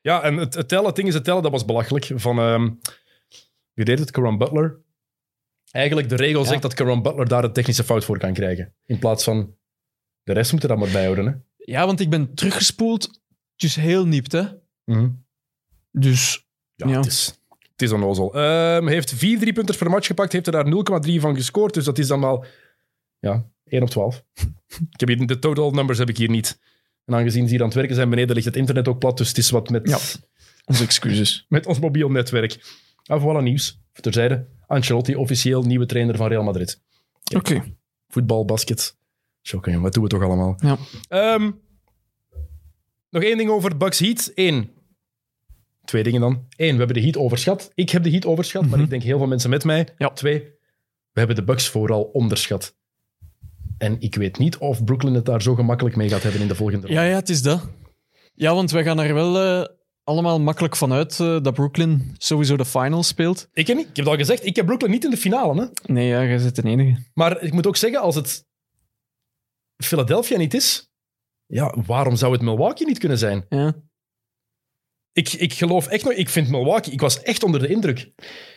Ja, 0.00 0.22
en 0.22 0.36
het, 0.36 0.54
het 0.54 0.68
tellen, 0.68 0.86
het 0.86 0.96
ding 0.96 1.08
is 1.08 1.14
het 1.14 1.24
tellen, 1.24 1.42
dat 1.42 1.52
was 1.52 1.64
belachelijk. 1.64 2.10
Van, 2.14 2.38
ehm, 2.38 2.70
wie 3.72 3.84
deed 3.84 3.98
het? 3.98 4.10
Caron 4.10 4.38
Butler. 4.38 4.80
Eigenlijk, 5.70 6.08
de 6.08 6.16
regel 6.16 6.42
Ja. 6.42 6.48
zegt 6.48 6.62
dat 6.62 6.74
Caron 6.74 7.02
Butler 7.02 7.28
daar 7.28 7.44
een 7.44 7.52
technische 7.52 7.84
fout 7.84 8.04
voor 8.04 8.18
kan 8.18 8.32
krijgen. 8.32 8.74
In 8.86 8.98
plaats 8.98 9.24
van, 9.24 9.56
de 10.22 10.32
rest 10.32 10.52
moet 10.52 10.62
er 10.62 10.68
dan 10.68 10.78
maar 10.78 10.90
bijhouden. 10.90 11.26
Hè? 11.26 11.32
Ja, 11.56 11.86
want 11.86 12.00
ik 12.00 12.10
ben 12.10 12.34
teruggespoeld. 12.34 13.20
Dus 13.56 13.74
heel 13.74 14.06
niept, 14.06 14.32
hè. 14.32 14.44
Dus 15.90 16.48
Ja, 16.74 16.88
Ja. 16.88 16.96
Het, 16.96 17.06
is, 17.06 17.40
het 17.72 17.82
is 17.82 17.92
onnozel. 17.92 18.34
Ehm 18.34 18.86
heeft 18.86 19.14
vier 19.14 19.38
driepunters 19.38 19.78
per 19.78 19.90
match 19.90 20.06
gepakt, 20.06 20.32
heeft 20.32 20.46
er 20.46 20.52
daar 20.52 20.66
0,3 21.06 21.20
van 21.20 21.34
gescoord. 21.34 21.74
Dus 21.74 21.84
dat 21.84 21.98
is 21.98 22.06
dan 22.06 22.24
al 22.24 22.44
ja, 23.20 23.46
1 23.64 23.82
op 23.82 23.90
12. 23.90 24.24
ik 24.92 25.00
heb 25.00 25.08
hier, 25.08 25.26
de 25.26 25.38
total 25.38 25.70
numbers 25.70 25.98
heb 25.98 26.08
ik 26.08 26.16
hier 26.16 26.30
niet. 26.30 26.58
En 27.04 27.14
aangezien 27.14 27.44
ze 27.44 27.50
hier 27.50 27.60
aan 27.60 27.66
het 27.66 27.74
werken 27.76 27.94
zijn 27.94 28.10
beneden, 28.10 28.34
ligt 28.34 28.46
het 28.46 28.56
internet 28.56 28.88
ook 28.88 28.98
plat. 28.98 29.16
Dus 29.16 29.28
het 29.28 29.38
is 29.38 29.50
wat 29.50 29.68
met, 29.70 29.88
Ja. 29.88 29.98
onze 30.64 30.82
excuses. 30.84 31.44
met 31.48 31.66
ons 31.66 31.78
mobiel 31.78 32.08
netwerk. 32.10 32.58
Ah, 33.04 33.22
voilà, 33.22 33.42
nieuws. 33.42 33.80
Terzijde. 33.92 34.46
Ancelotti, 34.66 35.16
officieel 35.16 35.62
nieuwe 35.62 35.86
trainer 35.86 36.16
van 36.16 36.28
Real 36.28 36.42
Madrid. 36.42 36.80
Oké. 37.36 37.74
Voetbal, 38.08 38.44
basket. 38.44 38.96
Shocken, 39.42 39.70
jongen. 39.72 39.84
Wat 39.84 39.94
doen 39.94 40.02
we 40.02 40.08
toch 40.08 40.22
allemaal? 40.22 40.56
Ja. 40.60 40.76
Ehm, 41.08 41.50
nog 43.10 43.22
één 43.22 43.36
ding 43.36 43.50
over 43.50 43.76
Bucks 43.76 43.98
Heat. 43.98 44.32
Eén. 44.34 44.70
Twee 45.84 46.02
dingen 46.02 46.20
dan. 46.20 46.46
Eén, 46.56 46.72
we 46.72 46.78
hebben 46.78 46.96
de 46.96 47.02
Heat 47.02 47.16
overschat. 47.16 47.70
Ik 47.74 47.90
heb 47.90 48.02
de 48.02 48.10
Heat 48.10 48.26
overschat, 48.26 48.62
maar 48.62 48.70
Mhm. 48.72 48.80
ik 48.82 48.90
denk 48.90 49.02
heel 49.02 49.18
veel 49.18 49.26
mensen 49.26 49.50
met 49.50 49.64
mij. 49.64 49.88
Ja. 49.98 50.08
Twee, 50.10 50.38
we 51.12 51.18
hebben 51.18 51.36
de 51.36 51.44
Bucks 51.44 51.68
vooral 51.68 52.02
onderschat. 52.02 52.76
En 53.80 53.96
ik 54.00 54.14
weet 54.14 54.38
niet 54.38 54.56
of 54.56 54.84
Brooklyn 54.84 55.14
het 55.14 55.24
daar 55.24 55.42
zo 55.42 55.54
gemakkelijk 55.54 55.96
mee 55.96 56.08
gaat 56.08 56.22
hebben 56.22 56.40
in 56.40 56.48
de 56.48 56.54
volgende 56.54 56.88
Ja, 56.88 57.02
ja, 57.02 57.14
het 57.14 57.28
is 57.28 57.42
dat. 57.42 57.68
Ja, 58.34 58.54
want 58.54 58.70
wij 58.70 58.82
gaan 58.82 58.98
er 58.98 59.14
wel 59.14 59.40
eh, 59.40 59.66
allemaal 60.04 60.40
makkelijk 60.40 60.76
van 60.76 60.92
uit 60.92 61.20
eh, 61.20 61.42
dat 61.42 61.54
Brooklyn 61.54 62.14
sowieso 62.18 62.56
de 62.56 62.64
finals 62.64 63.06
speelt. 63.06 63.48
Ik, 63.52 63.66
heb 63.66 63.76
niet, 63.76 63.88
ik 63.88 63.96
heb 63.96 64.04
het 64.04 64.14
al 64.14 64.20
gezegd, 64.20 64.44
ik 64.44 64.56
heb 64.56 64.66
Brooklyn 64.66 64.90
niet 64.90 65.04
in 65.04 65.10
de 65.10 65.16
finale. 65.16 65.60
Hè? 65.60 65.92
Nee, 65.92 66.06
ja, 66.06 66.24
jij 66.24 66.38
zit 66.38 66.56
de 66.56 66.62
enige. 66.62 67.02
Maar 67.14 67.42
ik 67.42 67.52
moet 67.52 67.66
ook 67.66 67.76
zeggen, 67.76 68.00
als 68.00 68.14
het 68.14 68.46
Philadelphia 69.84 70.38
niet 70.38 70.54
is, 70.54 70.90
ja, 71.46 71.74
waarom 71.86 72.16
zou 72.16 72.32
het 72.32 72.42
Milwaukee 72.42 72.86
niet 72.86 72.98
kunnen 72.98 73.18
zijn? 73.18 73.46
Ja. 73.48 73.74
Ik, 75.12 75.32
ik 75.32 75.52
geloof 75.52 75.86
echt 75.86 76.04
nog, 76.04 76.12
ik 76.12 76.28
vind 76.28 76.48
Milwaukee, 76.48 76.92
ik 76.92 77.00
was 77.00 77.22
echt 77.22 77.42
onder 77.42 77.60
de 77.60 77.68
indruk. 77.68 78.12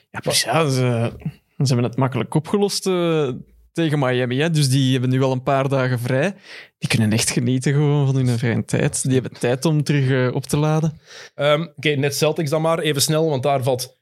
Ja, 0.09 0.19
dus 0.19 0.43
ja, 0.43 0.69
ze, 0.69 1.13
ze 1.57 1.73
hebben 1.73 1.83
het 1.83 1.97
makkelijk 1.97 2.33
opgelost 2.33 2.87
eh, 2.87 3.29
tegen 3.73 3.99
Miami. 3.99 4.39
Hè? 4.39 4.49
Dus 4.49 4.69
die 4.69 4.91
hebben 4.91 5.09
nu 5.09 5.21
al 5.21 5.31
een 5.31 5.43
paar 5.43 5.69
dagen 5.69 5.99
vrij. 5.99 6.35
Die 6.77 6.89
kunnen 6.89 7.11
echt 7.11 7.29
genieten 7.29 7.73
gewoon 7.73 8.05
van 8.05 8.15
hun 8.15 8.37
vrije 8.37 8.65
tijd. 8.65 9.03
Die 9.03 9.13
hebben 9.13 9.39
tijd 9.39 9.65
om 9.65 9.83
terug 9.83 10.09
eh, 10.09 10.35
op 10.35 10.45
te 10.45 10.57
laden. 10.57 10.99
Ehm, 11.35 11.61
Oké, 11.75 11.89
net 11.89 12.15
Celtics 12.15 12.49
dan 12.49 12.61
maar, 12.61 12.79
even 12.79 13.01
snel, 13.01 13.29
want 13.29 13.43
daar 13.43 13.63
valt, 13.63 14.01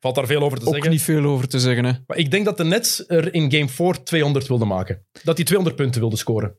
valt 0.00 0.14
daar 0.14 0.26
veel 0.26 0.42
over 0.42 0.58
te 0.58 0.66
Ook 0.66 0.72
zeggen. 0.72 0.90
niet 0.90 1.02
veel 1.02 1.24
over 1.24 1.48
te 1.48 1.60
zeggen. 1.60 1.84
Hè? 1.84 1.92
Maar 2.06 2.16
ik 2.16 2.30
denk 2.30 2.44
dat 2.44 2.56
de 2.56 2.64
Nets 2.64 3.04
er 3.08 3.34
in 3.34 3.52
Game 3.52 3.68
4 3.68 4.02
200 4.02 4.46
wilden 4.46 4.68
maken. 4.68 5.06
Dat 5.22 5.36
die 5.36 5.44
200 5.44 5.76
punten 5.80 6.00
wilden 6.00 6.18
scoren. 6.18 6.58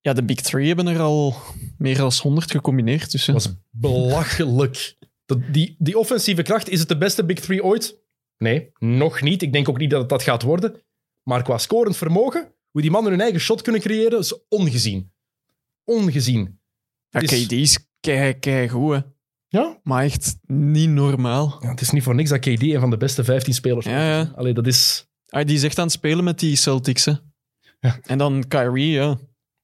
Ja, 0.00 0.12
de 0.12 0.24
Big 0.24 0.40
Three 0.40 0.66
hebben 0.66 0.86
er 0.86 1.00
al 1.00 1.34
meer 1.78 1.96
dan 1.96 2.12
100 2.22 2.50
gecombineerd. 2.50 3.10
Dus, 3.10 3.26
hè. 3.26 3.32
Dat 3.32 3.44
was 3.44 3.54
belachelijk. 3.70 4.96
Dat, 5.26 5.38
die, 5.52 5.76
die 5.78 5.98
offensieve 5.98 6.42
kracht, 6.42 6.68
is 6.68 6.78
het 6.78 6.88
de 6.88 6.98
beste 6.98 7.24
Big 7.24 7.40
3 7.40 7.64
ooit? 7.64 7.98
Nee, 8.38 8.70
nog 8.78 9.20
niet. 9.20 9.42
Ik 9.42 9.52
denk 9.52 9.68
ook 9.68 9.78
niet 9.78 9.90
dat 9.90 10.00
het 10.00 10.08
dat 10.08 10.22
gaat 10.22 10.42
worden. 10.42 10.82
Maar 11.30 11.42
qua 11.42 11.58
scorend 11.58 11.96
vermogen, 11.96 12.54
hoe 12.70 12.82
die 12.82 12.90
mannen 12.90 13.12
hun 13.12 13.20
eigen 13.20 13.40
shot 13.40 13.62
kunnen 13.62 13.80
creëren, 13.80 14.18
is 14.18 14.46
ongezien. 14.48 15.12
Ongezien. 15.84 16.60
ja, 17.08 17.20
is- 17.20 17.44
KD 17.46 17.52
is 17.52 17.78
kei, 18.00 18.38
kei 18.38 18.68
goed, 18.68 18.92
hè. 18.94 19.00
Ja? 19.48 19.80
maar 19.82 20.04
echt 20.04 20.36
niet 20.46 20.88
normaal. 20.90 21.58
ja? 21.60 21.68
Het 21.70 21.80
is 21.80 21.90
niet 21.90 22.02
voor 22.02 22.14
niks 22.14 22.30
dat 22.30 22.38
KD 22.38 22.62
een 22.62 22.80
van 22.80 22.90
de 22.90 22.96
beste 22.96 23.24
15 23.24 23.54
spelers 23.54 23.86
is. 23.86 23.92
Ja, 23.92 24.08
ja. 24.18 24.32
Allee, 24.36 24.52
dat 24.52 24.66
is... 24.66 25.08
Ah, 25.28 25.46
die 25.46 25.56
is 25.56 25.62
echt 25.62 25.78
aan 25.78 25.84
het 25.84 25.92
spelen 25.92 26.24
met 26.24 26.38
die 26.38 26.56
Celtics. 26.56 27.04
Hè. 27.04 27.12
Ja. 27.80 27.98
En 28.02 28.18
dan 28.18 28.44
Kyrie, 28.48 28.90
ja. 28.90 29.18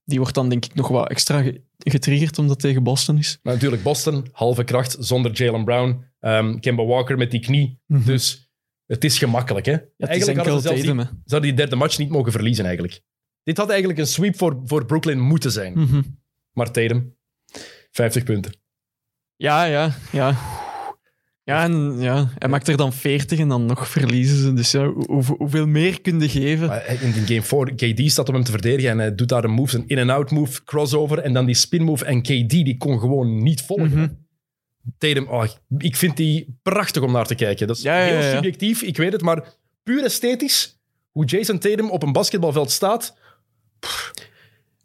die 0.05 0.19
wordt 0.19 0.35
dan 0.35 0.49
denk 0.49 0.65
ik 0.65 0.75
nog 0.75 0.89
wat 0.89 1.09
extra 1.11 1.43
ge- 1.43 1.65
getriggerd 1.79 2.39
omdat 2.39 2.59
tegen 2.61 2.83
Boston 2.83 3.19
is. 3.19 3.39
Maar 3.43 3.53
natuurlijk 3.55 3.83
Boston, 3.83 4.27
halve 4.33 4.65
kracht, 4.65 4.97
zonder 5.01 5.33
Jalen 5.33 5.65
Brown. 5.65 6.05
Ehm 6.21 6.59
Kemba 6.59 6.85
Walker 6.85 7.17
met 7.19 7.31
die 7.31 7.41
knie. 7.41 7.81
Dus 7.87 8.46
het 8.87 9.05
is 9.05 9.19
gemakkelijk, 9.19 9.67
hè? 9.67 9.73
Ja, 9.73 10.07
eigenlijk 10.07 10.39
hadden 10.39 10.55
ze 10.63 10.69
zelfs 10.69 10.83
die, 10.83 10.91
hè. 10.95 11.03
ze 11.03 11.11
hadden 11.35 11.43
die 11.43 11.55
derde 11.55 11.77
match 11.77 11.99
niet 11.99 12.09
mogen 12.11 12.33
verliezen, 12.33 12.65
eigenlijk. 12.65 13.01
Dit 13.43 13.57
had 13.57 13.69
eigenlijk 13.69 13.99
een 13.99 14.07
sweep 14.07 14.37
voor, 14.37 14.61
voor 14.65 14.85
Brooklyn 14.87 15.21
moeten 15.21 15.51
zijn. 15.53 15.73
Mhm. 15.79 16.03
Maar 16.53 16.71
Tatum, 16.71 17.15
50 17.91 18.23
punten. 18.23 18.53
Ja, 19.37 19.65
ja, 19.65 19.95
ja. 20.13 20.37
Ja, 21.45 21.63
en 21.63 21.97
ja, 22.01 22.29
hij 22.39 22.49
maakt 22.49 22.69
er 22.69 22.77
dan 22.77 22.93
40 22.93 23.39
en 23.39 23.49
dan 23.49 23.67
nog 23.67 23.89
verliezen 23.89 24.37
ze. 24.37 24.53
Dus 24.53 24.71
ja, 24.71 24.87
hoe- 24.87 25.05
hoe- 25.07 25.37
hoeveel 25.39 25.67
meer 25.67 26.01
kun 26.01 26.21
je 26.21 26.29
geven? 26.29 26.67
Maar 26.67 26.87
in 27.03 27.15
in 27.15 27.27
game 27.27 27.43
4, 27.43 27.75
KD 27.75 28.11
staat 28.11 28.29
om 28.29 28.35
hem 28.35 28.45
te 28.45 28.51
verdedigen 28.51 28.91
en 28.91 28.99
hij 28.99 29.15
doet 29.15 29.29
daar 29.29 29.45
een 29.45 29.51
move, 29.51 29.77
een 29.77 29.87
in-and-out 29.87 30.31
move, 30.31 30.65
crossover 30.65 31.19
en 31.19 31.33
dan 31.33 31.47
die 31.47 31.55
spin 31.55 31.83
move. 31.83 32.05
En 32.05 32.23
KD 32.23 32.49
die 32.51 32.77
kon 32.77 32.99
gewoon 32.99 33.43
niet 33.43 33.63
volgen. 33.63 33.91
Mhm. 33.99 34.09
Tatum, 34.99 35.29
oh, 35.29 35.45
ik 35.79 35.97
vind 35.97 36.17
die 36.17 36.59
prachtig 36.63 37.03
om 37.03 37.13
naar 37.13 37.27
te 37.27 37.35
kijken. 37.35 37.67
Dat 37.67 37.77
is 37.77 37.83
Ja, 37.83 37.99
ja, 37.99 38.05
heel 38.05 38.19
ja, 38.19 38.25
ja. 38.29 38.35
subjectief, 38.35 38.83
ik 38.83 38.97
weet 38.97 39.13
het, 39.13 39.23
maar 39.23 39.55
puur 39.83 40.05
esthetisch, 40.05 40.79
hoe 41.11 41.25
Jason 41.25 41.59
Tatum 41.59 41.91
op 41.91 42.03
een 42.03 42.13
basketbalveld 42.13 42.71
staat, 42.71 43.17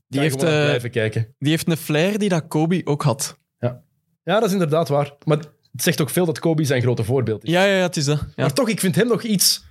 Die 0.07 0.21
heeft, 0.21 0.43
eh, 0.43 0.49
blijven 0.49 0.91
kijken. 0.91 1.35
die 1.39 1.49
heeft 1.49 1.69
een 1.69 1.77
flair 1.77 2.17
die 2.19 2.29
dat 2.29 2.47
Kobe 2.47 2.81
ook 2.83 3.01
had. 3.03 3.39
Ja, 4.23 4.39
dat 4.39 4.43
is 4.47 4.51
inderdaad 4.51 4.87
waar. 4.87 5.13
Maar 5.25 5.37
het 5.37 5.81
zegt 5.83 6.01
ook 6.01 6.09
veel 6.09 6.25
dat 6.25 6.39
Kobe 6.39 6.63
zijn 6.63 6.81
grote 6.81 7.03
voorbeeld 7.03 7.43
is. 7.43 7.51
Ja, 7.51 7.63
ja, 7.63 7.75
ja 7.75 7.81
het 7.81 7.97
is 7.97 8.05
dat. 8.05 8.19
Ja. 8.19 8.27
Maar 8.35 8.53
toch, 8.53 8.69
ik 8.69 8.79
vind 8.79 8.95
hem 8.95 9.07
nog 9.07 9.23
iets... 9.23 9.63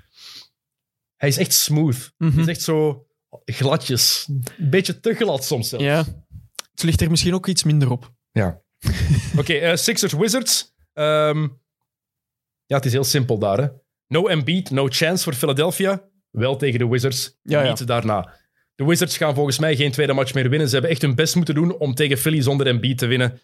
Hij 1.16 1.29
is 1.29 1.37
echt 1.38 1.53
smooth. 1.53 2.12
Mhm. 2.19 2.33
Hij 2.33 2.40
is 2.43 2.47
echt 2.49 2.62
zo 2.62 3.07
gladjes. 3.45 4.27
Een 4.59 4.71
beetje 4.71 5.01
te 5.01 5.14
glad 5.14 5.45
soms 5.45 5.69
zelfs. 5.69 5.85
ja. 5.85 6.05
Het 6.71 6.83
ligt 6.83 7.01
er 7.01 7.11
misschien 7.11 7.35
ook 7.35 7.47
iets 7.47 7.62
minder 7.64 7.90
op. 7.90 8.12
Ja. 8.33 8.61
Oké, 9.38 9.53
eh, 9.53 9.77
Sixers 9.77 10.12
Wizards. 10.12 10.75
Ehm, 10.93 11.43
ja, 12.66 12.77
het 12.77 12.85
is 12.85 12.93
heel 12.93 13.05
simpel 13.05 13.38
daar. 13.38 13.59
Hè. 13.59 13.69
No 14.07 14.27
Embiid, 14.27 14.71
no 14.71 14.87
chance 14.90 15.25
voor 15.25 15.35
Philadelphia. 15.35 16.03
Wel 16.31 16.57
tegen 16.57 16.79
de 16.79 16.88
Wizards. 16.88 17.38
Ja, 17.43 17.62
ja. 17.62 17.69
Niet 17.69 17.87
daarna. 17.87 18.35
De 18.75 18.85
Wizards 18.85 19.16
gaan 19.16 19.35
volgens 19.35 19.59
mij 19.59 19.77
geen 19.77 19.93
tweede 19.93 20.12
match 20.12 20.35
meer 20.35 20.49
winnen. 20.49 20.66
Ze 20.69 20.73
hebben 20.73 20.90
echt 20.90 21.03
hun 21.03 21.14
best 21.14 21.37
moeten 21.37 21.55
doen 21.55 21.79
om 21.79 21.95
tegen 21.95 22.19
Philly 22.19 22.43
zonder 22.43 22.66
Embiid 22.66 22.99
te 22.99 23.07
winnen. 23.07 23.40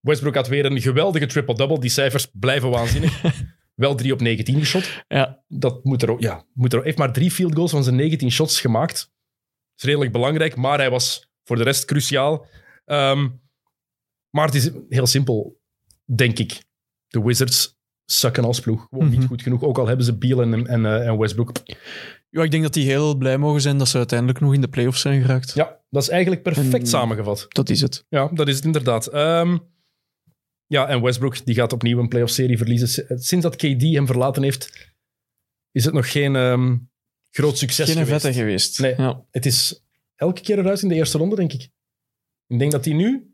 Westbrook 0.00 0.34
had 0.34 0.48
weer 0.48 0.64
een 0.64 0.80
geweldige 0.80 1.26
triple-double. 1.26 1.80
Die 1.80 1.90
cijfers 1.90 2.26
blijven 2.32 2.70
waanzinnig. 2.70 3.22
Wel 3.74 3.94
3 3.94 4.12
op 4.12 4.20
19 4.20 4.58
geschot. 4.58 5.04
Ja, 5.08 5.42
Dat 5.48 5.84
moet 5.84 6.02
er 6.02 6.10
ook. 6.10 6.20
Ja, 6.20 6.44
moet 6.52 6.72
er 6.72 6.78
ook. 6.78 6.84
Hij 6.84 6.92
heeft 6.92 6.98
maar 6.98 7.12
drie 7.12 7.30
field 7.30 7.54
goals 7.54 7.70
van 7.70 7.84
zijn 7.84 7.96
19 7.96 8.30
shots 8.30 8.60
gemaakt. 8.60 8.94
Dat 8.94 9.76
is 9.76 9.84
redelijk 9.84 10.12
belangrijk, 10.12 10.56
maar 10.56 10.78
hij 10.78 10.90
was 10.90 11.30
voor 11.44 11.56
de 11.56 11.62
rest 11.62 11.84
cruciaal. 11.84 12.46
Ehm, 12.84 13.28
maar 14.34 14.46
het 14.46 14.54
is 14.54 14.70
heel 14.88 15.06
simpel, 15.06 15.60
denk 16.14 16.38
ik. 16.38 16.62
De 17.06 17.22
Wizards 17.22 17.78
sukken 18.04 18.44
als 18.44 18.60
ploeg. 18.60 18.86
Gewoon 18.90 19.06
Mhm. 19.08 19.18
niet 19.18 19.26
goed 19.26 19.42
genoeg. 19.42 19.62
Ook 19.62 19.78
al 19.78 19.86
hebben 19.86 20.04
ze 20.06 20.18
Beal 20.18 20.42
en, 20.42 20.66
en, 20.66 20.84
eh, 20.86 21.06
en 21.06 21.18
Westbrook. 21.18 21.52
ja, 22.30 22.42
ik 22.42 22.50
denk 22.50 22.62
dat 22.62 22.72
die 22.74 22.84
heel 22.86 23.14
blij 23.16 23.38
mogen 23.38 23.60
zijn 23.60 23.78
dat 23.78 23.88
ze 23.88 23.96
uiteindelijk 23.96 24.40
nog 24.40 24.54
in 24.54 24.60
de 24.60 24.68
playoffs 24.68 25.00
zijn 25.00 25.20
geraakt. 25.20 25.54
Ja, 25.54 25.80
dat 25.90 26.02
is 26.02 26.08
eigenlijk 26.08 26.42
perfect 26.42 26.72
En- 26.72 26.86
samengevat. 26.86 27.46
Dat 27.48 27.68
is 27.70 27.80
het. 27.80 28.04
Ja, 28.08 28.28
dat 28.28 28.48
is 28.48 28.56
het 28.56 28.64
inderdaad. 28.64 29.06
Ehm, 29.06 29.58
ja, 30.66 30.88
en 30.88 31.02
Westbrook 31.02 31.44
die 31.44 31.54
gaat 31.54 31.72
opnieuw 31.72 31.98
een 31.98 32.08
playoff-serie 32.08 32.56
verliezen. 32.58 33.18
Sinds 33.22 33.44
dat 33.44 33.56
KD 33.56 33.82
hem 33.82 34.06
verlaten 34.06 34.42
heeft, 34.42 34.92
is 35.70 35.84
het 35.84 35.94
nog 35.94 36.10
geen 36.12 36.36
ehm, 36.36 36.76
groot 37.30 37.58
succes 37.58 37.86
Geen 37.92 38.04
geweest. 38.04 38.22
vette 38.22 38.38
geweest. 38.38 38.80
Nee. 38.80 38.94
Ja. 38.96 39.26
Het 39.30 39.46
is 39.46 39.84
elke 40.14 40.40
keer 40.40 40.58
eruit 40.58 40.82
in 40.82 40.88
de 40.88 40.94
eerste 40.94 41.18
ronde, 41.18 41.36
denk 41.36 41.52
ik. 41.52 41.62
Ik 42.46 42.58
denk 42.58 42.72
dat 42.72 42.84
hij 42.84 42.94
nu... 42.94 43.33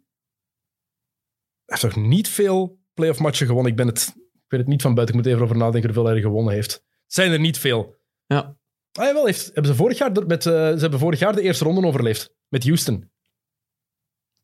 Hij 1.71 1.79
heeft 1.81 1.95
toch 1.95 2.05
niet 2.05 2.29
veel 2.29 2.79
playoff 2.95 3.19
matchen 3.19 3.47
gewonnen. 3.47 3.71
Ik, 3.71 3.77
ben 3.77 3.87
het, 3.87 4.13
ik 4.17 4.45
weet 4.49 4.61
het 4.61 4.69
niet 4.69 4.83
van 4.83 4.95
buiten. 4.95 5.17
Ik 5.17 5.23
moet 5.23 5.31
even 5.33 5.45
over 5.45 5.57
nadenken 5.57 5.85
hoeveel 5.85 6.05
hij 6.07 6.15
er 6.15 6.21
gewonnen 6.23 6.55
heeft. 6.55 6.73
Het 6.73 6.83
zijn 7.15 7.33
er 7.33 7.41
niet 7.41 7.59
veel. 7.59 7.97
Ja. 8.27 8.57
Ah, 8.93 9.05
jawel, 9.05 9.27
heeft, 9.27 9.45
hebben 9.45 9.67
ze, 9.67 9.75
vorig 9.75 9.99
jaar, 9.99 10.13
de- 10.13 10.27
met, 10.27 10.47
eh, 10.47 10.53
ze 10.53 10.79
hebben 10.81 10.99
vorig 10.99 11.19
jaar 11.19 11.35
de 11.35 11.43
eerste 11.43 11.65
ronde 11.65 11.87
overleefd. 11.87 12.35
Met 12.49 12.65
Houston. 12.65 12.95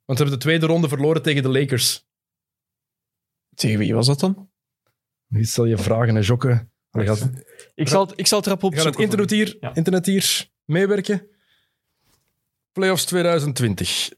Want 0.05 0.18
ze 0.18 0.24
hebben 0.24 0.32
de 0.32 0.44
tweede 0.44 0.66
ronde 0.66 0.88
verloren 0.88 1.22
tegen 1.22 1.42
de 1.42 1.48
Lakers. 1.48 2.07
Tegen 3.55 3.78
wie 3.78 3.94
was 3.94 4.07
dat 4.07 4.20
dan? 4.20 4.50
Nu 5.26 5.44
stel 5.44 5.64
je 5.64 5.78
vragen 5.78 6.16
en 6.16 6.22
jokken. 6.22 6.72
Allee, 6.90 7.07
gaat, 7.07 7.30
Ik 7.74 7.88
zal, 7.88 8.07
het- 8.07 8.18
ik 8.18 8.26
zal 8.26 8.38
het 8.40 8.48
het 8.48 8.62
opzoeken. 8.62 9.03
internet 9.03 9.30
hier, 9.30 9.57
Ja. 9.61 9.74
internet 9.74 10.07
hier 10.07 10.50
meewerken? 10.64 11.28
Playoffs 12.72 13.05
2020. 13.05 14.11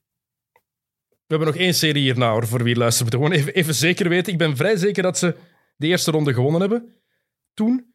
We 1.29 1.35
hebben 1.35 1.47
nog 1.55 1.63
één 1.63 1.75
serie 1.75 2.03
hierna, 2.03 2.31
hoor, 2.31 2.47
voor 2.47 2.63
wie 2.63 2.77
luistert. 2.77 3.13
We 3.13 3.19
moeten 3.19 3.37
gewoon 3.37 3.49
even, 3.49 3.61
even 3.63 3.75
zeker 3.75 4.09
weten. 4.09 4.33
Ik 4.33 4.39
ben 4.39 4.57
vrij 4.57 4.77
zeker 4.77 5.03
dat 5.03 5.19
ze 5.19 5.35
de 5.77 5.87
eerste 5.87 6.11
ronde 6.11 6.33
gewonnen 6.35 6.61
hebben. 6.61 6.95
Toen. 7.55 7.95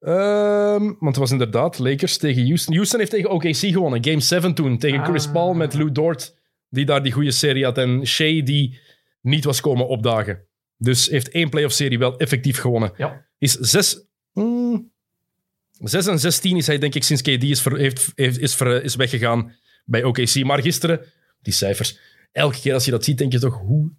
Ehm, 0.00 0.82
want 0.84 1.00
het 1.00 1.16
was 1.16 1.30
inderdaad 1.30 1.78
Lakers 1.78 2.16
tegen 2.16 2.44
Houston. 2.46 2.74
Houston 2.74 2.98
heeft 2.98 3.10
tegen 3.10 3.30
OKC 3.30 3.56
gewonnen. 3.56 4.04
Game 4.04 4.20
7 4.20 4.54
toen. 4.54 4.78
Tegen 4.78 5.04
Chris 5.04 5.26
Ah. 5.26 5.32
Paul 5.32 5.54
met 5.54 5.74
Lou 5.74 5.92
Dort, 5.92 6.36
die 6.68 6.84
daar 6.84 7.02
die 7.02 7.12
goede 7.12 7.30
serie 7.30 7.64
had. 7.64 7.78
En 7.78 8.06
Shea, 8.06 8.42
die 8.42 8.78
niet 9.20 9.44
was 9.44 9.60
komen 9.60 9.88
opdagen. 9.88 10.46
Dus 10.76 11.08
heeft 11.08 11.28
één 11.28 11.48
playoff-serie 11.50 11.98
wel 11.98 12.16
effectief 12.18 12.58
gewonnen. 12.58 12.92
Ja. 12.96 13.26
Is 13.38 13.52
6... 13.52 14.06
mm, 14.32 14.92
6 15.78 16.06
en 16.06 16.18
16 16.18 16.56
is 16.56 16.66
hij, 16.66 16.78
denk 16.78 16.94
ik, 16.94 17.02
sinds 17.04 17.22
KD 17.22 17.42
is, 17.42 17.60
ver- 17.62 17.76
heeft, 17.78 18.12
heeft, 18.14 18.38
is, 18.38 18.54
ver- 18.54 18.84
is 18.84 18.94
weggegaan 18.96 19.52
bij 19.84 20.02
OKC. 20.04 20.44
Maar 20.44 20.62
gisteren, 20.62 21.00
die 21.40 21.52
cijfers, 21.52 21.98
elke 22.34 22.60
keer 22.60 22.74
als 22.74 22.84
je 22.84 22.90
dat 22.90 23.04
ziet, 23.04 23.18
denk 23.18 23.32
je 23.32 23.38
toch, 23.38 23.58
hoe... 23.58 23.90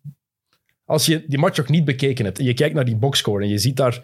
Als 0.85 1.05
je 1.05 1.25
die 1.27 1.37
match 1.37 1.59
ook 1.59 1.69
niet 1.69 1.85
bekeken 1.85 2.25
hebt 2.25 2.39
en 2.39 2.45
je 2.45 2.53
kijkt 2.53 2.75
naar 2.75 2.85
die 2.85 2.95
boxscore 2.95 3.43
en 3.43 3.49
je 3.49 3.57
ziet 3.57 3.75
daar 3.75 4.03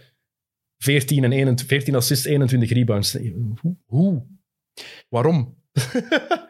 14, 0.77 1.23
en 1.23 1.31
21, 1.31 1.67
14 1.67 1.95
assists, 1.95 2.25
21 2.25 2.71
rebounds. 2.71 3.17
Hoe? 3.59 3.75
hoe? 3.85 4.25
Waarom? 5.09 5.55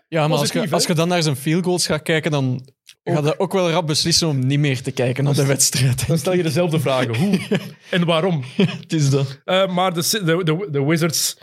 Ja, 0.07 0.27
maar 0.27 0.37
als 0.37 0.51
je, 0.51 0.67
als 0.69 0.85
je 0.85 0.93
dan 0.93 1.07
naar 1.07 1.23
zijn 1.23 1.35
field 1.35 1.63
goals 1.63 1.85
gaat 1.85 2.01
kijken, 2.01 2.31
dan 2.31 2.67
ga 3.03 3.21
je 3.21 3.39
ook 3.39 3.53
wel 3.53 3.69
rap 3.69 3.87
beslissen 3.87 4.27
om 4.27 4.47
niet 4.47 4.59
meer 4.59 4.81
te 4.81 4.91
kijken 4.91 5.23
naar 5.23 5.33
de 5.33 5.45
wedstrijd. 5.45 6.07
Dan 6.07 6.17
stel 6.17 6.33
je 6.33 6.43
dezelfde 6.43 6.79
vragen. 6.79 7.15
Hoe 7.15 7.39
en 7.91 8.05
waarom? 8.05 8.43
Het 8.81 8.93
is 8.93 9.09
dat. 9.09 9.41
Eh, 9.45 9.67
maar 9.67 9.93
de, 9.93 10.01
de, 10.25 10.43
de, 10.43 10.67
de 10.71 10.83
Wizards, 10.83 11.37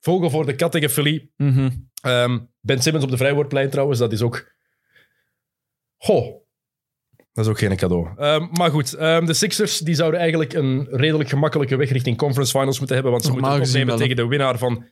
vogel 0.00 0.30
voor 0.30 0.46
de 0.46 0.54
kat 0.54 0.72
tegen 0.72 0.90
Philly. 0.90 1.30
Mhm. 1.36 1.70
Ehm, 2.02 2.38
ben 2.60 2.82
Simmons 2.82 3.04
op 3.04 3.10
de 3.10 3.16
vrijwoordplein 3.16 3.70
trouwens, 3.70 3.98
dat 3.98 4.12
is 4.12 4.22
ook... 4.22 4.58
Goh, 6.02 6.38
dat 7.32 7.44
is 7.44 7.50
ook 7.50 7.58
geen 7.58 7.76
cadeau. 7.76 8.08
Ehm, 8.16 8.46
maar 8.52 8.70
goed, 8.70 8.92
ehm, 8.94 9.24
de 9.26 9.34
Sixers 9.34 9.78
die 9.78 9.94
zouden 9.94 10.20
eigenlijk 10.20 10.52
een 10.52 10.86
redelijk 10.90 11.28
gemakkelijke 11.28 11.76
weg 11.76 11.90
richting 11.90 12.16
conference 12.16 12.58
finals 12.58 12.76
moeten 12.78 12.94
hebben, 12.96 13.12
want 13.12 13.24
ze 13.24 13.30
Normaal 13.32 13.50
moeten 13.56 13.68
opnemen 13.70 13.96
tegen 13.96 14.16
de 14.16 14.26
winnaar 14.26 14.58
van 14.58 14.84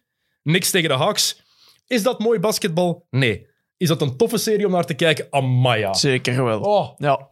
Knicks 0.42 0.70
tegen 0.70 0.88
de 0.88 0.94
Hawks. 0.94 1.42
Is 1.86 2.02
dat 2.02 2.18
mooi 2.18 2.38
basketbal? 2.38 3.06
Nee. 3.10 3.46
Is 3.76 3.88
dat 3.88 4.02
een 4.02 4.16
toffe 4.16 4.36
serie 4.38 4.66
om 4.66 4.72
naar 4.72 4.84
te 4.84 4.94
kijken? 4.94 5.26
Amaya. 5.30 5.94
Zeker 5.94 6.44
wel. 6.44 6.60
Oh, 6.60 6.98
Ja. 6.98 7.28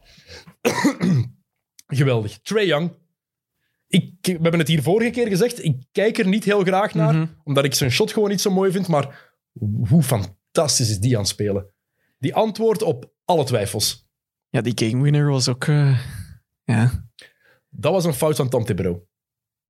geweldig. 1.86 2.38
Trey 2.42 2.66
Young. 2.66 2.90
Ik, 3.88 4.10
we 4.22 4.30
hebben 4.32 4.58
het 4.58 4.68
hier 4.68 4.82
vorige 4.82 5.10
keer 5.10 5.28
gezegd. 5.28 5.64
Ik 5.64 5.82
kijk 5.92 6.18
er 6.18 6.26
niet 6.28 6.44
heel 6.44 6.62
graag 6.62 6.94
naar, 6.94 7.14
Mhm. 7.14 7.26
omdat 7.44 7.64
ik 7.64 7.74
zijn 7.74 7.90
shot 7.90 8.12
gewoon 8.12 8.28
niet 8.28 8.40
zo 8.40 8.50
mooi 8.50 8.70
vind. 8.72 8.88
Maar 8.88 9.32
hoe 9.88 10.02
fantastisch 10.02 10.90
is 10.90 10.98
die 10.98 11.14
aan 11.14 11.20
het 11.20 11.28
spelen? 11.30 11.74
Die 12.18 12.34
antwoordt 12.34 12.82
op 12.82 13.12
alle 13.24 13.44
twijfels. 13.44 14.08
ja, 14.48 14.60
die 14.60 14.88
game 14.88 15.02
winner 15.02 15.30
was 15.30 15.48
ook... 15.48 15.64
eh, 15.64 16.00
ja, 16.64 17.08
Dat 17.68 17.92
was 17.92 18.04
een 18.04 18.14
fout 18.14 18.36
van 18.36 18.48
Tom 18.48 18.64
Thibodeau. 18.64 19.00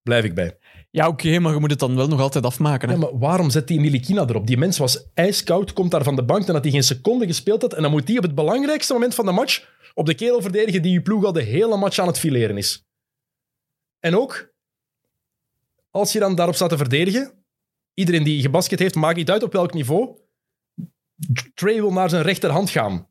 Blijf 0.03 0.25
ik 0.25 0.35
bij. 0.35 0.59
ja 0.91 1.09
oké, 1.09 1.39
maar 1.39 1.53
je 1.53 1.61
moet 1.61 1.71
het 1.71 1.79
dan 1.79 1.97
wel 1.97 2.09
nog 2.09 2.21
altijd 2.21 2.45
afmaken. 2.45 2.89
Hè? 2.89 2.95
Ja, 2.95 3.01
maar 3.01 3.19
waarom 3.19 3.51
zet 3.51 3.69
die 3.69 3.81
Nilikina 3.81 4.23
erop? 4.23 4.47
Die 4.47 4.57
mens 4.57 4.79
was 4.79 5.11
ijskoud, 5.15 5.73
komt 5.73 5.91
daar 5.91 6.03
van 6.05 6.17
de 6.17 6.25
bank, 6.25 6.47
dan 6.47 6.55
had 6.55 6.65
hij 6.65 6.73
geen 6.73 6.83
seconde 6.83 7.27
gespeeld 7.27 7.63
had. 7.63 7.75
En 7.75 7.83
dan 7.83 7.91
moet 7.91 8.09
hij 8.09 8.17
op 8.17 8.23
het 8.23 8.35
belangrijkste 8.35 8.93
moment 8.93 9.15
van 9.15 9.25
de 9.27 9.33
match 9.33 9.75
op 9.95 10.07
de 10.07 10.15
kerel 10.15 10.43
verdedigen 10.43 10.83
die 10.83 10.93
je 10.93 11.03
ploeg 11.03 11.25
al 11.25 11.33
de 11.33 11.43
hele 11.43 11.77
match 11.77 11.99
aan 11.99 12.07
het 12.07 12.19
fileren 12.19 12.57
is. 12.57 12.85
En 13.99 14.17
ook, 14.17 14.55
als 15.91 16.13
je 16.13 16.19
dan 16.19 16.35
daarop 16.35 16.55
staat 16.55 16.69
te 16.71 16.77
verdedigen, 16.77 17.45
iedereen 17.95 18.23
die 18.25 18.41
gebasket 18.41 18.79
heeft, 18.79 18.95
maakt 18.95 19.17
niet 19.17 19.31
uit 19.31 19.43
op 19.43 19.53
welk 19.53 19.73
niveau, 19.73 20.19
Trey 21.55 21.75
wil 21.75 21.93
naar 21.93 22.11
zijn 22.11 22.23
rechterhand 22.23 22.71
gaan. 22.71 23.09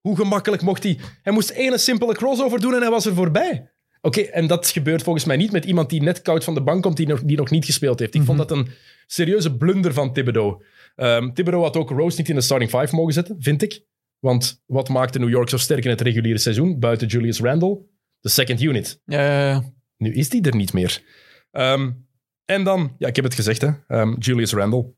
Hoe 0.00 0.16
gemakkelijk 0.16 0.62
mocht 0.62 0.82
hij? 0.82 0.98
Hij 1.22 1.32
moest 1.32 1.50
ene 1.50 1.78
simpele 1.78 2.14
crossover 2.14 2.60
doen 2.60 2.74
en 2.74 2.80
hij 2.80 2.90
was 2.90 3.06
er 3.06 3.14
voorbij. 3.14 3.70
Oké, 4.00 4.20
en 4.20 4.46
dat 4.46 4.68
gebeurt 4.68 5.02
volgens 5.02 5.24
mij 5.24 5.36
niet 5.36 5.52
met 5.52 5.64
iemand 5.64 5.90
die 5.90 6.02
net 6.02 6.22
koud 6.22 6.44
van 6.44 6.54
de 6.54 6.62
bank 6.62 6.82
komt, 6.82 6.96
die 6.96 7.06
nog, 7.06 7.22
die 7.22 7.36
nog 7.36 7.50
niet 7.50 7.64
gespeeld 7.64 7.98
heeft. 7.98 8.14
Ik 8.14 8.22
vond 8.22 8.38
dat 8.38 8.50
een 8.50 8.68
serieuze 9.06 9.56
blunder 9.56 9.92
van 9.92 10.12
Thibodeau. 10.12 10.64
Ehm 10.96 11.32
Thibodeau 11.32 11.64
had 11.64 11.76
ook 11.76 11.90
Rose 11.90 12.18
niet 12.18 12.28
in 12.28 12.34
de 12.34 12.40
starting 12.40 12.70
five 12.70 12.94
mogen 12.94 13.12
zetten, 13.12 13.36
vind 13.38 13.62
ik. 13.62 13.82
Want 14.18 14.62
wat 14.66 14.88
maakte 14.88 15.18
New 15.18 15.28
York 15.28 15.48
zo 15.48 15.56
sterk 15.56 15.84
in 15.84 15.90
het 15.90 16.00
reguliere 16.00 16.38
seizoen, 16.38 16.78
buiten 16.78 17.06
Julius 17.06 17.40
Randle? 17.40 17.80
De 18.20 18.28
second 18.28 18.62
unit. 18.62 19.00
Ja, 19.04 19.20
ja, 19.20 19.48
ja. 19.48 19.72
Nu 19.96 20.12
is 20.12 20.28
die 20.28 20.42
er 20.42 20.56
niet 20.56 20.72
meer. 20.72 21.02
Ehm, 21.50 21.90
en 22.44 22.64
dan, 22.64 22.94
ja, 22.98 23.08
ik 23.08 23.16
heb 23.16 23.24
het 23.24 23.34
gezegd, 23.34 23.60
hè, 23.60 23.70
ehm, 23.88 24.14
Julius 24.18 24.52
Randle. 24.52 24.94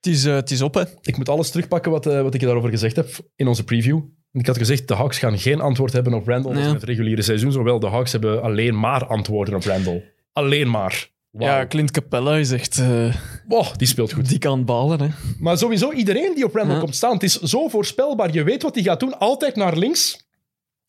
Het, 0.00 0.06
is, 0.12 0.24
eh, 0.24 0.34
het 0.34 0.50
is 0.50 0.62
op, 0.62 0.74
hè. 0.74 0.82
Ik 1.02 1.16
moet 1.16 1.28
alles 1.28 1.50
terugpakken 1.50 1.90
wat, 1.90 2.06
eh, 2.06 2.22
wat 2.22 2.34
ik 2.34 2.40
daarover 2.40 2.70
gezegd 2.70 2.96
heb 2.96 3.08
in 3.36 3.46
onze 3.48 3.64
preview. 3.64 4.00
Ik 4.32 4.46
had 4.46 4.56
gezegd, 4.58 4.88
de 4.88 4.94
Hawks 4.94 5.18
gaan 5.18 5.38
geen 5.38 5.60
antwoord 5.60 5.92
hebben 5.92 6.14
op 6.14 6.26
Randle 6.26 6.54
Ja. 6.58 6.66
in 6.66 6.74
het 6.74 6.82
reguliere 6.82 7.22
seizoen. 7.22 7.52
Zowel 7.52 7.80
de 7.80 7.86
Hawks 7.86 8.12
hebben 8.12 8.42
alleen 8.42 8.78
maar 8.80 9.06
antwoorden 9.06 9.54
op 9.54 9.62
Randle. 9.64 10.12
Alleen 10.32 10.70
maar. 10.70 11.08
Ja, 11.32 11.66
Clint 11.66 11.90
Capella 11.90 12.36
is 12.36 12.50
echt... 12.50 12.78
eh, 12.78 13.14
Oh, 13.48 13.74
die 13.76 13.86
speelt 13.86 14.12
goed. 14.12 14.28
die 14.28 14.38
kan 14.38 14.64
balen, 14.64 15.00
hè. 15.00 15.08
Maar 15.38 15.58
sowieso, 15.58 15.92
iedereen 15.92 16.34
die 16.34 16.44
op 16.44 16.54
Randle 16.54 16.74
Ja. 16.74 16.80
komt 16.80 16.96
staan, 16.96 17.12
het 17.12 17.22
is 17.22 17.40
zo 17.40 17.68
voorspelbaar. 17.68 18.32
Je 18.32 18.42
weet 18.42 18.62
wat 18.62 18.74
hij 18.74 18.84
gaat 18.84 19.00
doen. 19.00 19.18
Altijd 19.18 19.56
naar 19.56 19.76
links. 19.76 20.28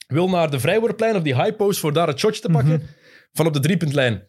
Wil 0.07 0.30
naar 0.30 0.51
de 0.51 0.59
vrijwoordplein 0.59 1.16
of 1.16 1.22
die 1.22 1.36
high 1.36 1.55
post 1.55 1.80
voor 1.80 1.93
daar 1.93 2.07
het 2.07 2.20
shotje 2.20 2.41
te 2.41 2.49
pakken. 2.49 2.82
Van 3.34 3.45
op 3.47 3.53
de 3.53 3.59
driepuntlijn 3.59 4.28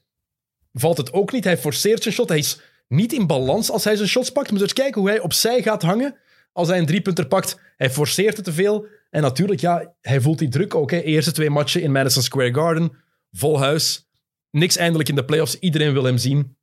valt 0.72 0.96
het 0.96 1.12
ook 1.12 1.32
niet. 1.32 1.44
Hij 1.44 1.58
forceert 1.58 2.02
zijn 2.02 2.14
shot. 2.14 2.28
Hij 2.28 2.38
is 2.38 2.60
niet 2.92 3.12
in 3.12 3.26
balans 3.26 3.70
als 3.70 3.84
hij 3.84 3.96
zijn 3.96 4.08
shots 4.08 4.30
pakt. 4.30 4.50
Moet 4.50 4.60
eens 4.60 4.72
kijken 4.72 5.00
hoe 5.00 5.10
hij 5.10 5.20
opzij 5.20 5.62
gaat 5.62 5.82
hangen 5.82 6.16
als 6.52 6.68
hij 6.68 6.78
een 6.78 6.86
driepunter 6.86 7.26
pakt. 7.26 7.60
Hij 7.76 7.90
forceert 7.90 8.36
het 8.36 8.44
te 8.44 8.52
veel. 8.52 8.86
En 9.10 9.22
natuurlijk, 9.22 9.60
ja, 9.60 9.94
hij 10.00 10.20
voelt 10.20 10.38
die 10.38 10.48
druk 10.48 10.74
ook. 10.74 10.90
Hè. 10.90 11.00
Eerste 11.00 11.32
twee 11.32 11.50
matchen 11.50 11.82
in 11.82 11.92
Madison 11.92 12.22
Square 12.22 12.54
Garden. 12.54 12.92
Vol 13.30 13.58
huis. 13.58 14.08
Niks 14.50 14.76
eindelijk 14.76 15.08
in 15.08 15.14
de 15.14 15.24
playoffs. 15.24 15.58
Iedereen 15.58 15.92
wil 15.92 16.04
hem 16.04 16.18
zien. 16.18 16.56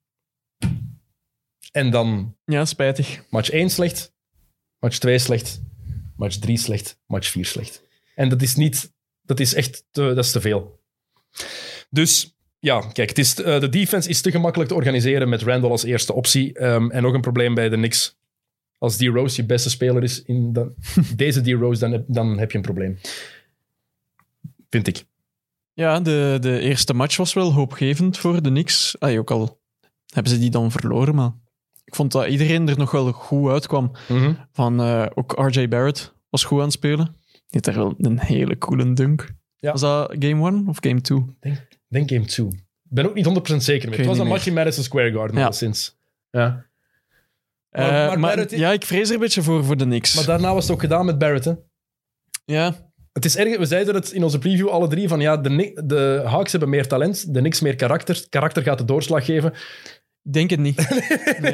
En 1.72 1.92
dan 1.92 2.38
Ja, 2.46 2.66
spijtig. 2.66 3.24
Match 3.30 3.50
1 3.50 3.70
slecht, 3.70 4.14
match 4.80 4.98
2 4.98 5.20
slecht, 5.20 5.62
match 6.16 6.38
3 6.38 6.58
slecht, 6.58 7.00
match 7.06 7.28
4 7.28 7.46
slecht. 7.46 7.84
En 8.16 8.30
dat 8.30 8.42
is 8.42 8.56
niet, 8.56 8.94
dat 9.22 9.40
is 9.40 9.54
echt 9.54 9.86
te, 9.92 10.02
dat 10.02 10.26
is 10.26 10.32
te 10.32 10.42
veel. 10.42 10.80
Dus 11.90 12.39
ja, 12.60 12.80
kijk, 12.94 13.10
het 13.10 13.18
is, 13.18 13.42
eh, 13.42 13.60
de 13.60 13.70
defense 13.70 14.10
is 14.10 14.22
te 14.22 14.32
gemakkelijk 14.32 14.70
te 14.70 14.76
organiseren 14.76 15.30
met 15.30 15.42
Randall 15.42 15.70
als 15.72 15.84
eerste 15.84 16.14
optie. 16.14 16.54
Ehm, 16.54 16.90
en 16.90 17.02
nog 17.04 17.14
een 17.14 17.22
probleem 17.22 17.54
bij 17.54 17.70
de 17.70 17.76
Knicks. 17.76 18.18
Als 18.78 18.98
D-Rose 18.98 19.42
je 19.42 19.48
beste 19.48 19.70
speler 19.70 20.04
is 20.04 20.24
in 20.24 20.54
deze 21.16 21.42
D-Rose, 21.42 21.80
dan, 21.80 21.92
heb- 21.92 22.06
dan 22.08 22.38
heb 22.38 22.52
je 22.52 22.58
een 22.58 22.64
probleem. 22.64 22.98
Vind 24.70 24.88
ik. 24.88 25.04
Ja, 25.74 26.00
de, 26.00 26.38
de 26.42 26.60
eerste 26.60 26.94
match 26.94 27.18
was 27.18 27.34
wel 27.34 27.54
hoopgevend 27.54 28.18
voor 28.18 28.42
de 28.42 28.50
Knicks. 28.50 28.96
Ah, 29.00 29.20
ook 29.20 29.32
al 29.32 29.60
hebben 30.14 30.32
ze 30.32 30.40
die 30.40 30.50
dan 30.50 30.72
verloren, 30.72 31.16
maar 31.16 31.32
ik 31.86 31.96
vond 31.96 32.12
dat 32.12 32.28
iedereen 32.28 32.70
er 32.70 32.78
nog 32.78 32.92
wel 32.92 33.12
goed 33.12 33.52
uitkwam. 33.52 33.92
Van, 34.52 34.82
eh, 34.82 35.06
ook 35.14 35.32
RJ 35.36 35.68
Barrett 35.68 36.14
was 36.30 36.44
goed 36.44 36.58
aan 36.58 36.64
het 36.64 36.74
spelen. 36.74 37.06
Die 37.32 37.62
had 37.62 37.64
daar 37.64 37.76
wel 37.76 37.94
een 37.98 38.20
hele 38.20 38.58
coole 38.58 38.94
dunk. 38.94 39.30
Ja. 39.60 39.72
Was 39.72 39.82
dat 39.82 40.16
game 40.20 40.48
1 40.52 40.68
of 40.68 40.78
game 40.80 41.02
2? 41.02 41.26
Denk 41.40 41.68
game 41.90 42.26
2. 42.26 42.48
Ik 42.48 42.56
ben 42.96 43.06
ook 43.06 43.14
niet 43.14 43.26
100% 43.54 43.56
zeker 43.56 43.90
mee. 43.90 43.98
Het 43.98 44.08
was 44.08 44.18
een 44.18 44.28
match 44.28 44.46
in 44.46 44.54
Madison 44.54 44.84
Square 44.84 45.12
Garden 45.12 45.38
Ja. 45.38 45.46
al 45.46 45.54
sinds. 45.54 45.98
Ja. 46.32 46.66
Eh, 47.70 47.82
Maar- 47.84 47.92
maar 47.92 48.20
maar 48.20 48.36
Barrett- 48.36 48.52
ja, 48.60 48.72
ik 48.72 48.86
vrees 48.86 49.08
er 49.08 49.14
een 49.14 49.20
beetje 49.20 49.42
voor, 49.42 49.64
voor 49.64 49.78
de 49.78 49.84
Knicks. 49.84 50.16
Maar 50.16 50.26
daarna 50.26 50.54
was 50.54 50.64
het 50.64 50.74
ook 50.74 50.80
gedaan 50.80 51.06
met 51.06 51.18
Barrett, 51.18 51.46
hè? 51.46 51.54
Ja, 52.46 52.88
Het 53.14 53.26
is 53.26 53.36
erg, 53.36 53.58
we 53.58 53.66
zeiden 53.66 53.96
het 53.96 54.12
in 54.12 54.24
onze 54.24 54.40
preview 54.40 54.68
alle 54.68 54.88
drie, 54.88 55.08
van 55.08 55.20
ja, 55.20 55.38
de, 55.38 55.82
de 55.86 56.22
Hawks 56.26 56.52
hebben 56.52 56.70
meer 56.70 56.88
talent, 56.88 57.34
de 57.34 57.40
Knicks 57.40 57.60
meer 57.62 57.76
karakter. 57.76 58.26
Karakter 58.30 58.64
gaat 58.64 58.78
de 58.78 58.86
doorslag 58.86 59.26
geven. 59.26 59.54
ik 60.24 60.34
denk 60.34 60.50
het 60.50 60.60
niet. 60.60 60.78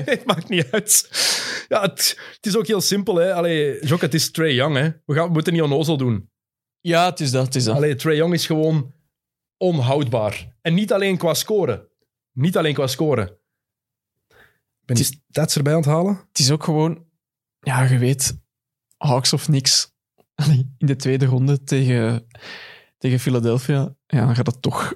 het 0.05 0.25
maakt 0.25 0.49
niet 0.49 0.67
uit. 0.71 1.09
Ja, 1.67 1.81
het, 1.81 2.19
het 2.35 2.45
is 2.45 2.57
ook 2.57 2.67
heel 2.67 2.81
simpel, 2.81 3.15
hè. 3.15 3.33
Allee, 3.33 3.85
Jok, 3.85 4.01
het 4.01 4.13
is 4.13 4.31
Trey 4.31 4.53
Young, 4.53 4.75
hè. 4.75 4.89
We, 5.05 5.13
gaan, 5.13 5.27
we 5.27 5.33
moeten 5.33 5.53
niet 5.53 5.61
onnozel 5.61 5.97
doen. 5.97 6.29
Ja, 6.81 7.09
het 7.09 7.19
is 7.19 7.31
dat. 7.31 7.45
Het 7.45 7.55
is 7.55 7.63
dat. 7.63 7.75
Allee, 7.75 7.95
Trey 7.95 8.15
Young 8.15 8.33
is 8.33 8.45
gewoon 8.45 8.93
onhoudbaar. 9.57 10.55
En 10.61 10.73
niet 10.73 10.93
alleen 10.93 11.17
qua 11.17 11.33
scoren. 11.33 11.87
Niet 12.31 12.57
alleen 12.57 12.73
qua 12.73 12.87
scoren. 12.87 13.37
Ben 14.85 14.95
die 14.95 15.05
stats 15.05 15.55
erbij 15.55 15.73
aan 15.73 15.79
het 15.79 15.87
halen. 15.87 16.15
Het 16.27 16.39
is 16.39 16.51
ook 16.51 16.63
gewoon, 16.63 17.05
ja, 17.59 17.83
je 17.83 17.97
weet, 17.97 18.37
Hawks 18.97 19.33
of 19.33 19.47
niks. 19.47 19.93
In 20.77 20.85
de 20.87 20.95
tweede 20.95 21.25
ronde 21.25 21.63
tegen, 21.63 22.27
tegen 22.97 23.19
Philadelphia, 23.19 23.95
ja, 24.05 24.25
dan 24.25 24.35
gaat 24.35 24.45
dat 24.45 24.61
toch. 24.61 24.93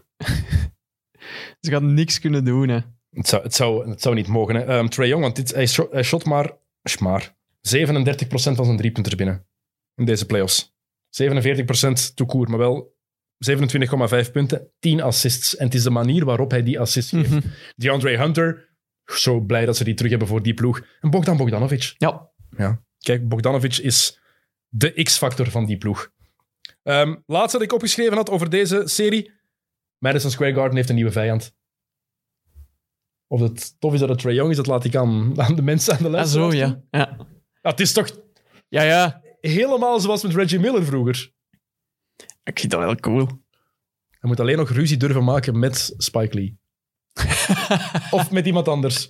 Ze 1.62 1.72
gaan 1.72 1.94
niks 1.94 2.20
kunnen 2.20 2.46
doen. 2.46 2.70
Hè. 2.70 2.80
Het 3.10 3.28
zou, 3.28 3.44
het 3.44 3.56
zou, 3.56 3.90
het 3.90 4.02
zou 4.02 4.16
niet 4.16 4.28
mogen. 4.28 4.56
Hè. 4.56 4.64
Ehm, 4.64 4.88
Trae 4.88 5.08
Young, 5.08 5.22
want 5.24 5.36
dit, 5.36 5.54
hij, 5.54 5.68
shot, 5.68 5.92
hij 5.92 6.04
shot 6.04 6.26
maar, 6.26 6.58
maar 7.00 7.36
37% 7.60 8.56
van 8.56 8.66
zijn 8.66 8.78
driepunters 8.78 9.16
binnen 9.16 9.48
in 9.96 10.06
deze 10.06 10.26
playoffs. 10.26 10.74
47% 11.10 12.14
toekoer, 12.14 12.50
maar 12.50 12.60
wel 12.60 12.98
27,5 14.26 14.32
punten, 14.32 14.72
10 14.80 15.02
assists. 15.02 15.56
En 15.56 15.66
het 15.66 15.74
is 15.74 15.84
de 15.84 15.90
manier 15.90 16.26
waarop 16.26 16.52
hij 16.52 16.64
die 16.64 16.80
assists 16.80 17.12
geeft. 17.12 17.30
Mhm. 17.30 17.48
DeAndre 17.76 18.18
Hunter, 18.18 18.70
zo 19.06 19.40
blij 19.40 19.66
dat 19.66 19.78
ze 19.78 19.84
die 19.84 19.94
terug 19.94 20.12
hebben 20.12 20.28
voor 20.28 20.44
die 20.44 20.54
ploeg. 20.54 20.82
En 21.02 21.10
Bogdan 21.10 21.38
Bogdanovic. 21.38 21.94
Ja, 21.98 22.32
Ja. 22.58 22.84
Kijk, 23.00 23.28
Bogdanovic 23.28 23.78
is 23.78 24.20
de 24.68 25.04
X-factor 25.04 25.50
van 25.52 25.66
die 25.66 25.78
ploeg. 25.78 26.12
Ehm, 26.84 27.16
laatste 27.26 27.58
dat 27.58 27.68
ik 27.68 27.74
opgeschreven 27.74 28.18
had 28.18 28.30
over 28.30 28.50
deze 28.50 28.82
serie. 28.86 29.32
Madison 29.98 30.32
Square 30.32 30.54
Garden 30.54 30.76
heeft 30.76 30.90
een 30.90 30.96
nieuwe 30.96 31.12
vijand. 31.12 31.56
Of 33.28 33.40
het 33.40 33.80
tof 33.80 33.94
is 33.94 34.00
dat 34.00 34.10
het 34.10 34.20
Trae 34.20 34.34
Young 34.34 34.50
is, 34.50 34.56
dat 34.56 34.68
laat 34.68 34.84
ik 34.84 34.96
aan, 34.96 35.42
aan 35.42 35.56
de 35.56 35.62
mensen 35.62 35.94
aan 35.94 36.00
de 36.00 36.06
ah, 36.06 36.12
lijst. 36.12 36.32
zo, 36.32 36.54
ja. 36.54 36.82
ja. 36.92 37.28
het 37.62 37.80
is 37.80 37.94
toch... 37.94 38.10
Ja, 38.68 38.82
ja. 38.82 39.22
helemaal 39.42 40.00
zoals 40.00 40.24
met 40.24 40.36
Reggie 40.36 40.60
Miller 40.60 40.86
vroeger. 40.86 41.34
Ik 42.50 42.60
vind 42.60 42.72
dat 42.72 42.82
wel 42.82 42.96
cool. 42.96 43.28
Hij 44.10 44.30
moet 44.30 44.40
alleen 44.40 44.58
nog 44.58 44.70
ruzie 44.70 44.98
durven 44.98 45.24
maken 45.24 45.60
met 45.60 45.94
Spike 45.98 46.36
Lee. 46.36 46.58
of 48.12 48.32
met 48.32 48.46
iemand 48.46 48.68
anders. 48.68 49.10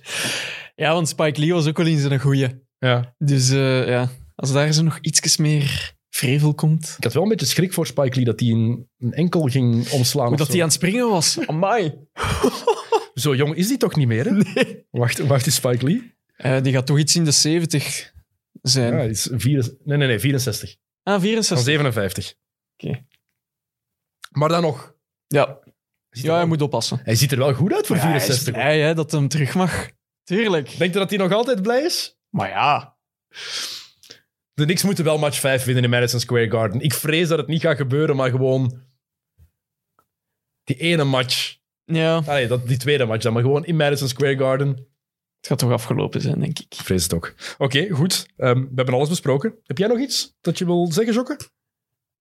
Ja, 0.74 0.92
want 0.92 1.08
Spike 1.08 1.40
Lee 1.40 1.52
was 1.52 1.66
ook 1.66 1.76
wel 1.76 1.86
eens 1.86 2.02
een 2.02 2.20
goeie. 2.20 2.64
Ja. 2.78 3.14
Dus 3.18 3.50
eh, 3.50 3.88
ja, 3.88 4.08
als 4.34 4.52
daar 4.52 4.72
zo 4.72 4.82
nog 4.82 4.98
ietsjes 5.00 5.36
meer 5.36 5.94
vrevel 6.10 6.54
komt. 6.54 6.94
Ik 6.96 7.04
had 7.04 7.12
wel 7.12 7.22
een 7.22 7.28
beetje 7.28 7.46
schrik 7.46 7.72
voor 7.72 7.86
Spike 7.86 8.16
Lee 8.16 8.24
dat 8.24 8.40
hij 8.40 8.48
een, 8.48 8.88
een 8.98 9.12
enkel 9.12 9.42
ging 9.42 9.90
omslaan. 9.90 10.24
Hoe 10.24 10.32
of 10.32 10.38
dat 10.38 10.48
hij 10.48 10.56
aan 10.56 10.64
het 10.64 10.72
springen 10.72 11.08
was. 11.08 11.38
Amai. 11.46 11.94
Zo 13.14 13.34
jong 13.34 13.54
is 13.54 13.68
die 13.68 13.76
toch 13.76 13.96
niet 13.96 14.08
meer, 14.08 14.24
hè? 14.24 14.30
Nee. 14.54 14.86
Wacht, 14.90 15.18
wacht 15.18 15.46
is 15.46 15.54
Spike 15.54 15.84
Lee? 15.84 16.14
Eh, 16.36 16.62
die 16.62 16.72
gaat 16.72 16.86
toch 16.86 16.98
iets 16.98 17.16
in 17.16 17.24
de 17.24 17.30
70 17.30 18.12
zijn. 18.62 18.92
Ja, 18.94 19.00
is 19.02 19.28
vier, 19.32 19.74
nee, 19.84 19.98
nee, 19.98 20.08
nee, 20.08 20.18
64. 20.18 20.76
Ah, 21.02 21.12
Van 21.12 21.22
64. 21.22 21.66
57. 21.66 22.34
Oké. 22.76 23.04
Maar 24.30 24.48
dan 24.48 24.62
nog. 24.62 24.94
Ja. 25.26 25.58
Ja, 26.10 26.34
hij 26.34 26.46
moet 26.46 26.62
oppassen. 26.62 27.00
hij 27.02 27.14
ziet 27.14 27.32
er 27.32 27.38
wel 27.38 27.54
goed 27.54 27.72
uit 27.72 27.86
voor 27.86 27.96
Ja, 27.96 28.02
hij 28.02 28.16
is 28.16 28.22
64. 28.24 28.54
blij 28.54 28.80
hè, 28.80 28.94
dat 28.94 29.10
hij 29.10 29.20
hem 29.20 29.28
terug 29.28 29.54
mag. 29.54 29.88
Tuurlijk. 30.24 30.78
Denkt 30.78 30.96
u 30.96 30.98
dat 30.98 31.10
hij 31.10 31.18
nog 31.18 31.32
altijd 31.32 31.62
blij 31.62 31.82
is? 31.82 32.18
Maar 32.28 32.48
ja. 32.48 32.96
De 34.52 34.64
Knicks 34.64 34.82
moeten 34.82 35.04
wel 35.04 35.18
match 35.18 35.38
5 35.38 35.64
winnen 35.64 35.84
in 35.84 35.90
Madison 35.90 36.20
Square 36.20 36.50
Garden. 36.50 36.80
Ik 36.80 36.94
vrees 36.94 37.28
dat 37.28 37.38
het 37.38 37.46
niet 37.46 37.60
gaat 37.60 37.76
gebeuren, 37.76 38.16
maar 38.16 38.30
gewoon... 38.30 38.80
Die 40.64 40.76
ene 40.76 41.04
match. 41.04 41.58
Ja, 41.84 42.16
Allee, 42.26 42.46
dat, 42.46 42.66
die 42.68 42.76
tweede 42.76 43.04
match 43.04 43.22
dan, 43.22 43.32
maar 43.32 43.42
gewoon 43.42 43.64
in 43.64 43.76
Madison 43.76 44.08
Square 44.08 44.36
Garden. 44.36 44.68
het 44.68 45.46
gaat 45.46 45.58
toch 45.58 45.70
afgelopen 45.70 46.20
zijn, 46.20 46.40
denk 46.40 46.58
ik. 46.58 46.74
Ik 46.74 46.84
vrees 46.84 47.02
het 47.02 47.14
ook. 47.14 47.34
Oké, 47.58 47.88
goed. 47.90 48.26
Ehm, 48.36 48.60
we 48.60 48.72
hebben 48.74 48.94
alles 48.94 49.08
besproken. 49.08 49.54
Heb 49.64 49.78
jij 49.78 49.88
nog 49.88 49.98
iets 49.98 50.36
dat 50.40 50.58
je 50.58 50.64
wil 50.64 50.92
zeggen, 50.92 51.14
Jokke? 51.14 51.38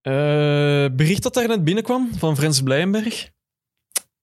Eh, 0.02 0.86
bericht 0.95 1.24
dat 1.24 1.34
daar 1.34 1.47
net 1.47 1.64
binnenkwam 1.64 2.10
van 2.18 2.36
Frans 2.38 2.62
Blijenberg. 2.62 3.30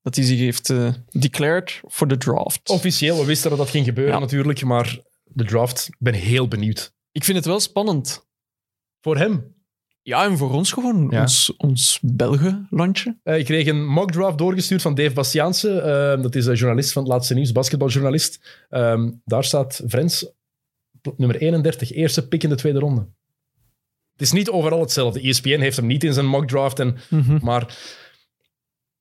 Dat 0.02 0.14
hij 0.16 0.24
zich 0.24 0.38
heeft 0.38 0.70
eh, 0.70 0.92
declared 1.08 1.80
voor 1.84 2.08
de 2.08 2.16
draft. 2.16 2.68
Officieel, 2.68 3.18
we 3.18 3.24
wisten 3.24 3.50
dat 3.50 3.58
dat 3.58 3.68
ging 3.70 3.84
gebeuren 3.84 4.14
Ja. 4.14 4.20
natuurlijk, 4.20 4.64
maar 4.64 4.98
de 5.24 5.44
draft, 5.44 5.86
ik 5.88 5.96
ben 5.98 6.14
heel 6.14 6.48
benieuwd. 6.48 6.92
Ik 7.12 7.24
vind 7.24 7.36
het 7.36 7.46
wel 7.46 7.60
spannend. 7.60 8.26
Voor 9.00 9.16
hem. 9.16 9.54
Ja, 10.02 10.24
en 10.24 10.36
voor 10.36 10.50
ons 10.52 10.72
gewoon. 10.72 11.06
Ja. 11.10 11.20
Ons, 11.20 11.56
ons 11.56 11.98
Belgenlandje. 12.02 13.18
Eh, 13.22 13.38
ik 13.38 13.44
kreeg 13.44 13.66
een 13.66 13.86
mock 13.86 14.10
draft 14.12 14.38
doorgestuurd 14.38 14.82
van 14.82 14.94
Dave 14.94 15.12
Bastiaanse. 15.14 15.68
Dat 16.22 16.34
is 16.34 16.46
een 16.46 16.54
journalist 16.54 16.92
van 16.92 17.02
het 17.02 17.12
laatste 17.12 17.34
nieuws, 17.34 17.52
basketbaljournalist. 17.52 18.64
Ehm, 18.68 19.10
daar 19.24 19.44
staat 19.44 19.82
Frens, 19.88 20.32
pl- 21.00 21.10
nummer 21.16 21.36
31, 21.36 21.92
eerste 21.92 22.28
pick 22.28 22.42
in 22.42 22.48
de 22.48 22.54
tweede 22.54 22.78
ronde. 22.78 23.08
Het 24.16 24.26
is 24.26 24.32
niet 24.32 24.50
overal 24.50 24.80
hetzelfde. 24.80 25.20
ESPN 25.20 25.60
heeft 25.60 25.76
hem 25.76 25.86
niet 25.86 26.04
in 26.04 26.12
zijn 26.12 26.26
mock 26.26 26.48
draft, 26.48 26.78
en, 26.78 26.96
maar 27.42 27.76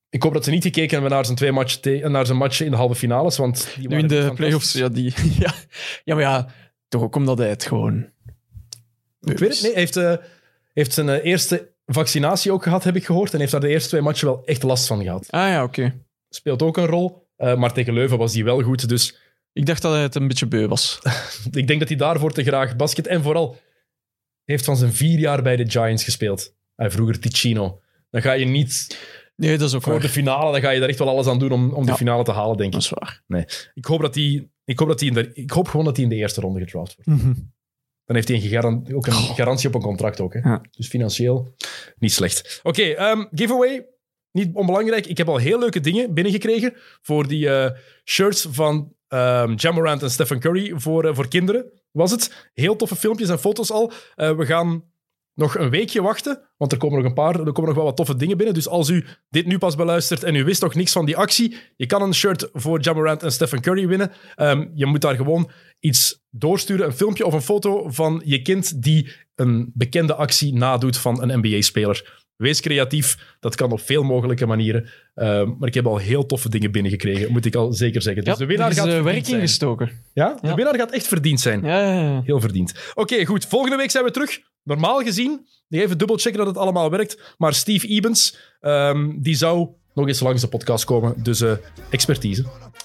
ik 0.09 0.24
hoop 0.24 0.34
dat 0.34 0.43
ze 0.43 0.51
niet 0.51 0.63
gekeken 0.63 0.91
hebben 0.91 1.11
naar 1.11 1.26
zijn, 1.26 1.38
twee 1.38 1.51
matchen 1.51 1.82
te- 1.82 2.07
naar 2.07 2.26
zijn 2.26 2.38
matchen 2.38 2.66
in 2.66 2.72
de 2.72 2.78
halve 2.78 2.95
finales, 2.95 3.38
want 3.38 3.68
die 3.80 3.88
Nu 3.88 3.97
in 3.97 4.07
de 4.07 4.32
playoffs, 4.36 4.74
ja, 4.74 4.89
die... 4.89 5.13
Ja. 5.39 5.53
ja, 6.03 6.13
maar 6.16 6.24
ja, 6.24 6.47
toch 6.88 7.01
ook 7.01 7.16
omdat 7.16 7.38
hij 7.38 7.49
het 7.49 7.66
gewoon... 7.66 8.09
Ik 9.22 9.38
weet 9.38 9.49
het, 9.49 9.61
nee, 9.61 9.72
hij 9.72 9.80
heeft, 9.82 9.95
eh, 9.95 10.13
heeft 10.74 10.93
zijn 10.93 11.09
eh, 11.09 11.26
eerste 11.26 11.72
vaccinatie 11.86 12.51
ook 12.51 12.63
gehad, 12.63 12.84
heb 12.84 12.95
ik 12.95 13.05
gehoord, 13.05 13.34
en 13.34 13.39
heeft 13.39 13.51
daar 13.51 13.61
de 13.61 13.68
eerste 13.68 13.89
twee 13.89 14.01
matchen 14.01 14.28
wel 14.28 14.41
echt 14.45 14.63
last 14.63 14.88
van 14.88 15.03
gehad. 15.03 15.28
Ah 15.32 15.47
ja, 15.49 15.63
oké. 15.63 15.93
Speelt 16.30 16.61
ook 16.61 16.78
een 16.78 16.86
rol, 16.86 17.28
eh, 17.36 17.55
maar 17.55 17.74
tegen 17.74 17.93
Leuven 17.93 18.18
was 18.18 18.34
hij 18.34 18.43
wel 18.43 18.61
goed, 18.61 18.89
dus 18.89 19.20
Ik 19.53 19.66
dacht 19.66 19.82
dat 19.82 19.93
hij 19.93 20.01
het 20.01 20.16
een 20.16 20.28
beetje 20.28 20.45
beu 20.47 20.68
was. 20.68 20.99
ik 21.51 21.68
denk 21.68 21.80
dat 21.80 21.88
hij 21.88 21.97
daarvoor 21.97 22.32
te 22.32 22.43
graag 22.43 22.76
basket. 22.76 23.07
En 23.07 23.24
vooral 23.24 23.57
heeft 24.45 24.65
van 24.65 24.77
zijn 24.77 24.93
vier 24.93 25.19
jaar 25.19 25.41
bij 25.41 25.55
de 25.55 25.69
Giants 25.69 26.03
gespeeld. 26.03 26.55
Hij 26.75 26.91
vroeger 26.91 27.19
Ticino. 27.19 27.81
Dan 28.09 28.21
ga 28.21 28.31
je 28.31 28.45
niet 28.45 28.97
Nee, 29.35 29.57
dat 29.57 29.67
is 29.67 29.75
ook 29.75 29.81
voor 29.81 29.91
waar. 29.91 30.01
de 30.01 30.09
finale, 30.09 30.51
dan 30.51 30.61
ga 30.61 30.69
je 30.69 30.81
er 30.81 30.89
echt 30.89 30.99
wel 30.99 31.09
alles 31.09 31.27
aan 31.27 31.39
doen 31.39 31.51
om, 31.51 31.73
om 31.73 31.85
de 31.85 31.93
finale 31.95 32.23
te 32.23 32.31
halen, 32.31 32.57
denk 32.57 32.71
Dat 32.71 32.83
ik. 32.83 32.91
is 32.91 32.93
waar. 32.99 33.23
Ik 33.73 33.85
hoop, 33.85 34.01
dat 34.01 34.15
hij, 34.15 34.49
ik, 34.65 34.79
hoop 34.79 34.87
dat 34.87 34.99
hij 34.99 35.09
in 35.09 35.15
de, 35.15 35.31
ik 35.33 35.51
hoop 35.51 35.67
gewoon 35.67 35.85
dat 35.85 35.95
hij 35.95 36.03
in 36.03 36.09
de 36.09 36.15
eerste 36.15 36.41
ronde 36.41 36.59
gedraft 36.59 36.95
wordt. 36.95 37.23
Dan 38.05 38.15
heeft 38.15 38.27
hij 38.27 38.63
een 38.63 38.95
ook 38.95 39.07
een 39.07 39.13
garantie 39.13 39.67
op 39.67 39.75
een 39.75 39.81
contract 39.81 40.19
ook. 40.19 40.33
Hè. 40.33 40.39
Ja. 40.39 40.61
Dus 40.71 40.87
financieel 40.87 41.55
niet 41.99 42.11
slecht. 42.11 42.59
Oké, 42.63 42.81
ehm, 42.83 43.25
giveaway. 43.31 43.85
Niet 44.31 44.53
onbelangrijk. 44.53 45.05
Ik 45.05 45.17
heb 45.17 45.27
al 45.29 45.37
heel 45.37 45.59
leuke 45.59 45.79
dingen 45.79 46.13
binnengekregen 46.13 46.73
voor 47.01 47.27
die 47.27 47.49
eh, 47.49 47.71
shirts 48.03 48.47
van 48.49 48.93
ehm 49.07 49.53
Jamorant 49.55 50.01
en 50.01 50.09
Stephen 50.11 50.39
Curry 50.39 50.71
voor, 50.75 51.05
eh, 51.05 51.15
voor 51.15 51.27
kinderen. 51.27 51.71
Was 51.95 52.11
het? 52.11 52.49
Heel 52.53 52.75
toffe 52.75 52.95
filmpjes 52.95 53.29
en 53.29 53.39
foto's 53.39 53.71
al. 53.71 53.91
Eh, 54.15 54.35
we 54.35 54.45
gaan 54.45 54.83
nog 55.33 55.57
een 55.57 55.69
weekje 55.69 56.01
wachten, 56.01 56.41
want 56.57 56.71
er 56.71 56.77
komen 56.77 56.97
nog 56.97 57.07
een 57.07 57.13
paar, 57.13 57.39
er 57.39 57.51
komen 57.51 57.65
nog 57.65 57.75
wel 57.75 57.83
wat 57.83 57.95
toffe 57.95 58.15
dingen 58.15 58.37
binnen. 58.37 58.55
Dus 58.55 58.67
als 58.67 58.89
u 58.89 59.05
dit 59.29 59.45
nu 59.45 59.57
pas 59.57 59.75
beluistert 59.75 60.23
en 60.23 60.35
u 60.35 60.43
wist 60.43 60.61
nog 60.61 60.75
niks 60.75 60.91
van 60.91 61.05
die 61.05 61.17
actie, 61.17 61.57
je 61.75 61.85
kan 61.85 62.01
een 62.01 62.13
shirt 62.13 62.49
voor 62.53 62.79
Jamorant 62.79 63.23
en 63.23 63.31
Stephen 63.31 63.61
Curry 63.61 63.87
winnen. 63.87 64.11
Ehm, 64.35 64.67
je 64.73 64.85
moet 64.85 65.01
daar 65.01 65.15
gewoon 65.15 65.51
iets 65.79 66.23
doorsturen, 66.29 66.85
een 66.85 66.93
filmpje 66.93 67.25
of 67.25 67.33
een 67.33 67.41
foto 67.41 67.89
van 67.89 68.21
je 68.25 68.41
kind 68.41 68.81
die 68.81 69.11
een 69.35 69.71
bekende 69.73 70.15
actie 70.15 70.53
nadoet 70.53 70.97
van 70.97 71.21
een 71.21 71.39
NBA-speler. 71.39 72.24
Wees 72.38 72.61
creatief, 72.61 73.36
dat 73.39 73.55
kan 73.55 73.71
op 73.71 73.79
veel 73.81 74.03
mogelijke 74.03 74.45
manieren. 74.45 74.89
Ehm, 75.15 75.49
maar 75.59 75.67
ik 75.67 75.73
heb 75.73 75.86
al 75.88 75.97
heel 75.97 76.25
toffe 76.25 76.49
dingen 76.49 76.71
binnengekregen, 76.71 77.31
moet 77.31 77.45
ik 77.45 77.55
al 77.55 77.73
zeker 77.73 78.01
zeggen. 78.01 78.23
Dus 78.23 78.33
Ja, 78.33 78.39
de 78.39 78.45
winnaar 78.45 78.67
er 78.67 78.73
is 78.73 78.79
gaat 78.79 78.88
eh, 78.88 79.01
werk 79.01 79.27
ingestoken. 79.27 79.89
Ja? 80.13 80.38
De 80.41 80.53
winnaar 80.53 80.75
gaat 80.75 80.91
echt 80.91 81.07
verdiend 81.07 81.39
zijn. 81.39 81.61
Ja, 81.61 81.79
ja, 81.79 82.01
ja. 82.01 82.21
Heel 82.25 82.39
verdiend. 82.39 82.73
Oké, 82.93 83.25
goed. 83.25 83.45
Volgende 83.45 83.75
week 83.77 83.91
zijn 83.91 84.03
we 84.03 84.11
terug. 84.11 84.39
Normaal 84.63 85.01
gezien, 85.03 85.47
even 85.69 85.97
dubbelchecken 85.97 86.39
dat 86.39 86.47
het 86.47 86.57
allemaal 86.57 86.89
werkt. 86.89 87.36
Maar 87.38 87.53
Steve 87.53 87.88
Ebens, 87.88 88.38
ehm, 88.61 89.11
die 89.21 89.36
zou 89.36 89.69
nog 89.93 90.07
eens 90.07 90.19
langs 90.19 90.41
de 90.41 90.47
podcast 90.47 90.86
komen. 90.86 91.13
Dus 91.23 91.41
eh, 91.41 91.51
expertise. 91.89 92.43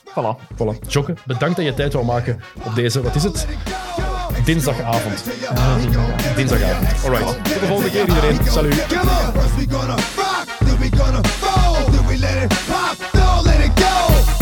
Voilà. 0.08 0.54
Voilà. 0.54 0.88
Jokke, 0.88 1.14
bedankt 1.26 1.56
dat 1.56 1.64
je 1.64 1.74
tijd 1.74 1.92
wou 1.92 2.04
maken 2.04 2.40
op 2.64 2.74
deze, 2.74 3.02
wat 3.02 3.14
is 3.14 3.22
het? 3.22 3.46
Dinsdagavond. 4.44 5.22
Dinsdagavond. 6.36 6.86
Alright. 7.04 7.26
Tot 7.26 7.60
de 7.60 7.66
volgende 7.66 7.90
keer 7.90 8.08
iedereen. 8.08 8.38
Salut. 8.50 8.86
Come 8.86 9.10
on. 9.10 9.32
First 9.32 9.56
we 9.56 9.66
gonna 9.66 9.94
rock, 10.16 10.46
then 10.58 10.78
we 10.80 10.88
gonna 10.88 11.20
roll, 11.40 11.90
then 11.90 12.06
we 12.06 12.18
let 12.18 12.42
it 12.42 12.54
pop, 12.68 12.96
don't 13.12 13.44
let 13.44 13.60
it 13.60 13.74
go. 13.74 13.94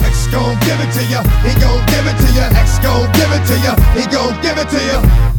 X 0.05 0.29
gon' 0.31 0.59
give 0.61 0.81
it 0.85 0.93
to 0.93 1.03
ya, 1.13 1.23
he 1.45 1.53
gon' 1.61 1.85
give 1.87 2.07
it 2.11 2.17
to 2.19 2.33
ya. 2.39 2.47
X 2.63 2.79
gon' 2.79 3.13
give 3.13 3.33
it 3.37 3.47
to 3.47 3.57
ya, 3.65 3.75
he 3.95 4.07
gon' 4.15 4.35
give 4.43 4.59
it 4.63 4.69
to 4.69 4.81
ya. 4.87 5.38